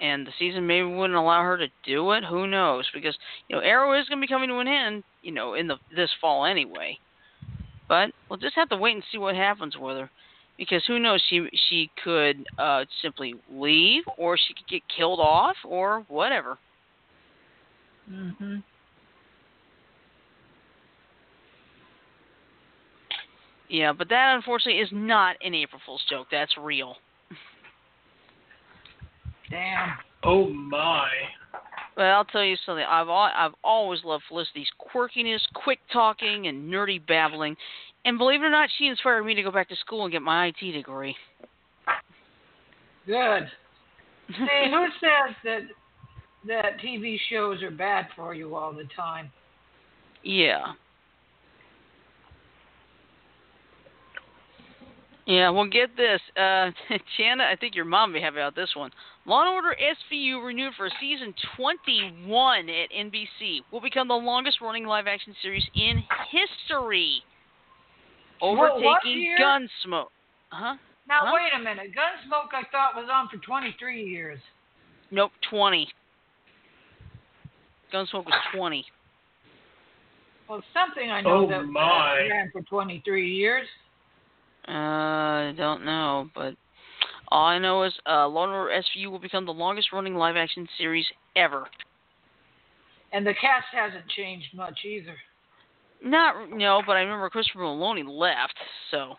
and 0.01 0.25
the 0.25 0.31
season 0.39 0.65
maybe 0.65 0.87
wouldn't 0.87 1.17
allow 1.17 1.41
her 1.41 1.57
to 1.57 1.67
do 1.85 2.11
it. 2.11 2.23
Who 2.23 2.47
knows? 2.47 2.87
Because 2.93 3.17
you 3.49 3.55
know, 3.55 3.61
Arrow 3.61 3.99
is 3.99 4.07
going 4.07 4.19
to 4.19 4.25
be 4.25 4.31
coming 4.31 4.49
to 4.49 4.59
an 4.59 4.67
end, 4.67 5.03
you 5.21 5.31
know, 5.31 5.55
in 5.55 5.67
the 5.67 5.75
this 5.93 6.09
fall 6.21 6.45
anyway. 6.45 6.97
But 7.89 8.11
we'll 8.29 8.39
just 8.39 8.55
have 8.55 8.69
to 8.69 8.77
wait 8.77 8.95
and 8.95 9.03
see 9.11 9.17
what 9.17 9.35
happens 9.35 9.75
with 9.77 9.97
her, 9.97 10.09
because 10.57 10.83
who 10.87 10.99
knows? 10.99 11.21
She 11.29 11.49
she 11.67 11.91
could 12.01 12.45
uh 12.57 12.85
simply 13.01 13.35
leave, 13.51 14.03
or 14.17 14.37
she 14.37 14.53
could 14.53 14.67
get 14.69 14.81
killed 14.95 15.19
off, 15.19 15.57
or 15.65 16.05
whatever. 16.07 16.57
Mm-hmm. 18.09 18.59
Yeah, 23.73 23.91
but 23.91 24.07
that 24.09 24.35
unfortunately 24.35 24.83
is 24.83 24.89
not 24.91 25.35
an 25.43 25.55
April 25.55 25.81
Fool's 25.83 26.03
joke. 26.07 26.27
That's 26.29 26.55
real. 26.61 26.95
Damn. 29.49 29.97
Oh 30.23 30.47
my. 30.47 31.07
But 31.95 32.03
I'll 32.03 32.23
tell 32.23 32.43
you 32.43 32.55
something. 32.67 32.85
I've 32.87 33.07
al- 33.07 33.31
I've 33.35 33.55
always 33.63 34.03
loved 34.03 34.25
Felicity's 34.29 34.67
quirkiness, 34.79 35.39
quick 35.55 35.79
talking, 35.91 36.45
and 36.45 36.71
nerdy 36.71 37.03
babbling. 37.07 37.57
And 38.05 38.19
believe 38.19 38.43
it 38.43 38.45
or 38.45 38.51
not, 38.51 38.69
she 38.77 38.85
inspired 38.85 39.23
me 39.23 39.33
to 39.33 39.41
go 39.41 39.49
back 39.49 39.69
to 39.69 39.75
school 39.77 40.03
and 40.03 40.11
get 40.11 40.21
my 40.21 40.47
IT 40.47 40.71
degree. 40.71 41.15
Good. 43.07 43.47
See, 44.29 44.69
who 44.69 44.85
says 44.99 45.35
that 45.45 45.61
that 46.47 46.79
TV 46.79 47.17
shows 47.31 47.63
are 47.63 47.71
bad 47.71 48.05
for 48.15 48.35
you 48.35 48.55
all 48.55 48.71
the 48.71 48.87
time? 48.95 49.31
yeah. 50.21 50.73
Yeah, 55.25 55.49
well, 55.51 55.65
get 55.67 55.95
this. 55.95 56.19
Uh, 56.35 56.71
Jana, 57.17 57.45
I 57.45 57.55
think 57.59 57.75
your 57.75 57.85
mom 57.85 58.11
may 58.11 58.21
have 58.21 58.35
out 58.35 58.55
this 58.55 58.71
one. 58.75 58.91
Law 59.25 59.41
and 59.41 59.49
Order 59.53 59.75
SVU 60.11 60.43
renewed 60.45 60.73
for 60.75 60.89
season 60.99 61.33
21 61.55 62.67
at 62.69 62.89
NBC. 62.91 63.59
Will 63.71 63.79
become 63.79 64.09
the 64.09 64.13
longest 64.15 64.59
running 64.61 64.85
live 64.85 65.07
action 65.07 65.33
series 65.41 65.63
in 65.75 66.03
history. 66.29 67.23
What- 68.39 68.57
what 68.57 68.71
Overtaking 68.73 69.21
year? 69.21 69.37
Gunsmoke. 69.39 70.09
Huh? 70.51 70.75
Now 71.07 71.21
Huh? 71.25 71.31
wait 71.35 71.53
a 71.53 71.59
minute. 71.59 71.93
Gunsmoke 71.93 72.53
I 72.53 72.63
thought 72.71 72.95
was 72.95 73.07
on 73.09 73.29
for 73.29 73.37
23 73.37 74.03
years. 74.03 74.39
Nope, 75.11 75.31
20. 75.49 75.89
Gunsmoke 77.93 78.25
was 78.25 78.33
20. 78.53 78.85
Well, 80.49 80.61
something 80.73 81.09
I 81.09 81.21
know 81.21 81.45
Oh, 81.45 81.47
that 81.47 81.63
my. 81.65 82.27
ran 82.27 82.51
for 82.51 82.61
23 82.63 83.33
years. 83.33 83.67
Uh, 84.67 84.71
I 84.71 85.53
don't 85.57 85.83
know, 85.83 86.29
but 86.33 86.55
all 87.29 87.45
I 87.45 87.59
know 87.59 87.83
is 87.83 87.93
uh, 88.07 88.27
Law 88.27 88.45
and 88.45 88.53
Order 88.53 88.81
SVU 88.81 89.09
will 89.09 89.19
become 89.19 89.45
the 89.45 89.51
longest 89.53 89.91
running 89.91 90.15
live 90.15 90.35
action 90.35 90.67
series 90.77 91.05
ever. 91.35 91.65
And 93.11 93.25
the 93.25 93.33
cast 93.33 93.65
hasn't 93.71 94.07
changed 94.09 94.47
much 94.55 94.79
either. 94.85 95.15
Not 96.03 96.49
no, 96.49 96.81
but 96.85 96.93
I 96.93 97.01
remember 97.01 97.29
Christopher 97.29 97.59
Meloni 97.59 98.03
left, 98.05 98.55
so. 98.91 99.15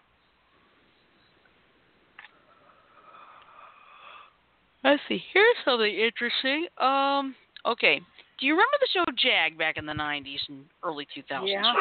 Let's 4.82 5.00
see. 5.08 5.22
Here's 5.32 5.56
something 5.64 5.92
interesting. 5.92 6.66
Um, 6.78 7.34
okay. 7.64 8.00
Do 8.38 8.46
you 8.46 8.52
remember 8.52 8.76
the 8.80 8.88
show 8.92 9.04
Jag 9.16 9.56
back 9.56 9.78
in 9.78 9.86
the 9.86 9.92
'90s 9.92 10.40
and 10.48 10.64
early 10.82 11.06
2000s? 11.16 11.48
Yeah. 11.48 11.72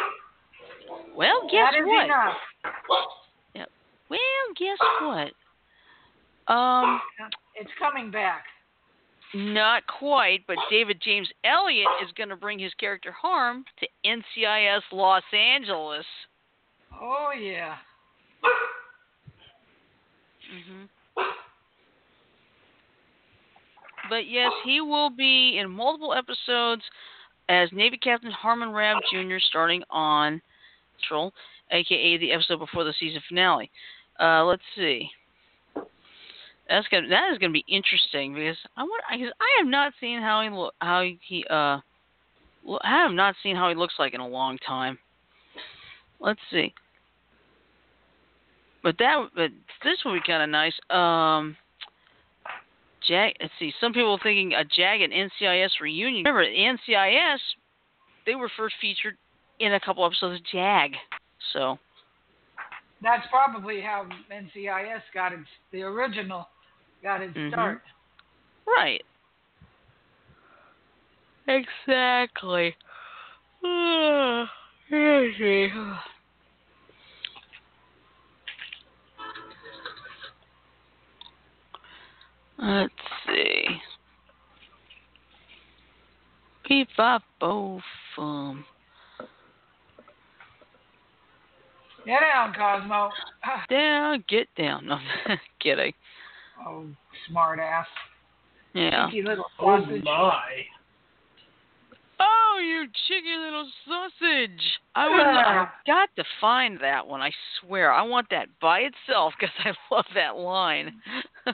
Well, 1.16 1.42
guess 1.52 1.74
that 1.74 1.80
is 1.80 1.86
what? 1.86 2.06
enough. 2.06 2.38
Well, 4.14 4.54
guess 4.58 4.78
what? 5.02 6.54
Um, 6.54 7.02
It's 7.56 7.72
coming 7.80 8.12
back. 8.12 8.44
not 9.34 9.84
quite, 9.88 10.46
but 10.48 10.58
David 10.70 11.02
James 11.04 11.28
Elliott 11.44 11.88
is 12.04 12.12
going 12.16 12.30
to 12.30 12.36
bring 12.36 12.60
his 12.60 12.74
character 12.76 13.12
Harm 13.12 13.66
to 13.80 13.88
NCIS 14.06 14.82
Los 14.92 15.24
Angeles. 15.34 16.06
Oh 17.02 17.32
yeah. 17.38 17.76
hmm 20.52 20.84
But 24.10 24.28
yes, 24.28 24.52
he 24.64 24.82
will 24.82 25.10
be 25.10 25.58
in 25.58 25.72
multiple 25.72 26.14
episodes 26.14 26.84
as 27.50 27.70
Navy 27.72 27.98
Captain 27.98 28.32
Harmon 28.32 28.70
Rabb 28.72 28.98
Jr. 29.12 29.38
starting 29.40 29.82
on 29.90 30.42
Troll, 31.08 31.34
aka 31.72 32.18
the 32.18 32.32
episode 32.32 32.60
before 32.60 32.84
the 32.84 32.94
season 33.00 33.22
finale. 33.28 33.72
Uh, 34.20 34.44
let's 34.44 34.62
see. 34.76 35.10
That's 36.70 36.88
gonna 36.88 37.08
that 37.10 37.32
is 37.32 37.38
gonna 37.40 37.52
be 37.52 37.66
interesting 37.68 38.34
because 38.34 38.58
I 38.78 38.84
want 38.84 39.04
because 39.12 39.34
I 39.40 39.60
have 39.60 39.68
not 39.68 39.94
seen 40.00 40.22
how 40.22 40.42
he 40.42 40.70
how 40.80 41.04
he 41.28 41.46
uh 41.50 41.80
I 42.82 43.02
have 43.04 43.12
not 43.12 43.36
seen 43.44 43.56
how 43.56 43.70
he 43.70 43.76
looks 43.76 43.96
like 44.00 44.14
in 44.14 44.22
a 44.22 44.28
long 44.28 44.58
time. 44.66 44.98
Let's 46.20 46.40
see. 46.52 46.74
But 48.82 48.98
that 49.00 49.28
but 49.36 49.52
this 49.84 49.98
would 50.06 50.14
be 50.14 50.22
kind 50.26 50.44
of 50.44 50.50
nice. 50.50 50.74
Um. 50.90 51.58
Jag, 53.08 53.34
let's 53.42 53.54
see. 53.60 53.74
Some 53.82 53.94
people 53.94 54.18
thinking 54.24 54.54
a 54.54 54.64
Jag 54.64 55.02
and 55.02 55.12
NCIS 55.12 55.82
reunion. 55.82 56.24
Remember, 56.24 56.46
NCIS, 56.46 57.40
they 58.26 58.36
were 58.36 58.50
first 58.56 58.76
featured 58.80 59.18
in 59.60 59.74
a 59.74 59.80
couple 59.80 60.06
episodes 60.06 60.40
of 60.40 60.46
Jag. 60.46 60.92
So, 61.52 61.78
That's 63.04 63.28
probably 63.30 63.82
how 63.82 64.08
NCIS 64.32 65.02
got 65.14 65.34
its 65.34 65.48
the 65.74 65.84
original 65.84 66.48
got 67.04 67.22
its 67.22 67.36
Mhm. 67.36 67.52
start. 67.52 67.82
right. 68.66 69.06
Exactly. 71.46 72.78
Uh, 73.64 74.48
let's 74.90 75.38
see. 75.38 75.70
Let's 82.58 82.94
see. 83.28 83.82
Get 92.06 92.20
down, 92.20 92.54
Cosmo. 92.54 93.10
Down, 93.70 94.24
get 94.28 94.48
down. 94.58 94.88
No, 94.88 94.98
kidding. 95.62 95.94
Oh, 96.66 96.86
smart 97.30 97.60
ass. 97.60 97.88
Yeah. 98.74 99.08
Cheeky 99.08 99.24
little 99.24 99.46
Oh 99.60 99.80
sausage. 99.80 100.04
my. 100.04 100.66
Oh, 102.20 102.60
you 102.64 102.88
cheeky 103.08 103.36
little 103.38 103.70
sausage! 103.88 104.80
I 104.96 105.10
would 105.10 105.20
I 105.20 105.68
got 105.86 106.10
to 106.16 106.24
find 106.40 106.80
that 106.82 107.08
one. 107.08 107.22
I 107.22 107.32
swear, 107.60 107.92
I 107.92 108.04
want 108.04 108.28
that 108.30 108.48
by 108.62 108.80
itself 108.80 109.34
because 109.40 109.54
I 109.60 109.74
love 109.94 110.06
that 110.16 110.36
line. 110.38 111.02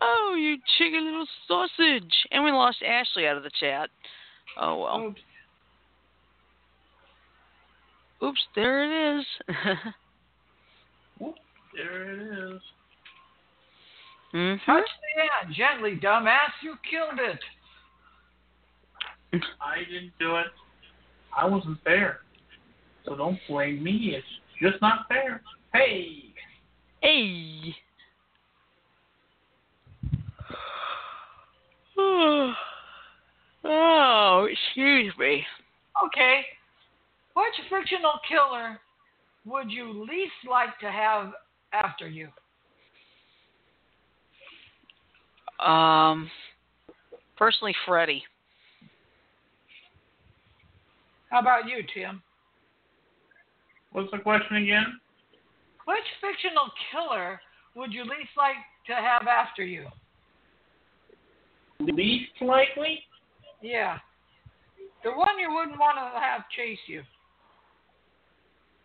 oh, 0.00 0.36
you 0.38 0.58
cheeky 0.76 1.00
little 1.00 1.26
sausage! 1.46 2.14
And 2.30 2.44
we 2.44 2.52
lost 2.52 2.82
Ashley 2.86 3.26
out 3.26 3.36
of 3.36 3.42
the 3.42 3.50
chat. 3.58 3.90
Oh 4.60 4.78
well. 4.80 5.00
Oops. 5.06 5.20
Oops, 8.22 8.40
there 8.54 8.84
it 8.84 9.18
is. 9.18 9.26
There 11.74 12.10
it 12.10 12.54
is. 12.54 12.60
hmm 14.32 14.54
Touch 14.66 14.84
the 14.84 15.46
end. 15.46 15.54
Gently, 15.54 15.96
dumbass. 16.02 16.50
You 16.60 16.74
killed 16.90 17.20
it. 17.20 17.40
I 19.60 19.84
didn't 19.88 20.12
do 20.18 20.36
it. 20.36 20.46
I 21.36 21.44
wasn't 21.46 21.78
there. 21.84 22.20
So 23.04 23.14
don't 23.14 23.38
blame 23.48 23.82
me. 23.82 24.16
It's 24.16 24.26
just 24.60 24.82
not 24.82 25.06
fair. 25.08 25.42
Hey! 25.72 26.34
Hey. 27.00 27.76
oh, 33.64 34.48
excuse 34.50 35.14
me. 35.18 35.46
Okay. 36.06 36.42
Which 37.38 37.70
fictional 37.70 38.18
killer 38.28 38.80
would 39.44 39.70
you 39.70 40.04
least 40.10 40.32
like 40.50 40.76
to 40.80 40.90
have 40.90 41.30
after 41.72 42.08
you? 42.08 42.26
Um, 45.64 46.28
personally, 47.36 47.76
Freddy. 47.86 48.24
How 51.30 51.38
about 51.38 51.68
you, 51.68 51.84
Tim? 51.94 52.20
What's 53.92 54.10
the 54.10 54.18
question 54.18 54.56
again? 54.56 54.98
Which 55.84 55.98
fictional 56.20 56.72
killer 56.90 57.40
would 57.76 57.92
you 57.92 58.02
least 58.02 58.34
like 58.36 58.56
to 58.88 58.94
have 58.94 59.28
after 59.28 59.64
you? 59.64 59.86
Least 61.78 62.32
likely? 62.40 63.04
Yeah. 63.62 63.98
The 65.04 65.10
one 65.10 65.38
you 65.38 65.54
wouldn't 65.54 65.78
want 65.78 65.98
to 65.98 66.20
have 66.20 66.42
chase 66.56 66.80
you. 66.88 67.02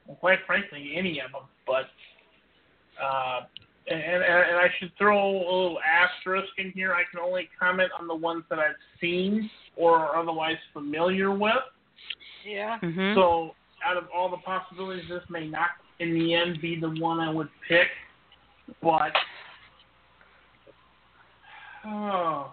Well, 0.08 0.18
quite 0.18 0.40
frankly, 0.46 0.94
any 0.96 1.20
of 1.20 1.32
them. 1.32 1.44
But, 1.66 1.86
uh, 3.04 3.42
and, 3.88 4.00
and, 4.00 4.24
and 4.24 4.58
I 4.58 4.68
should 4.80 4.92
throw 4.98 5.18
a 5.18 5.38
little 5.38 5.80
asterisk 5.80 6.50
in 6.58 6.72
here. 6.72 6.94
I 6.94 7.04
can 7.10 7.20
only 7.20 7.50
comment 7.60 7.90
on 8.00 8.08
the 8.08 8.16
ones 8.16 8.44
that 8.50 8.60
I've 8.60 8.76
seen 9.00 9.50
or 9.76 9.98
are 9.98 10.18
otherwise 10.18 10.58
familiar 10.74 11.32
with. 11.32 11.54
Yeah. 12.46 12.80
hmm 12.80 13.14
So, 13.16 13.52
out 13.86 13.98
of 13.98 14.06
all 14.16 14.30
the 14.30 14.38
possibilities, 14.38 15.06
this 15.10 15.24
may 15.30 15.48
not, 15.48 15.70
in 16.00 16.14
the 16.14 16.34
end, 16.34 16.62
be 16.62 16.80
the 16.80 16.90
one 17.02 17.20
I 17.20 17.30
would 17.30 17.50
pick. 17.68 17.88
But, 18.82 19.12
oh, 21.86 22.52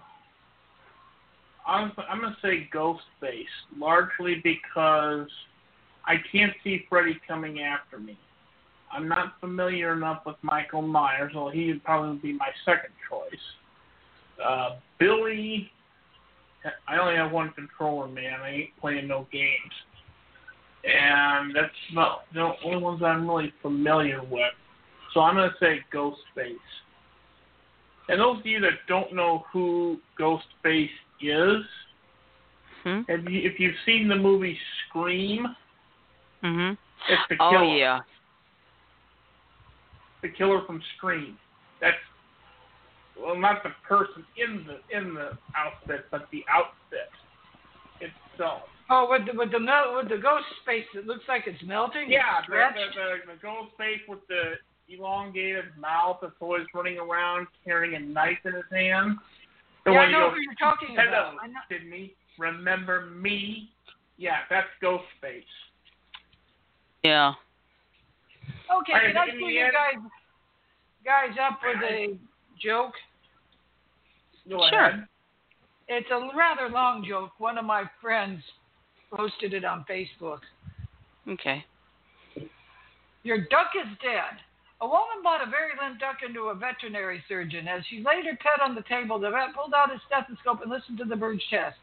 honestly, 1.66 2.04
I'm 2.08 2.20
gonna 2.20 2.36
say 2.42 2.68
ghost 2.72 3.02
Ghostface, 3.22 3.44
largely 3.76 4.40
because 4.42 5.28
I 6.06 6.16
can't 6.32 6.52
see 6.64 6.84
Freddy 6.88 7.20
coming 7.26 7.60
after 7.60 7.98
me. 7.98 8.18
I'm 8.92 9.08
not 9.08 9.34
familiar 9.40 9.92
enough 9.92 10.22
with 10.26 10.36
Michael 10.42 10.82
Myers, 10.82 11.32
although 11.36 11.52
he 11.52 11.68
would 11.68 11.84
probably 11.84 12.18
be 12.18 12.32
my 12.32 12.48
second 12.64 12.92
choice. 13.08 13.40
Uh, 14.44 14.76
Billy, 14.98 15.70
I 16.88 16.98
only 16.98 17.14
have 17.16 17.30
one 17.30 17.50
controller, 17.50 18.08
man. 18.08 18.40
I 18.40 18.50
ain't 18.50 18.80
playing 18.80 19.06
no 19.06 19.26
games. 19.32 19.72
And 20.84 21.54
that's 21.54 21.68
about 21.92 22.20
the 22.32 22.52
only 22.64 22.82
ones 22.82 23.02
I'm 23.04 23.28
really 23.28 23.52
familiar 23.62 24.22
with. 24.22 24.52
So 25.12 25.20
I'm 25.20 25.36
going 25.36 25.50
to 25.50 25.56
say 25.60 25.80
Ghostface. 25.92 26.54
And 28.08 28.20
those 28.20 28.40
of 28.40 28.46
you 28.46 28.60
that 28.60 28.72
don't 28.88 29.14
know 29.14 29.44
who 29.52 29.98
Ghostface 30.18 30.88
is, 31.20 31.62
hmm 32.82 33.02
if, 33.08 33.28
you, 33.30 33.40
if 33.42 33.60
you've 33.60 33.74
seen 33.84 34.08
the 34.08 34.16
movie 34.16 34.58
Scream, 34.88 35.46
hmm 36.42 36.70
it's 37.08 37.22
the 37.28 37.36
killer. 37.36 37.58
Oh 37.58 37.76
yeah. 37.76 38.00
The 40.22 40.28
killer 40.28 40.62
from 40.66 40.82
Scream. 40.96 41.36
That's 41.80 41.96
well, 43.20 43.36
not 43.36 43.62
the 43.62 43.70
person 43.86 44.24
in 44.36 44.66
the 44.66 44.96
in 44.96 45.14
the 45.14 45.32
outfit, 45.56 46.06
but 46.10 46.28
the 46.32 46.44
outfit 46.52 47.10
itself. 48.00 48.62
Oh, 48.90 49.06
with 49.10 49.26
the 49.26 49.38
with 49.38 49.52
the 49.52 49.60
mel- 49.60 49.96
with 49.96 50.08
the 50.08 50.18
ghost 50.18 50.44
space, 50.62 50.84
it 50.94 51.06
looks 51.06 51.24
like 51.28 51.44
it's 51.46 51.62
melting. 51.64 52.10
Yeah, 52.10 52.40
It's 52.40 52.48
the, 52.48 52.54
the, 52.56 53.28
the, 53.28 53.34
the 53.34 53.40
ghost 53.40 53.70
face 53.78 54.00
with 54.08 54.20
the 54.28 54.54
elongated 54.88 55.76
mouth 55.78 56.18
that's 56.20 56.34
always 56.40 56.66
running 56.74 56.98
around 56.98 57.46
carrying 57.64 57.94
a 57.94 58.00
knife 58.00 58.38
in 58.44 58.54
his 58.54 58.64
hand. 58.72 59.16
The 59.84 59.92
yeah, 59.92 59.98
I 59.98 60.00
one 60.00 60.10
you 60.10 60.18
know 60.18 60.28
go, 60.28 60.34
who 60.34 60.40
you're 60.40 60.54
talking 60.58 60.96
Hello, 60.96 61.32
about. 61.32 61.42
I 61.42 61.46
know. 61.46 61.60
Sydney. 61.70 62.14
Remember 62.38 63.06
me? 63.06 63.70
Yeah, 64.16 64.38
that's 64.48 64.68
Ghostface. 64.82 65.44
Yeah. 67.02 67.34
Okay, 68.70 68.92
can 68.92 69.16
I 69.16 69.26
in 69.26 69.40
pull 69.40 69.50
you 69.50 69.66
guys 69.72 70.02
guys 71.04 71.36
up 71.40 71.60
with 71.64 71.82
a 71.82 72.18
joke? 72.62 72.94
Go 74.48 74.66
Sure. 74.68 74.84
ahead. 74.86 75.06
It's 75.88 76.10
a 76.10 76.30
rather 76.36 76.68
long 76.68 77.04
joke. 77.04 77.32
One 77.38 77.58
of 77.58 77.64
my 77.64 77.84
friends 78.00 78.42
posted 79.12 79.54
it 79.54 79.64
on 79.64 79.84
Facebook. 79.84 80.40
Okay. 81.28 81.64
Your 83.22 83.38
duck 83.48 83.72
is 83.74 83.88
dead. 84.00 84.40
A 84.80 84.86
woman 84.86 85.20
brought 85.22 85.46
a 85.46 85.50
very 85.50 85.72
limp 85.82 86.00
duck 86.00 86.22
into 86.26 86.44
a 86.44 86.54
veterinary 86.54 87.22
surgeon. 87.28 87.68
As 87.68 87.84
she 87.86 88.02
laid 88.02 88.24
her 88.24 88.36
pet 88.36 88.62
on 88.62 88.74
the 88.74 88.82
table, 88.82 89.18
the 89.18 89.30
vet 89.30 89.54
pulled 89.54 89.74
out 89.74 89.90
his 89.90 90.00
stethoscope 90.06 90.62
and 90.62 90.70
listened 90.70 90.96
to 90.98 91.04
the 91.04 91.16
bird's 91.16 91.44
chest. 91.50 91.76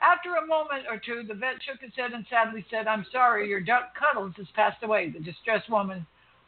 After 0.00 0.36
a 0.36 0.46
moment 0.46 0.88
or 0.88 0.96
two, 0.96 1.24
the 1.28 1.34
vet 1.34 1.60
shook 1.60 1.80
his 1.80 1.92
head 1.94 2.12
and 2.12 2.24
sadly 2.30 2.64
said, 2.70 2.86
I'm 2.86 3.04
sorry, 3.12 3.48
your 3.48 3.60
duck 3.60 3.92
Cuddles 3.94 4.32
has 4.38 4.46
passed 4.56 4.82
away. 4.82 5.10
The 5.10 5.20
distressed 5.20 5.68
woman 5.68 6.06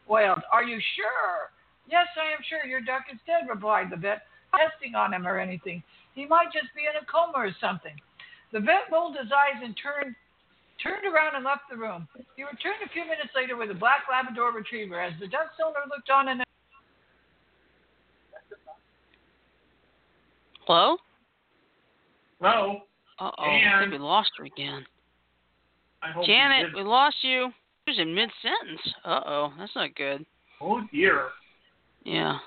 wailed, 0.09 0.40
Are 0.53 0.64
you 0.64 0.80
sure? 0.96 1.53
Yes, 1.90 2.07
I 2.16 2.32
am 2.32 2.40
sure 2.48 2.64
your 2.64 2.80
duck 2.80 3.05
is 3.12 3.18
dead, 3.26 3.48
replied 3.48 3.90
the 3.90 3.96
vet, 3.96 4.22
testing 4.57 4.94
on 4.94 5.12
him 5.12 5.26
or 5.26 5.38
anything. 5.38 5.82
He 6.14 6.24
might 6.24 6.53
just 6.53 6.72
be 6.74 6.88
in 6.88 6.96
a 6.96 7.05
coma 7.05 7.36
or 7.36 7.53
something. 7.61 7.94
The 8.53 8.61
vet 8.61 8.88
rolled 8.90 9.16
his 9.16 9.32
eyes 9.32 9.61
and 9.62 9.76
turned 9.76 10.14
turned 10.82 11.07
around 11.07 11.36
and 11.36 11.44
left 11.44 11.62
the 11.70 11.76
room. 11.76 12.09
He 12.36 12.42
returned 12.42 12.82
a 12.84 12.88
few 12.90 13.05
minutes 13.05 13.30
later 13.36 13.57
with 13.57 13.70
a 13.70 13.74
black 13.74 14.03
Labrador 14.11 14.53
retriever. 14.53 15.00
As 15.00 15.12
the 15.20 15.28
duck's 15.28 15.55
owner 15.64 15.84
looked 15.88 16.11
on 16.11 16.28
and 16.28 16.42
Hello. 20.66 20.96
Hello. 22.40 22.82
Uh 23.22 23.30
oh. 23.38 23.44
I 23.44 23.80
think 23.80 23.92
we 23.92 23.98
lost 23.98 24.32
her 24.36 24.44
again. 24.44 24.84
I 26.02 26.10
hope 26.10 26.26
you 26.26 26.34
Janet, 26.34 26.74
we 26.74 26.82
lost 26.82 27.14
you. 27.22 27.52
She 27.86 27.92
was 27.92 27.98
in 28.00 28.12
mid 28.12 28.28
sentence. 28.42 28.80
Uh 29.04 29.20
oh. 29.24 29.52
That's 29.56 29.76
not 29.76 29.94
good. 29.94 30.26
Oh 30.60 30.80
dear. 30.92 31.28
Yeah. 32.02 32.38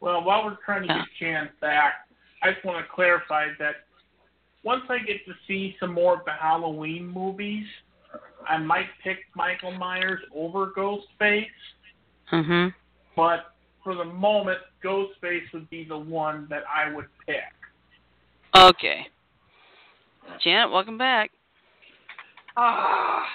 Well, 0.00 0.22
while 0.22 0.44
we're 0.44 0.58
trying 0.64 0.82
to 0.82 0.88
get 0.88 1.04
Jan 1.18 1.48
back, 1.60 1.94
I 2.44 2.52
just 2.52 2.64
want 2.64 2.86
to 2.86 2.92
clarify 2.94 3.46
that 3.58 3.74
once 4.62 4.82
I 4.88 4.98
get 4.98 5.24
to 5.26 5.32
see 5.48 5.74
some 5.80 5.92
more 5.92 6.14
of 6.14 6.24
the 6.24 6.32
Halloween 6.32 7.08
movies, 7.08 7.64
I 8.48 8.58
might 8.58 8.86
pick 9.02 9.18
Michael 9.34 9.72
Myers 9.72 10.20
over 10.34 10.68
Ghostface, 10.72 11.50
Mhm. 12.30 12.74
but 13.16 13.54
for 13.82 13.94
the 13.94 14.04
moment, 14.04 14.60
Ghostface 14.82 15.50
would 15.52 15.68
be 15.70 15.84
the 15.84 15.96
one 15.98 16.46
that 16.48 16.64
I 16.68 16.90
would 16.90 17.08
pick. 17.26 17.52
Okay. 18.54 19.08
Janet, 20.40 20.70
welcome 20.70 20.96
back. 20.98 21.30
ah, 22.56 23.28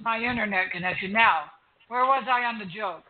my 0.00 0.18
internet 0.18 0.70
connection. 0.70 1.12
Now, 1.12 1.52
where 1.88 2.06
was 2.06 2.24
I 2.26 2.44
on 2.44 2.58
the 2.58 2.64
joke? 2.64 3.04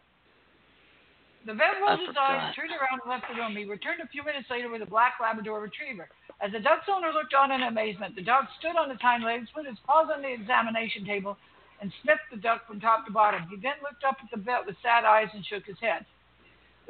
The 1.47 1.55
vet 1.55 1.81
rolled 1.81 2.01
I 2.01 2.07
his 2.07 2.09
eyes, 2.17 2.55
forgot. 2.55 2.55
turned 2.55 2.71
around, 2.71 3.01
and 3.03 3.11
left 3.11 3.29
the 3.29 3.35
room. 3.35 3.57
He 3.57 3.65
returned 3.65 4.01
a 4.01 4.07
few 4.09 4.23
minutes 4.25 4.51
later 4.51 4.69
with 4.69 4.83
a 4.83 4.87
black 4.87 5.15
Labrador 5.21 5.61
retriever. 5.61 6.09
As 6.43 6.51
the 6.51 6.59
duck's 6.59 6.91
owner 6.91 7.15
looked 7.15 7.35
on 7.39 7.55
in 7.55 7.63
amazement, 7.63 8.19
the 8.19 8.27
dog 8.27 8.51
stood 8.59 8.75
on 8.75 8.91
its 8.91 9.01
hind 9.01 9.23
legs, 9.23 9.47
put 9.55 9.65
its 9.65 9.79
paws 9.87 10.11
on 10.11 10.23
the 10.23 10.35
examination 10.35 11.07
table, 11.07 11.39
and 11.81 11.93
sniffed 12.03 12.27
the 12.35 12.37
duck 12.37 12.67
from 12.67 12.83
top 12.83 13.07
to 13.07 13.13
bottom. 13.13 13.47
He 13.47 13.55
then 13.63 13.79
looked 13.79 14.03
up 14.03 14.19
at 14.19 14.27
the 14.35 14.43
vet 14.43 14.67
with 14.67 14.75
sad 14.83 15.05
eyes 15.07 15.31
and 15.33 15.47
shook 15.47 15.67
his 15.67 15.79
head. 15.79 16.05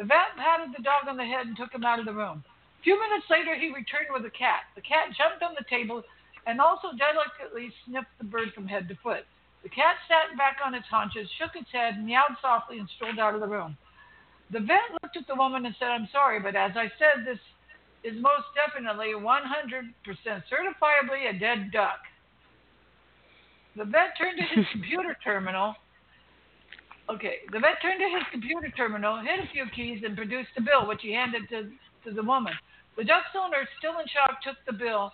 The 0.00 0.08
vet 0.08 0.32
patted 0.40 0.72
the 0.72 0.82
dog 0.82 1.04
on 1.04 1.20
the 1.20 1.28
head 1.28 1.44
and 1.44 1.54
took 1.54 1.70
him 1.70 1.84
out 1.84 2.00
of 2.00 2.08
the 2.08 2.16
room. 2.16 2.40
A 2.80 2.82
few 2.82 2.96
minutes 2.96 3.28
later, 3.28 3.54
he 3.54 3.68
returned 3.68 4.08
with 4.08 4.24
a 4.24 4.32
cat. 4.32 4.72
The 4.74 4.80
cat 4.80 5.12
jumped 5.12 5.44
on 5.44 5.52
the 5.52 5.68
table 5.68 6.02
and 6.48 6.58
also 6.58 6.96
delicately 6.96 7.68
sniffed 7.84 8.16
the 8.16 8.24
bird 8.24 8.56
from 8.56 8.66
head 8.66 8.88
to 8.88 8.96
foot. 9.04 9.28
The 9.62 9.68
cat 9.68 10.00
sat 10.08 10.32
back 10.40 10.64
on 10.64 10.72
its 10.72 10.88
haunches, 10.88 11.28
shook 11.36 11.54
its 11.60 11.70
head, 11.70 12.02
meowed 12.02 12.40
softly, 12.40 12.80
and 12.80 12.88
strolled 12.96 13.20
out 13.20 13.36
of 13.36 13.44
the 13.44 13.52
room. 13.52 13.76
The 14.50 14.64
vet 14.64 14.96
looked 15.02 15.16
at 15.16 15.28
the 15.28 15.36
woman 15.36 15.66
and 15.66 15.76
said, 15.78 15.92
I'm 15.92 16.08
sorry, 16.10 16.40
but 16.40 16.56
as 16.56 16.72
I 16.74 16.88
said, 16.96 17.24
this 17.28 17.38
is 18.04 18.14
most 18.20 18.50
definitely 18.54 19.14
100% 19.14 19.22
certifiably 20.04 21.30
a 21.30 21.38
dead 21.38 21.70
duck. 21.72 22.02
The 23.76 23.84
vet 23.84 24.18
turned 24.18 24.38
to 24.38 24.46
his 24.54 24.66
computer 24.72 25.16
terminal. 25.24 25.74
Okay, 27.10 27.42
the 27.50 27.58
vet 27.58 27.82
turned 27.82 28.00
to 28.00 28.10
his 28.10 28.26
computer 28.30 28.70
terminal, 28.76 29.20
hit 29.20 29.42
a 29.42 29.48
few 29.52 29.66
keys, 29.74 30.02
and 30.04 30.16
produced 30.16 30.50
a 30.56 30.62
bill, 30.62 30.86
which 30.86 31.02
he 31.02 31.12
handed 31.12 31.48
to, 31.50 31.70
to 32.04 32.14
the 32.14 32.22
woman. 32.22 32.52
The 32.96 33.04
duck's 33.04 33.34
owner, 33.34 33.66
still 33.78 33.98
in 33.98 34.06
shock, 34.12 34.42
took 34.42 34.56
the 34.66 34.72
bill. 34.72 35.12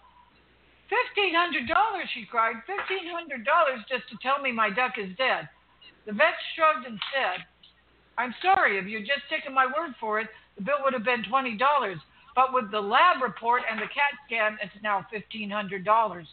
Fifteen 0.88 1.36
hundred 1.36 1.68
dollars, 1.68 2.08
she 2.16 2.24
cried. 2.24 2.56
Fifteen 2.66 3.12
hundred 3.12 3.44
dollars 3.44 3.84
just 3.88 4.08
to 4.08 4.16
tell 4.24 4.40
me 4.40 4.52
my 4.52 4.70
duck 4.72 4.96
is 4.96 5.12
dead. 5.16 5.48
The 6.06 6.16
vet 6.16 6.34
shrugged 6.56 6.86
and 6.88 6.98
said, 7.12 7.44
I'm 8.16 8.34
sorry, 8.42 8.78
if 8.78 8.86
you'd 8.88 9.06
just 9.06 9.28
taken 9.28 9.52
my 9.52 9.66
word 9.66 9.94
for 10.00 10.18
it, 10.18 10.28
the 10.56 10.64
bill 10.64 10.80
would 10.82 10.94
have 10.94 11.04
been 11.04 11.22
twenty 11.28 11.56
dollars. 11.56 12.00
But 12.34 12.52
with 12.52 12.70
the 12.70 12.80
lab 12.80 13.22
report 13.22 13.62
and 13.70 13.80
the 13.80 13.86
CAT 13.86 14.14
scan, 14.26 14.58
it's 14.62 14.82
now 14.82 15.06
fifteen 15.10 15.50
hundred 15.50 15.84
dollars. 15.84 16.26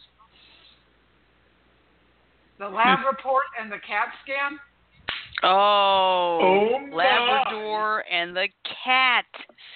The 2.58 2.68
lab 2.68 3.00
report 3.04 3.44
and 3.60 3.70
the 3.70 3.78
CAT 3.86 4.08
scan? 4.24 4.58
Oh, 5.42 6.38
Oh, 6.42 6.86
my. 6.86 6.96
Labrador 6.96 8.04
and 8.10 8.34
the 8.34 8.48
cat 8.84 9.26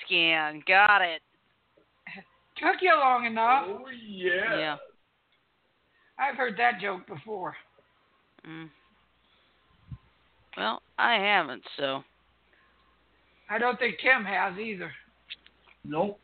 scan. 0.04 0.62
Got 0.66 1.02
it. 1.02 1.20
Took 2.56 2.76
you 2.80 2.94
long 2.98 3.26
enough. 3.26 3.64
Oh 3.68 3.84
yeah. 4.06 4.58
Yeah. 4.58 4.76
I've 6.18 6.36
heard 6.36 6.54
that 6.58 6.80
joke 6.80 7.06
before. 7.06 7.54
Mm. 8.46 8.68
Well, 10.56 10.82
I 10.98 11.14
haven't, 11.14 11.62
so. 11.78 12.02
I 13.48 13.58
don't 13.58 13.78
think 13.78 13.96
Tim 14.02 14.24
has 14.24 14.58
either. 14.58 14.92
Nope. 15.90 16.20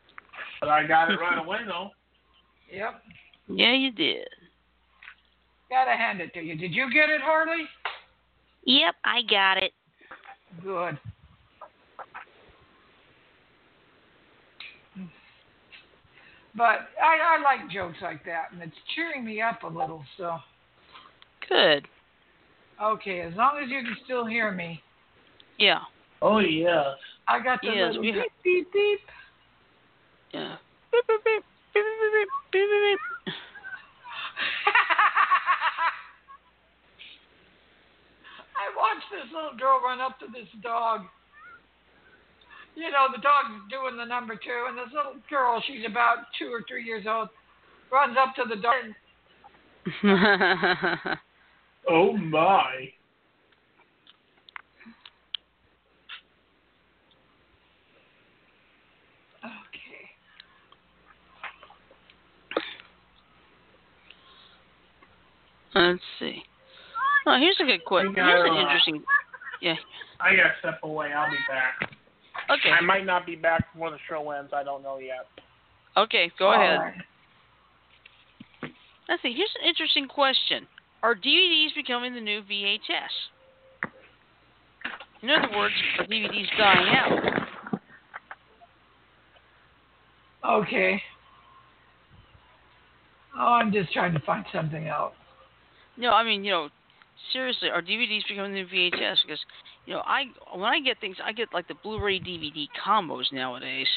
But 0.61 0.69
I 0.69 0.87
got 0.87 1.11
it 1.11 1.19
right 1.19 1.37
away 1.45 1.59
though. 1.67 1.89
Yep. 2.71 3.01
Yeah, 3.49 3.73
you 3.73 3.91
did. 3.91 4.27
Gotta 5.69 5.91
hand 5.91 6.21
it 6.21 6.33
to 6.33 6.41
you. 6.41 6.55
Did 6.55 6.73
you 6.73 6.91
get 6.91 7.09
it, 7.09 7.19
Harley? 7.21 7.65
Yep, 8.63 8.95
I 9.03 9.21
got 9.29 9.57
it. 9.57 9.73
Good. 10.63 10.97
But 16.55 16.87
I, 17.03 17.37
I 17.37 17.41
like 17.43 17.69
jokes 17.71 17.97
like 18.01 18.25
that, 18.25 18.45
and 18.51 18.61
it's 18.61 18.75
cheering 18.95 19.23
me 19.23 19.41
up 19.41 19.61
a 19.63 19.67
little. 19.67 20.03
So, 20.17 20.37
Good. 21.47 21.87
okay, 22.81 23.21
as 23.21 23.33
long 23.35 23.59
as 23.63 23.69
you 23.69 23.83
can 23.83 23.95
still 24.05 24.25
hear 24.25 24.51
me, 24.51 24.81
Yeah. 25.59 25.79
Oh 26.21 26.39
yes. 26.39 26.85
I 27.27 27.43
got 27.43 27.59
the 27.61 27.67
Yes, 27.67 27.87
little 27.93 28.01
beep 28.01 28.15
beep 28.43 28.73
beep. 28.73 28.99
Yeah. 30.33 30.55
I 38.57 38.69
watched 38.75 39.09
this 39.11 39.31
little 39.33 39.57
girl 39.57 39.79
run 39.83 40.01
up 40.01 40.19
to 40.19 40.25
this 40.31 40.47
dog. 40.61 41.01
You 42.75 42.91
know, 42.91 43.07
the 43.15 43.21
dog's 43.21 43.61
doing 43.71 43.97
the 43.97 44.05
number 44.05 44.35
two, 44.35 44.65
and 44.67 44.77
this 44.77 44.93
little 44.93 45.15
girl, 45.29 45.63
she's 45.65 45.85
about 45.85 46.27
two 46.37 46.53
or 46.53 46.63
three 46.67 46.83
years 46.83 47.05
old, 47.07 47.29
runs 47.91 48.17
up 48.19 48.35
to 48.35 48.43
the 48.47 48.61
dog. 48.61 48.75
And... 48.83 48.95
oh 51.89 52.13
my! 52.17 52.91
Let's 65.77 66.01
see. 66.19 66.43
Oh, 67.27 67.37
here's 67.39 67.57
a 67.61 67.65
good 67.65 67.85
question. 67.85 68.13
We 68.15 68.21
Here's 68.21 68.49
an 68.49 68.55
uh, 68.55 68.61
interesting. 68.61 69.03
Yeah. 69.61 69.75
I 70.19 70.35
gotta 70.35 70.53
step 70.59 70.79
away. 70.83 71.11
I'll 71.13 71.29
be 71.29 71.37
back. 71.47 71.91
Okay. 72.49 72.71
I 72.71 72.81
might 72.81 73.05
not 73.05 73.25
be 73.25 73.35
back 73.35 73.71
before 73.73 73.91
the 73.91 73.97
show 74.09 74.31
ends. 74.31 74.51
I 74.53 74.63
don't 74.63 74.81
know 74.81 74.97
yet. 74.97 75.27
Okay. 75.95 76.31
Go 76.39 76.47
All 76.47 76.53
ahead. 76.55 76.79
right. 76.79 76.93
Let's 79.09 79.21
see. 79.21 79.33
Here's 79.35 79.53
an 79.61 79.67
interesting 79.67 80.07
question. 80.07 80.67
Are 81.03 81.15
DVDs 81.15 81.75
becoming 81.75 82.15
the 82.15 82.21
new 82.21 82.41
VHS? 82.41 82.79
In 85.21 85.29
other 85.29 85.55
words, 85.55 85.73
are 85.99 86.05
DVDs 86.05 86.47
dying 86.57 86.95
out? 86.95 87.47
Okay. 90.61 91.01
Oh, 93.37 93.53
I'm 93.53 93.71
just 93.71 93.91
trying 93.93 94.13
to 94.13 94.19
find 94.21 94.45
something 94.53 94.87
out. 94.87 95.13
No, 95.97 96.11
I 96.11 96.23
mean, 96.23 96.43
you 96.43 96.51
know, 96.51 96.69
seriously, 97.33 97.69
are 97.69 97.81
DVDs 97.81 98.27
becoming 98.27 98.53
the 98.53 98.65
VHS? 98.65 99.17
Because, 99.25 99.39
you 99.85 99.93
know, 99.93 100.01
I 100.05 100.25
when 100.53 100.65
I 100.65 100.79
get 100.79 100.99
things, 100.99 101.17
I 101.23 101.31
get 101.31 101.49
like 101.53 101.67
the 101.67 101.75
Blu-ray 101.83 102.19
DVD 102.19 102.67
combos 102.85 103.31
nowadays. 103.31 103.87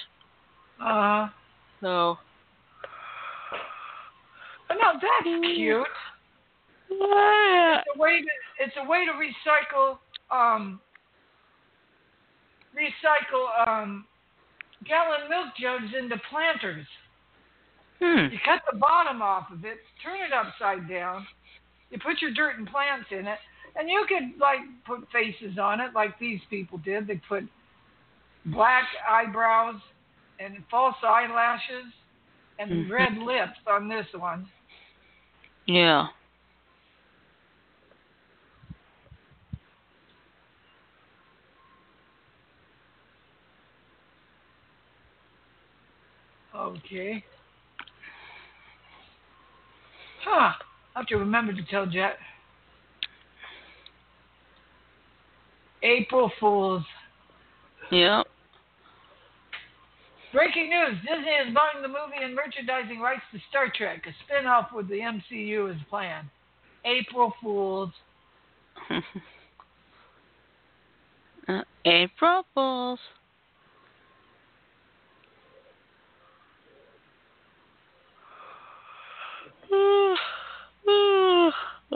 Uh, 0.82 1.28
So. 1.82 2.18
but 4.68 4.76
now 4.80 4.92
that's 4.92 5.55
cute. 5.55 5.86
It's 6.90 7.86
a 7.94 7.98
way 7.98 8.20
to 8.20 8.64
it's 8.64 8.74
a 8.82 8.88
way 8.88 9.05
to 9.07 9.12
recycle 9.12 9.98
um 10.30 10.80
recycle 12.74 13.68
um 13.68 14.05
gallon 14.86 15.28
milk 15.28 15.48
jugs 15.61 15.92
into 15.98 16.16
planters. 16.30 16.86
Hmm. 18.01 18.32
You 18.32 18.38
cut 18.44 18.62
the 18.70 18.78
bottom 18.78 19.20
off 19.20 19.51
of 19.53 19.64
it, 19.64 19.78
turn 20.03 20.20
it 20.20 20.32
upside 20.32 20.88
down, 20.88 21.26
you 21.91 21.99
put 21.99 22.20
your 22.20 22.30
dirt 22.30 22.59
and 22.59 22.66
plants 22.68 23.07
in 23.11 23.26
it, 23.26 23.38
and 23.76 23.88
you 23.88 24.05
could 24.09 24.38
like 24.41 24.61
put 24.86 25.09
faces 25.11 25.59
on 25.59 25.80
it 25.80 25.93
like 25.95 26.18
these 26.18 26.41
people 26.49 26.78
did. 26.78 27.07
They 27.07 27.20
put 27.28 27.45
black 28.47 28.84
eyebrows 29.09 29.80
and 30.38 30.57
false 30.70 30.97
eyelashes 31.03 31.93
and 32.59 32.86
Mhm. 32.86 32.91
red 32.91 33.16
lips 33.18 33.59
on 33.66 33.88
this 33.88 34.07
one. 34.14 34.47
Yeah. 35.66 36.09
Okay. 46.55 47.24
Huh. 50.22 50.53
I 50.95 51.01
have 51.01 51.07
to 51.09 51.16
remember 51.16 51.53
to 51.53 51.62
tell 51.70 51.86
Jet. 51.86 52.16
April 55.82 56.30
Fools. 56.38 56.82
Yep. 57.91 58.26
Breaking 60.32 60.70
news 60.70 60.97
Disney 61.01 61.32
is 61.32 61.55
buying 61.55 61.82
the 61.82 61.88
movie 61.88 62.22
and 62.22 62.34
merchandising 62.34 63.01
rights 63.01 63.22
to 63.32 63.41
Star 63.49 63.72
Trek. 63.74 64.05
A 64.07 64.11
spin 64.24 64.47
off 64.47 64.68
with 64.72 64.88
the 64.88 65.01
MCU 65.01 65.70
is 65.74 65.80
planned. 65.88 66.28
April 66.84 67.32
Fools. 67.43 67.91
uh, 71.49 71.62
April 71.84 72.45
Fools. 72.55 73.01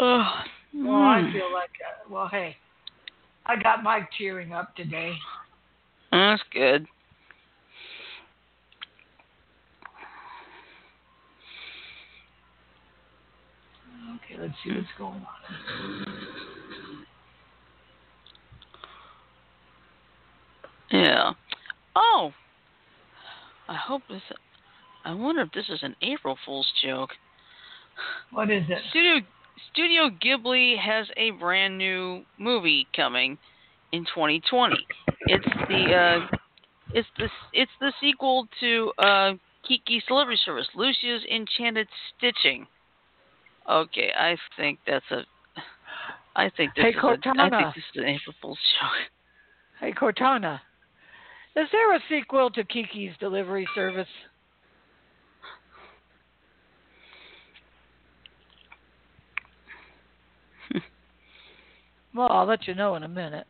Oh, 0.06 0.22
well, 0.74 0.84
mm. 0.84 1.16
I 1.16 1.22
hmm. 1.22 1.32
feel 1.32 1.50
like, 1.50 1.70
uh, 1.80 2.12
well, 2.12 2.28
hey, 2.30 2.54
I 3.46 3.56
got 3.56 3.82
my 3.82 4.06
cheering 4.18 4.52
up 4.52 4.76
today. 4.76 5.14
That's 6.12 6.42
good. 6.52 6.86
Okay, 14.16 14.42
let's 14.42 14.52
see 14.62 14.72
what's 14.72 14.88
going 14.98 15.14
on. 15.14 16.16
Yeah. 20.90 21.32
Oh, 21.96 22.30
I 23.68 23.74
hope 23.74 24.02
this. 24.10 24.20
I 25.06 25.14
wonder 25.14 25.40
if 25.40 25.52
this 25.52 25.70
is 25.70 25.82
an 25.82 25.96
April 26.02 26.36
Fool's 26.44 26.70
joke. 26.84 27.10
What 28.32 28.50
is 28.50 28.64
it? 28.68 28.78
Studio 28.90 29.20
Studio 29.72 30.10
Ghibli 30.24 30.78
has 30.78 31.06
a 31.16 31.30
brand 31.32 31.78
new 31.78 32.22
movie 32.38 32.86
coming 32.94 33.38
in 33.92 34.04
2020. 34.04 34.76
It's 35.26 35.44
the 35.68 35.94
uh, 35.94 36.36
it's 36.92 37.08
the 37.18 37.28
it's 37.52 37.70
the 37.80 37.92
sequel 38.00 38.46
to 38.60 38.92
uh, 38.98 39.32
Kiki's 39.66 40.02
Delivery 40.06 40.38
Service, 40.44 40.66
Lucia's 40.74 41.22
Enchanted 41.32 41.88
Stitching. 42.16 42.66
Okay, 43.70 44.12
I 44.18 44.36
think 44.56 44.78
that's 44.86 45.04
a. 45.10 45.22
I 46.36 46.50
think 46.56 46.74
this 46.74 46.82
Hey, 46.84 46.88
is 46.90 46.96
a, 46.96 46.98
I 46.98 47.16
Cortana. 47.16 47.50
think 47.62 47.74
this 47.76 47.84
is 47.94 48.02
an 48.02 48.08
April 48.08 48.34
Fool's 48.42 48.58
joke. 48.80 49.10
Hey, 49.80 49.92
Cortana. 49.92 50.60
Is 51.56 51.68
there 51.70 51.94
a 51.94 52.00
sequel 52.08 52.50
to 52.50 52.64
Kiki's 52.64 53.12
Delivery 53.20 53.66
Service? 53.74 54.08
Well, 62.14 62.28
I'll 62.30 62.46
let 62.46 62.66
you 62.66 62.74
know 62.74 62.94
in 62.94 63.02
a 63.02 63.08
minute. 63.08 63.46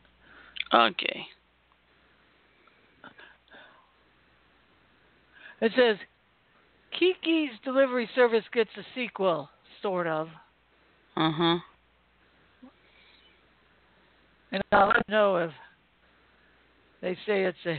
Okay. 0.73 1.25
It 5.61 5.71
says 5.75 5.97
Kiki's 6.99 7.51
Delivery 7.63 8.09
Service 8.15 8.43
gets 8.53 8.69
a 8.77 8.83
sequel, 8.93 9.49
sort 9.81 10.07
of. 10.07 10.27
Uh 11.15 11.31
huh. 11.31 11.57
And 14.51 14.63
I'll 14.71 14.87
let 14.87 14.97
you 15.07 15.13
know 15.13 15.37
if 15.37 15.51
they 17.01 17.15
say 17.25 17.43
it's 17.43 17.57
a. 17.65 17.77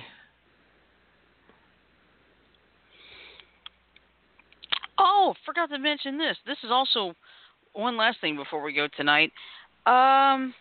Oh, 4.99 5.35
forgot 5.45 5.69
to 5.71 5.79
mention 5.79 6.17
this. 6.17 6.37
This 6.47 6.57
is 6.65 6.71
also 6.71 7.15
one 7.73 7.97
last 7.97 8.21
thing 8.21 8.37
before 8.37 8.63
we 8.63 8.73
go 8.73 8.89
tonight. 8.97 9.33
Um, 9.87 10.55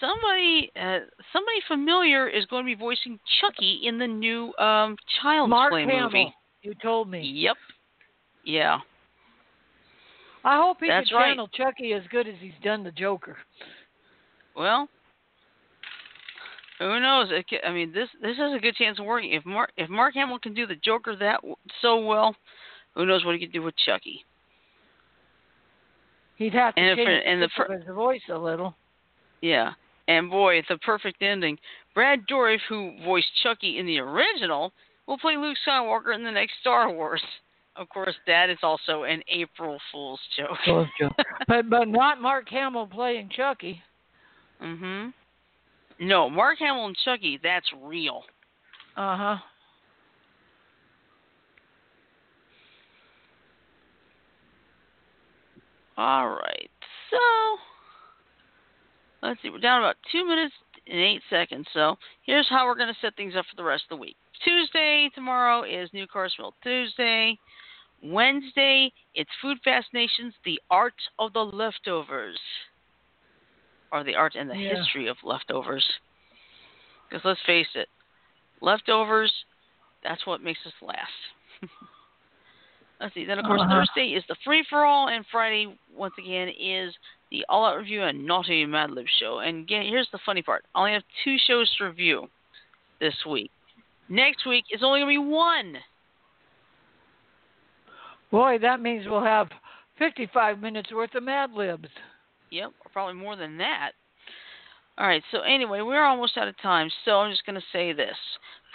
somebody, 0.00 0.70
uh, 0.76 1.00
somebody 1.32 1.58
familiar 1.68 2.28
is 2.28 2.44
going 2.46 2.64
to 2.64 2.66
be 2.66 2.74
voicing 2.74 3.18
Chucky 3.40 3.80
in 3.84 3.98
the 3.98 4.06
new 4.06 4.54
um 4.58 4.96
Child's 5.20 5.50
Mark 5.50 5.72
Play 5.72 5.82
Hamill. 5.86 6.04
movie. 6.04 6.34
You 6.62 6.74
told 6.82 7.08
me. 7.10 7.20
Yep. 7.22 7.56
Yeah. 8.44 8.78
I 10.44 10.56
hope 10.56 10.78
he 10.80 10.86
That's 10.88 11.08
can 11.08 11.16
right. 11.18 11.30
channel 11.30 11.48
Chucky 11.48 11.92
as 11.92 12.02
good 12.10 12.28
as 12.28 12.34
he's 12.40 12.52
done 12.62 12.84
the 12.84 12.92
Joker. 12.92 13.36
Well, 14.56 14.88
who 16.78 17.00
knows? 17.00 17.28
I 17.66 17.72
mean, 17.72 17.92
this 17.92 18.08
this 18.22 18.36
has 18.36 18.54
a 18.54 18.58
good 18.60 18.76
chance 18.76 18.98
of 18.98 19.06
working. 19.06 19.32
If 19.32 19.44
Mark 19.44 19.72
if 19.76 19.88
Mark 19.88 20.14
Hamill 20.14 20.38
can 20.38 20.54
do 20.54 20.66
the 20.66 20.76
Joker 20.76 21.16
that 21.16 21.40
so 21.82 22.04
well, 22.04 22.34
who 22.94 23.06
knows 23.06 23.24
what 23.24 23.34
he 23.34 23.40
can 23.40 23.50
do 23.50 23.62
with 23.62 23.74
Chucky? 23.76 24.24
He'd 26.36 26.52
have 26.54 26.74
to 26.74 26.80
And 26.80 27.00
if- 27.00 27.06
change 27.06 27.22
and 27.26 27.42
the 27.42 27.48
the 27.68 27.78
his 27.78 27.94
voice 27.94 28.22
a 28.30 28.38
little. 28.38 28.74
Yeah. 29.40 29.72
And 30.08 30.30
boy, 30.30 30.54
it's 30.56 30.70
a 30.70 30.78
perfect 30.78 31.20
ending. 31.22 31.58
Brad 31.94 32.20
Dourif, 32.30 32.60
who 32.68 32.92
voiced 33.04 33.26
Chucky 33.42 33.78
in 33.78 33.86
the 33.86 33.98
original, 33.98 34.72
will 35.06 35.18
play 35.18 35.36
Luke 35.36 35.56
Skywalker 35.66 36.14
in 36.14 36.22
the 36.24 36.30
next 36.30 36.54
Star 36.60 36.90
Wars. 36.92 37.22
Of 37.74 37.88
course, 37.90 38.14
that 38.26 38.48
is 38.48 38.58
also 38.62 39.02
an 39.02 39.22
April 39.28 39.78
Fool's 39.92 40.20
joke. 40.36 41.12
But 41.48 41.68
but 41.68 41.88
not 41.88 42.20
Mark 42.20 42.48
Hamill 42.48 42.86
playing 42.86 43.30
Chucky. 43.36 43.82
mhm. 44.62 45.12
No, 45.98 46.28
Mark 46.30 46.58
Hamill 46.58 46.86
and 46.86 46.96
Chucky, 47.04 47.38
that's 47.42 47.66
real. 47.82 48.22
Uh 48.96 49.16
huh. 49.16 49.36
All 55.98 56.28
right. 56.28 56.70
So, 57.10 57.18
let's 59.22 59.40
see. 59.42 59.50
We're 59.50 59.58
down 59.58 59.82
about 59.82 59.96
two 60.12 60.26
minutes 60.26 60.54
and 60.86 60.98
eight 60.98 61.22
seconds. 61.30 61.66
So, 61.72 61.96
here's 62.22 62.48
how 62.48 62.66
we're 62.66 62.76
going 62.76 62.92
to 62.92 63.00
set 63.00 63.16
things 63.16 63.34
up 63.36 63.44
for 63.50 63.56
the 63.56 63.64
rest 63.64 63.84
of 63.90 63.96
the 63.96 64.00
week. 64.00 64.16
Tuesday, 64.44 65.10
tomorrow 65.14 65.62
is 65.62 65.90
New 65.92 66.06
Car 66.06 66.28
Smell 66.28 66.54
Tuesday. 66.62 67.38
Wednesday, 68.02 68.92
it's 69.14 69.30
Food 69.40 69.58
Fascinations, 69.64 70.34
The 70.44 70.60
Art 70.70 70.94
of 71.18 71.32
the 71.32 71.40
Leftovers. 71.40 72.38
Or 73.92 74.04
the 74.04 74.14
art 74.14 74.34
and 74.34 74.50
the 74.50 74.54
Yeah. 74.54 74.76
history 74.76 75.06
of 75.06 75.16
leftovers. 75.22 75.84
Because 77.08 77.24
let's 77.24 77.40
face 77.46 77.68
it, 77.74 77.88
leftovers, 78.60 79.32
that's 80.02 80.26
what 80.26 80.42
makes 80.42 80.60
us 80.66 80.72
last. 80.82 81.12
Let's 83.00 83.14
see. 83.14 83.24
Then, 83.26 83.38
of 83.38 83.44
course, 83.44 83.60
Uh-huh. 83.60 83.84
Thursday 83.84 84.14
is 84.14 84.24
the 84.26 84.36
free 84.36 84.64
for 84.64 84.84
all, 84.84 85.08
and 85.08 85.24
Friday, 85.26 85.78
once 85.92 86.14
again, 86.18 86.48
is 86.48 86.96
the 87.30 87.44
All 87.48 87.64
Out 87.64 87.78
Review 87.78 88.02
and 88.02 88.26
Naughty 88.26 88.64
Mad 88.66 88.90
Lib 88.90 89.06
show. 89.20 89.40
And 89.40 89.64
again, 89.64 89.86
here's 89.86 90.08
the 90.12 90.18
funny 90.24 90.42
part 90.42 90.64
I 90.74 90.80
only 90.80 90.92
have 90.92 91.02
two 91.24 91.36
shows 91.46 91.70
to 91.78 91.84
review 91.84 92.28
this 93.00 93.14
week. 93.28 93.50
Next 94.08 94.46
week 94.46 94.64
is 94.72 94.82
only 94.82 95.00
going 95.00 95.16
to 95.16 95.20
be 95.22 95.26
one. 95.30 95.74
Boy, 98.30 98.58
that 98.60 98.80
means 98.80 99.06
we'll 99.08 99.24
have 99.24 99.48
55 99.98 100.60
minutes 100.60 100.92
worth 100.92 101.14
of 101.14 101.22
Mad 101.22 101.52
Libs. 101.52 101.88
Yep, 102.50 102.70
or 102.84 102.90
probably 102.92 103.14
more 103.14 103.36
than 103.36 103.58
that. 103.58 103.92
All 104.98 105.06
right, 105.06 105.22
so 105.30 105.40
anyway, 105.40 105.82
we're 105.82 106.04
almost 106.04 106.38
out 106.38 106.48
of 106.48 106.58
time, 106.62 106.88
so 107.04 107.18
I'm 107.18 107.30
just 107.30 107.44
going 107.44 107.60
to 107.60 107.66
say 107.72 107.92
this. 107.92 108.16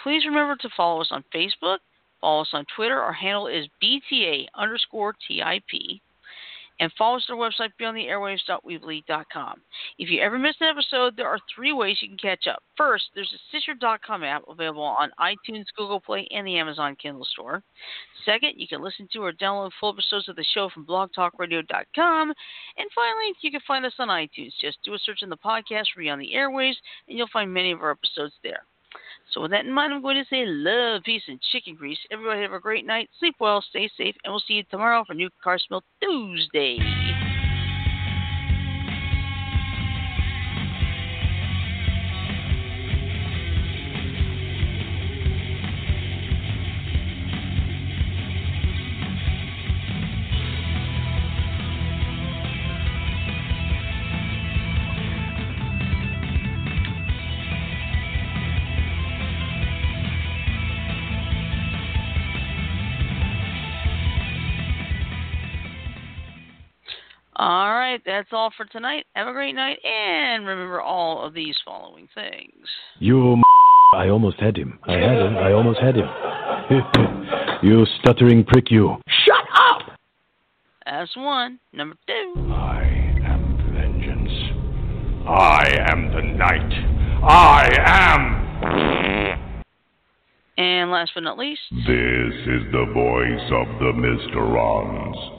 Please 0.02 0.24
remember 0.24 0.56
to 0.56 0.68
follow 0.76 1.00
us 1.00 1.08
on 1.10 1.24
Facebook, 1.34 1.78
follow 2.20 2.42
us 2.42 2.50
on 2.52 2.64
Twitter. 2.76 3.00
Our 3.00 3.12
handle 3.12 3.48
is 3.48 3.66
BTA 3.82 4.46
underscore 4.54 5.14
TIP. 5.26 6.00
And 6.82 6.90
follow 6.98 7.18
us 7.18 7.26
on 7.30 7.38
our 7.38 7.48
website, 7.48 7.70
beyondtheairwaves.weebly.com. 7.80 9.60
If 9.98 10.10
you 10.10 10.20
ever 10.20 10.36
miss 10.36 10.56
an 10.58 10.66
episode, 10.66 11.16
there 11.16 11.28
are 11.28 11.38
three 11.54 11.72
ways 11.72 11.98
you 12.00 12.08
can 12.08 12.18
catch 12.18 12.48
up. 12.48 12.60
First, 12.76 13.04
there's 13.14 13.32
a 13.32 13.38
Stitcher.com 13.48 14.24
app 14.24 14.42
available 14.48 14.82
on 14.82 15.12
iTunes, 15.20 15.66
Google 15.76 16.00
Play, 16.00 16.26
and 16.32 16.44
the 16.44 16.56
Amazon 16.56 16.96
Kindle 17.00 17.24
store. 17.24 17.62
Second, 18.24 18.54
you 18.56 18.66
can 18.66 18.82
listen 18.82 19.08
to 19.12 19.20
or 19.20 19.32
download 19.32 19.70
full 19.78 19.92
episodes 19.92 20.28
of 20.28 20.34
the 20.34 20.44
show 20.54 20.70
from 20.70 20.84
blogtalkradio.com. 20.84 22.32
And 22.76 22.88
finally, 22.96 23.32
you 23.42 23.52
can 23.52 23.60
find 23.64 23.86
us 23.86 23.94
on 24.00 24.08
iTunes. 24.08 24.50
Just 24.60 24.78
do 24.82 24.94
a 24.94 24.98
search 24.98 25.22
in 25.22 25.30
the 25.30 25.36
podcast 25.36 25.84
for 25.94 26.00
Beyond 26.00 26.20
the 26.20 26.32
Airwaves, 26.34 26.74
and 27.06 27.16
you'll 27.16 27.28
find 27.32 27.54
many 27.54 27.70
of 27.70 27.80
our 27.80 27.92
episodes 27.92 28.34
there. 28.42 28.66
So, 29.32 29.40
with 29.40 29.50
that 29.52 29.64
in 29.64 29.72
mind, 29.72 29.94
I'm 29.94 30.02
going 30.02 30.16
to 30.16 30.28
say 30.28 30.44
love, 30.46 31.02
peace, 31.04 31.22
and 31.26 31.40
chicken 31.40 31.74
grease. 31.74 31.98
Everybody 32.10 32.42
have 32.42 32.52
a 32.52 32.60
great 32.60 32.86
night. 32.86 33.08
Sleep 33.18 33.34
well, 33.40 33.64
stay 33.70 33.90
safe, 33.96 34.14
and 34.24 34.32
we'll 34.32 34.42
see 34.46 34.54
you 34.54 34.64
tomorrow 34.70 35.04
for 35.06 35.14
New 35.14 35.30
Car 35.42 35.58
Smell 35.58 35.82
Tuesday. 36.02 37.21
All 67.42 67.72
right, 67.74 68.00
that's 68.06 68.28
all 68.30 68.52
for 68.56 68.64
tonight. 68.66 69.04
Have 69.16 69.26
a 69.26 69.32
great 69.32 69.56
night, 69.56 69.78
and 69.84 70.46
remember 70.46 70.80
all 70.80 71.26
of 71.26 71.34
these 71.34 71.56
following 71.64 72.06
things. 72.14 72.68
You 73.00 73.32
m- 73.32 73.42
I 73.96 74.10
almost 74.10 74.38
had 74.38 74.56
him. 74.56 74.78
I 74.84 74.92
had 74.92 75.18
him. 75.18 75.36
I 75.38 75.50
almost 75.50 75.80
had 75.80 75.96
him. 75.96 76.06
you 77.64 77.84
stuttering 77.98 78.44
prick, 78.44 78.70
you. 78.70 78.96
Shut 79.26 79.44
up! 79.56 79.98
That's 80.86 81.16
one. 81.16 81.58
Number 81.72 81.96
two. 82.06 82.34
I 82.52 82.84
am 83.24 83.72
vengeance. 83.74 84.30
I 85.28 85.66
am 85.90 86.12
the 86.14 86.22
night. 86.22 86.72
I 87.24 87.68
am. 87.80 88.42
And 90.58 90.92
last 90.92 91.10
but 91.12 91.24
not 91.24 91.38
least, 91.38 91.62
This 91.72 91.88
is 91.88 92.70
the 92.70 92.86
voice 92.94 93.50
of 93.50 93.66
the 93.80 93.92
Mysterons. 93.96 95.31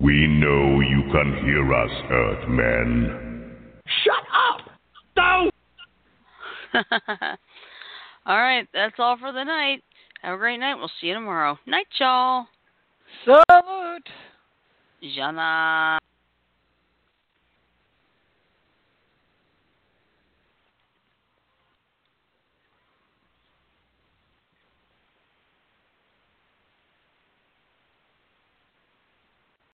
We 0.00 0.26
know 0.26 0.80
you 0.80 1.02
can 1.12 1.44
hear 1.44 1.72
us, 1.72 1.90
Earthmen. 2.10 3.52
Shut 4.04 4.24
up! 4.32 4.70
No! 5.16 5.50
all 8.26 8.36
right, 8.36 8.66
that's 8.74 8.96
all 8.98 9.16
for 9.16 9.32
the 9.32 9.44
night. 9.44 9.82
Have 10.22 10.34
a 10.34 10.38
great 10.38 10.58
night. 10.58 10.74
We'll 10.74 10.90
see 11.00 11.08
you 11.08 11.14
tomorrow. 11.14 11.58
Night, 11.66 11.86
y'all. 12.00 12.46
Salute! 13.24 14.08
Jana. 15.14 15.98